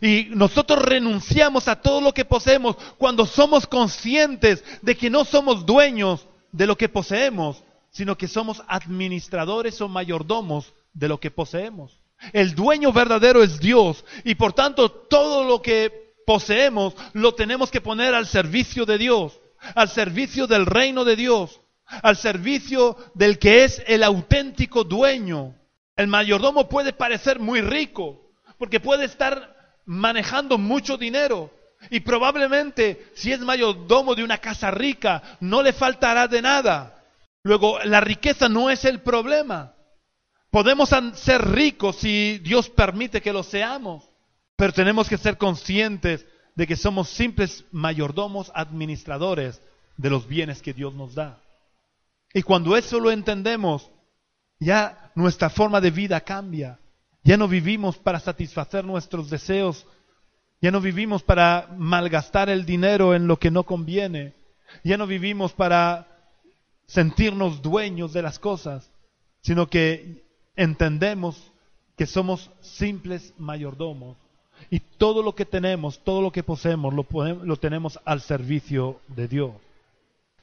Y 0.00 0.28
nosotros 0.30 0.82
renunciamos 0.82 1.68
a 1.68 1.80
todo 1.80 2.00
lo 2.00 2.14
que 2.14 2.24
poseemos 2.24 2.76
cuando 2.96 3.26
somos 3.26 3.66
conscientes 3.66 4.64
de 4.82 4.96
que 4.96 5.10
no 5.10 5.24
somos 5.24 5.66
dueños 5.66 6.26
de 6.52 6.66
lo 6.66 6.76
que 6.76 6.88
poseemos, 6.88 7.62
sino 7.90 8.16
que 8.16 8.28
somos 8.28 8.62
administradores 8.66 9.80
o 9.80 9.88
mayordomos 9.88 10.72
de 10.92 11.08
lo 11.08 11.20
que 11.20 11.30
poseemos. 11.30 11.98
El 12.32 12.54
dueño 12.54 12.92
verdadero 12.92 13.42
es 13.42 13.60
Dios 13.60 14.04
y 14.24 14.34
por 14.36 14.52
tanto 14.52 14.90
todo 14.90 15.44
lo 15.44 15.60
que 15.60 16.14
poseemos 16.26 16.94
lo 17.12 17.34
tenemos 17.34 17.70
que 17.70 17.80
poner 17.80 18.14
al 18.14 18.26
servicio 18.26 18.86
de 18.86 18.98
Dios, 18.98 19.38
al 19.74 19.88
servicio 19.88 20.46
del 20.46 20.64
reino 20.64 21.04
de 21.04 21.16
Dios, 21.16 21.60
al 22.02 22.16
servicio 22.16 22.96
del 23.14 23.38
que 23.38 23.64
es 23.64 23.82
el 23.86 24.02
auténtico 24.02 24.84
dueño. 24.84 25.54
El 25.96 26.06
mayordomo 26.06 26.68
puede 26.68 26.92
parecer 26.92 27.38
muy 27.38 27.60
rico 27.60 28.20
porque 28.58 28.80
puede 28.80 29.04
estar 29.04 29.53
manejando 29.86 30.58
mucho 30.58 30.96
dinero 30.96 31.50
y 31.90 32.00
probablemente 32.00 33.10
si 33.14 33.32
es 33.32 33.40
mayordomo 33.40 34.14
de 34.14 34.24
una 34.24 34.38
casa 34.38 34.70
rica 34.70 35.38
no 35.40 35.62
le 35.62 35.72
faltará 35.72 36.28
de 36.28 36.42
nada. 36.42 37.02
Luego, 37.42 37.78
la 37.84 38.00
riqueza 38.00 38.48
no 38.48 38.70
es 38.70 38.84
el 38.84 39.00
problema. 39.00 39.74
Podemos 40.50 40.90
ser 41.14 41.50
ricos 41.50 41.96
si 41.96 42.38
Dios 42.38 42.70
permite 42.70 43.20
que 43.20 43.32
lo 43.32 43.42
seamos, 43.42 44.08
pero 44.56 44.72
tenemos 44.72 45.08
que 45.08 45.18
ser 45.18 45.36
conscientes 45.36 46.24
de 46.54 46.66
que 46.66 46.76
somos 46.76 47.08
simples 47.08 47.64
mayordomos 47.72 48.50
administradores 48.54 49.60
de 49.96 50.10
los 50.10 50.26
bienes 50.26 50.62
que 50.62 50.72
Dios 50.72 50.94
nos 50.94 51.14
da. 51.14 51.40
Y 52.32 52.42
cuando 52.42 52.76
eso 52.76 52.98
lo 52.98 53.10
entendemos, 53.10 53.90
ya 54.58 55.10
nuestra 55.14 55.50
forma 55.50 55.80
de 55.80 55.90
vida 55.90 56.20
cambia. 56.20 56.78
Ya 57.24 57.38
no 57.38 57.48
vivimos 57.48 57.96
para 57.96 58.20
satisfacer 58.20 58.84
nuestros 58.84 59.30
deseos. 59.30 59.86
Ya 60.60 60.70
no 60.70 60.80
vivimos 60.80 61.22
para 61.22 61.68
malgastar 61.76 62.50
el 62.50 62.66
dinero 62.66 63.14
en 63.14 63.26
lo 63.26 63.38
que 63.38 63.50
no 63.50 63.64
conviene. 63.64 64.34
Ya 64.84 64.98
no 64.98 65.06
vivimos 65.06 65.52
para 65.52 66.06
sentirnos 66.86 67.62
dueños 67.62 68.12
de 68.12 68.22
las 68.22 68.38
cosas, 68.38 68.90
sino 69.40 69.68
que 69.68 70.24
entendemos 70.54 71.50
que 71.96 72.06
somos 72.06 72.50
simples 72.60 73.32
mayordomos 73.38 74.16
y 74.70 74.80
todo 74.80 75.22
lo 75.22 75.34
que 75.34 75.44
tenemos, 75.44 76.02
todo 76.04 76.22
lo 76.22 76.32
que 76.32 76.42
poseemos, 76.42 76.92
lo, 76.94 77.56
tenemos 77.56 77.98
al 78.04 78.20
servicio 78.20 79.00
de 79.08 79.28
Dios. 79.28 79.52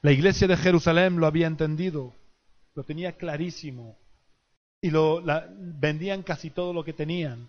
La 0.01 0.11
iglesia 0.11 0.47
de 0.47 0.57
Jerusalén 0.57 1.17
lo 1.17 1.27
había 1.27 1.47
entendido, 1.47 2.13
lo 2.73 2.83
tenía 2.83 3.13
clarísimo 3.13 3.97
y 4.81 4.89
lo 4.89 5.23
vendían 5.79 6.23
casi 6.23 6.49
todo 6.49 6.73
lo 6.73 6.83
que 6.83 6.93
tenían. 6.93 7.47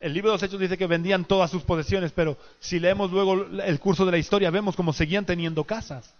El 0.00 0.12
libro 0.12 0.30
de 0.30 0.34
los 0.34 0.42
Hechos 0.42 0.60
dice 0.60 0.76
que 0.76 0.86
vendían 0.86 1.24
todas 1.24 1.50
sus 1.50 1.62
posesiones, 1.62 2.12
pero 2.12 2.36
si 2.58 2.80
leemos 2.80 3.10
luego 3.10 3.44
el 3.44 3.80
curso 3.80 4.04
de 4.04 4.12
la 4.12 4.18
historia, 4.18 4.50
vemos 4.50 4.76
cómo 4.76 4.92
seguían 4.92 5.24
teniendo 5.24 5.64
casas. 5.64 6.14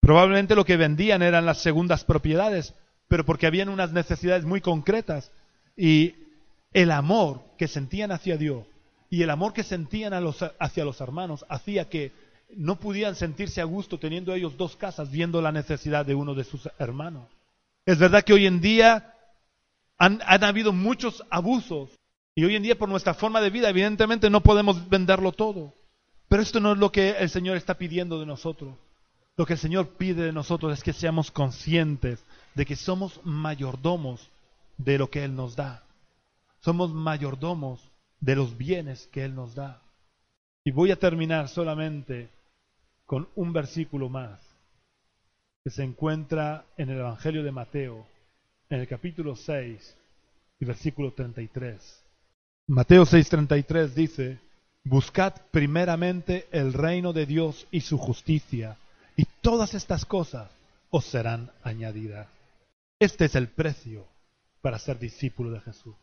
Probablemente 0.00 0.56
lo 0.56 0.66
que 0.66 0.76
vendían 0.76 1.22
eran 1.22 1.46
las 1.46 1.58
segundas 1.62 2.04
propiedades, 2.04 2.74
pero 3.08 3.24
porque 3.24 3.46
habían 3.46 3.70
unas 3.70 3.92
necesidades 3.92 4.44
muy 4.44 4.60
concretas. 4.60 5.30
Y 5.76 6.14
el 6.72 6.90
amor 6.90 7.42
que 7.56 7.68
sentían 7.68 8.12
hacia 8.12 8.36
Dios 8.36 8.66
y 9.08 9.22
el 9.22 9.30
amor 9.30 9.52
que 9.52 9.62
sentían 9.62 10.12
hacia 10.12 10.84
los 10.84 11.00
hermanos 11.00 11.46
hacía 11.48 11.88
que 11.88 12.12
no 12.56 12.80
pudieran 12.80 13.14
sentirse 13.14 13.60
a 13.60 13.64
gusto 13.64 13.98
teniendo 13.98 14.34
ellos 14.34 14.56
dos 14.56 14.76
casas 14.76 15.10
viendo 15.10 15.40
la 15.40 15.52
necesidad 15.52 16.04
de 16.04 16.14
uno 16.14 16.34
de 16.34 16.44
sus 16.44 16.68
hermanos. 16.78 17.28
Es 17.86 17.98
verdad 17.98 18.24
que 18.24 18.32
hoy 18.32 18.46
en 18.46 18.60
día 18.60 19.13
han, 19.98 20.20
habido 20.44 20.72
muchos 20.72 21.24
abusos 21.30 21.90
y 22.34 22.44
hoy 22.44 22.56
en 22.56 22.62
día 22.62 22.76
por 22.76 22.88
nuestra 22.88 23.14
forma 23.14 23.40
de 23.40 23.50
vida 23.50 23.68
evidentemente 23.68 24.30
no 24.30 24.42
podemos 24.42 24.88
venderlo 24.88 25.32
todo. 25.32 25.74
Pero 26.28 26.42
esto 26.42 26.60
no 26.60 26.72
es 26.72 26.78
lo 26.78 26.90
que 26.90 27.10
el 27.10 27.30
Señor 27.30 27.56
está 27.56 27.74
pidiendo 27.78 28.18
de 28.18 28.26
nosotros. 28.26 28.76
Lo 29.36 29.46
que 29.46 29.54
el 29.54 29.58
Señor 29.58 29.96
pide 29.96 30.22
de 30.22 30.32
nosotros 30.32 30.72
es 30.72 30.82
que 30.82 30.92
seamos 30.92 31.30
conscientes 31.30 32.24
de 32.54 32.66
que 32.66 32.76
somos 32.76 33.20
mayordomos 33.24 34.30
de 34.78 34.98
lo 34.98 35.10
que 35.10 35.24
Él 35.24 35.34
nos 35.34 35.56
da. 35.56 35.84
Somos 36.60 36.92
mayordomos 36.92 37.80
de 38.20 38.36
los 38.36 38.56
bienes 38.56 39.08
que 39.12 39.24
Él 39.24 39.34
nos 39.34 39.54
da. 39.54 39.82
Y 40.64 40.70
voy 40.70 40.90
a 40.90 40.98
terminar 40.98 41.48
solamente 41.48 42.30
con 43.06 43.28
un 43.34 43.52
versículo 43.52 44.08
más 44.08 44.40
que 45.62 45.70
se 45.70 45.82
encuentra 45.82 46.66
en 46.76 46.90
el 46.90 46.98
Evangelio 46.98 47.42
de 47.42 47.52
Mateo, 47.52 48.06
en 48.74 48.80
el 48.80 48.88
capítulo 48.88 49.36
6 49.36 49.96
y 50.58 50.64
versículo 50.64 51.12
33. 51.12 52.04
Mateo 52.66 53.04
6:33 53.04 53.94
dice, 53.94 54.40
Buscad 54.82 55.34
primeramente 55.52 56.48
el 56.50 56.72
reino 56.72 57.12
de 57.12 57.24
Dios 57.24 57.68
y 57.70 57.82
su 57.82 57.98
justicia, 57.98 58.76
y 59.16 59.26
todas 59.42 59.74
estas 59.74 60.04
cosas 60.04 60.50
os 60.90 61.04
serán 61.04 61.52
añadidas. 61.62 62.26
Este 62.98 63.26
es 63.26 63.36
el 63.36 63.48
precio 63.48 64.06
para 64.60 64.80
ser 64.80 64.98
discípulo 64.98 65.52
de 65.52 65.60
Jesús. 65.60 65.94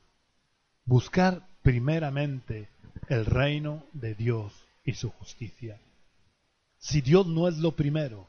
Buscar 0.85 1.45
primeramente 1.63 2.69
el 3.09 3.25
reino 3.25 3.83
de 3.91 4.15
Dios 4.15 4.53
y 4.85 4.93
su 4.93 5.09
justicia. 5.09 5.77
Si 6.77 7.01
Dios 7.01 7.27
no 7.27 7.49
es 7.49 7.57
lo 7.57 7.75
primero, 7.75 8.27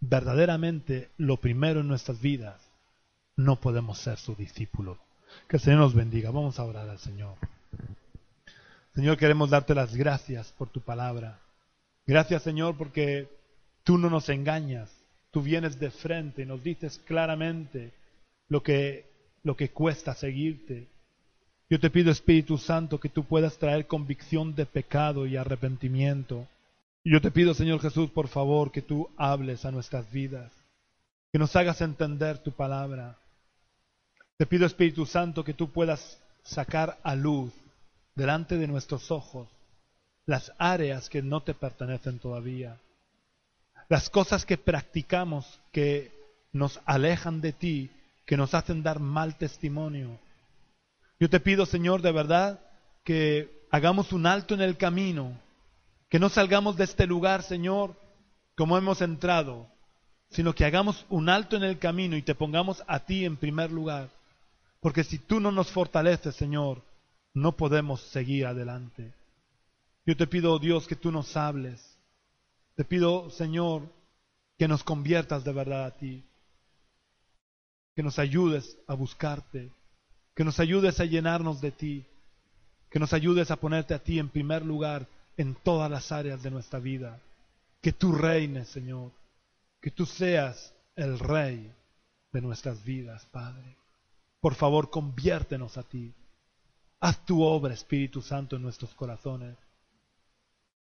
verdaderamente 0.00 1.10
lo 1.18 1.36
primero 1.36 1.80
en 1.80 1.88
nuestras 1.88 2.20
vidas, 2.20 2.69
no 3.44 3.56
podemos 3.56 3.98
ser 3.98 4.18
su 4.18 4.34
discípulo. 4.34 4.98
Que 5.48 5.56
el 5.56 5.62
Señor 5.62 5.80
nos 5.80 5.94
bendiga. 5.94 6.30
Vamos 6.30 6.58
a 6.58 6.64
orar 6.64 6.88
al 6.88 6.98
Señor. 6.98 7.34
Señor, 8.94 9.16
queremos 9.16 9.50
darte 9.50 9.74
las 9.74 9.94
gracias 9.94 10.52
por 10.52 10.68
tu 10.68 10.80
palabra. 10.80 11.38
Gracias, 12.06 12.42
Señor, 12.42 12.76
porque 12.76 13.28
tú 13.84 13.98
no 13.98 14.10
nos 14.10 14.28
engañas. 14.28 14.90
Tú 15.30 15.42
vienes 15.42 15.78
de 15.78 15.90
frente 15.90 16.42
y 16.42 16.46
nos 16.46 16.62
dices 16.62 16.98
claramente 17.06 17.92
lo 18.48 18.62
que, 18.62 19.06
lo 19.44 19.56
que 19.56 19.70
cuesta 19.70 20.14
seguirte. 20.14 20.88
Yo 21.68 21.78
te 21.78 21.88
pido, 21.88 22.10
Espíritu 22.10 22.58
Santo, 22.58 22.98
que 22.98 23.08
tú 23.08 23.24
puedas 23.24 23.56
traer 23.58 23.86
convicción 23.86 24.56
de 24.56 24.66
pecado 24.66 25.24
y 25.26 25.36
arrepentimiento. 25.36 26.48
Yo 27.04 27.20
te 27.20 27.30
pido, 27.30 27.54
Señor 27.54 27.80
Jesús, 27.80 28.10
por 28.10 28.26
favor, 28.26 28.72
que 28.72 28.82
tú 28.82 29.08
hables 29.16 29.64
a 29.64 29.70
nuestras 29.70 30.10
vidas, 30.10 30.52
que 31.32 31.38
nos 31.38 31.54
hagas 31.54 31.80
entender 31.80 32.38
tu 32.38 32.50
palabra. 32.50 33.19
Te 34.40 34.46
pido, 34.46 34.64
Espíritu 34.64 35.04
Santo, 35.04 35.44
que 35.44 35.52
tú 35.52 35.68
puedas 35.68 36.18
sacar 36.42 36.98
a 37.02 37.14
luz 37.14 37.52
delante 38.14 38.56
de 38.56 38.66
nuestros 38.66 39.10
ojos 39.10 39.46
las 40.24 40.50
áreas 40.56 41.10
que 41.10 41.20
no 41.20 41.42
te 41.42 41.52
pertenecen 41.52 42.18
todavía 42.18 42.78
las 43.90 44.08
cosas 44.08 44.46
que 44.46 44.56
practicamos 44.56 45.60
que 45.72 46.10
nos 46.54 46.80
alejan 46.86 47.42
de 47.42 47.52
ti, 47.52 47.90
que 48.24 48.38
nos 48.38 48.54
hacen 48.54 48.82
dar 48.82 48.98
mal 48.98 49.36
testimonio. 49.36 50.18
Yo 51.18 51.28
te 51.28 51.38
pido, 51.38 51.66
Señor, 51.66 52.00
de 52.00 52.12
verdad, 52.12 52.60
que 53.04 53.66
hagamos 53.70 54.10
un 54.10 54.24
alto 54.24 54.54
en 54.54 54.62
el 54.62 54.78
camino, 54.78 55.38
que 56.08 56.18
no 56.18 56.30
salgamos 56.30 56.78
de 56.78 56.84
este 56.84 57.06
lugar, 57.06 57.42
Señor, 57.42 57.94
como 58.56 58.78
hemos 58.78 59.02
entrado, 59.02 59.66
sino 60.30 60.54
que 60.54 60.64
hagamos 60.64 61.04
un 61.10 61.28
alto 61.28 61.56
en 61.56 61.62
el 61.62 61.78
camino 61.78 62.16
y 62.16 62.22
te 62.22 62.34
pongamos 62.34 62.82
a 62.86 63.00
ti 63.00 63.26
en 63.26 63.36
primer 63.36 63.70
lugar. 63.70 64.08
Porque 64.80 65.04
si 65.04 65.18
tú 65.18 65.40
no 65.40 65.52
nos 65.52 65.70
fortaleces, 65.70 66.34
Señor, 66.34 66.82
no 67.34 67.56
podemos 67.56 68.00
seguir 68.00 68.46
adelante. 68.46 69.12
Yo 70.06 70.16
te 70.16 70.26
pido, 70.26 70.58
Dios, 70.58 70.86
que 70.86 70.96
tú 70.96 71.12
nos 71.12 71.36
hables, 71.36 71.98
te 72.74 72.84
pido, 72.84 73.30
Señor, 73.30 73.82
que 74.58 74.66
nos 74.66 74.82
conviertas 74.82 75.44
de 75.44 75.52
verdad 75.52 75.84
a 75.84 75.96
ti, 75.96 76.24
que 77.94 78.02
nos 78.02 78.18
ayudes 78.18 78.78
a 78.86 78.94
buscarte, 78.94 79.70
que 80.34 80.44
nos 80.44 80.58
ayudes 80.60 80.98
a 81.00 81.04
llenarnos 81.04 81.60
de 81.60 81.70
ti, 81.70 82.06
que 82.88 82.98
nos 82.98 83.12
ayudes 83.12 83.50
a 83.50 83.56
ponerte 83.56 83.94
a 83.94 84.02
ti 84.02 84.18
en 84.18 84.30
primer 84.30 84.64
lugar 84.64 85.06
en 85.36 85.54
todas 85.54 85.90
las 85.90 86.10
áreas 86.10 86.42
de 86.42 86.50
nuestra 86.50 86.78
vida, 86.78 87.20
que 87.80 87.92
tú 87.92 88.12
reines, 88.12 88.68
Señor, 88.68 89.12
que 89.80 89.90
tú 89.90 90.06
seas 90.06 90.74
el 90.96 91.18
rey 91.18 91.72
de 92.32 92.40
nuestras 92.40 92.82
vidas, 92.84 93.26
Padre. 93.26 93.79
Por 94.40 94.54
favor, 94.54 94.90
conviértenos 94.90 95.76
a 95.76 95.82
ti. 95.82 96.12
Haz 97.00 97.24
tu 97.24 97.42
obra, 97.42 97.74
Espíritu 97.74 98.22
Santo, 98.22 98.56
en 98.56 98.62
nuestros 98.62 98.94
corazones. 98.94 99.56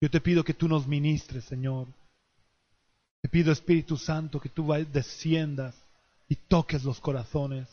Yo 0.01 0.09
te 0.09 0.21
pido 0.21 0.43
que 0.43 0.53
tú 0.53 0.67
nos 0.67 0.87
ministres, 0.87 1.43
Señor. 1.45 1.87
Te 3.21 3.29
pido, 3.29 3.51
Espíritu 3.51 3.97
Santo, 3.97 4.39
que 4.39 4.49
tú 4.49 4.71
desciendas 4.91 5.75
y 6.27 6.35
toques 6.35 6.83
los 6.83 6.99
corazones. 6.99 7.67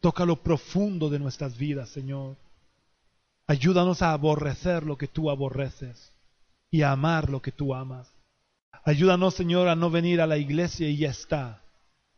Toca 0.00 0.24
lo 0.24 0.36
profundo 0.36 1.10
de 1.10 1.18
nuestras 1.18 1.56
vidas, 1.56 1.90
Señor. 1.90 2.36
Ayúdanos 3.46 4.02
a 4.02 4.12
aborrecer 4.12 4.84
lo 4.84 4.96
que 4.96 5.08
tú 5.08 5.30
aborreces 5.30 6.12
y 6.70 6.82
a 6.82 6.92
amar 6.92 7.28
lo 7.28 7.42
que 7.42 7.52
tú 7.52 7.74
amas. 7.74 8.08
Ayúdanos, 8.84 9.34
Señor, 9.34 9.68
a 9.68 9.76
no 9.76 9.90
venir 9.90 10.20
a 10.20 10.26
la 10.26 10.38
iglesia 10.38 10.88
y 10.88 10.96
ya 10.96 11.10
está. 11.10 11.62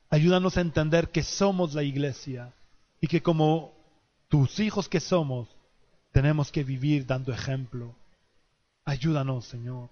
Ayúdanos 0.08 0.56
a 0.56 0.60
entender 0.60 1.10
que 1.10 1.22
somos 1.22 1.74
la 1.74 1.82
iglesia 1.82 2.52
y 3.02 3.08
que 3.08 3.20
como 3.20 3.74
tus 4.28 4.60
hijos 4.60 4.88
que 4.88 5.00
somos, 5.00 5.48
tenemos 6.12 6.52
que 6.52 6.62
vivir 6.62 7.04
dando 7.04 7.32
ejemplo. 7.32 7.94
Ayúdanos, 8.84 9.44
Señor. 9.44 9.90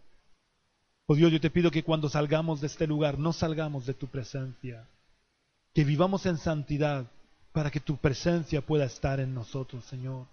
Oh 1.06 1.16
Dios, 1.16 1.32
yo 1.32 1.40
te 1.40 1.50
pido 1.50 1.72
que 1.72 1.82
cuando 1.82 2.08
salgamos 2.08 2.61
de 2.61 2.68
este 2.68 2.86
lugar 2.86 3.18
no 3.18 3.32
salgamos 3.32 3.84
de 3.84 3.94
tu 3.94 4.06
presencia, 4.06 4.86
que 5.74 5.82
vivamos 5.82 6.24
en 6.24 6.38
santidad 6.38 7.04
para 7.52 7.72
que 7.72 7.80
tu 7.80 7.96
presencia 7.96 8.61
pueda 8.61 8.84
estar 8.84 9.18
en 9.18 9.34
nosotros, 9.34 9.84
Señor. 9.86 10.26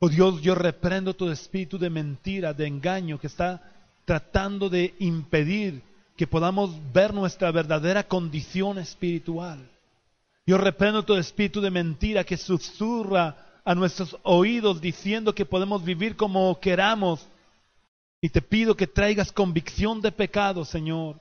Oh 0.00 0.08
Dios, 0.08 0.42
yo 0.42 0.56
reprendo 0.56 1.14
todo 1.14 1.30
espíritu 1.30 1.78
de 1.78 1.88
mentira, 1.88 2.52
de 2.52 2.66
engaño 2.66 3.20
que 3.20 3.28
está 3.28 3.62
tratando 4.04 4.68
de 4.68 4.92
impedir 4.98 5.82
que 6.16 6.26
podamos 6.26 6.76
ver 6.92 7.14
nuestra 7.14 7.52
verdadera 7.52 8.02
condición 8.02 8.78
espiritual. 8.78 9.70
Yo 10.46 10.58
reprendo 10.58 11.04
todo 11.04 11.18
espíritu 11.18 11.60
de 11.60 11.70
mentira 11.70 12.24
que 12.24 12.36
susurra 12.36 13.36
a 13.64 13.74
nuestros 13.74 14.16
oídos 14.22 14.80
diciendo 14.80 15.34
que 15.34 15.46
podemos 15.46 15.84
vivir 15.84 16.16
como 16.16 16.58
queramos. 16.60 17.26
Y 18.22 18.28
te 18.28 18.42
pido 18.42 18.76
que 18.76 18.86
traigas 18.86 19.32
convicción 19.32 20.00
de 20.00 20.12
pecado, 20.12 20.64
Señor, 20.64 21.20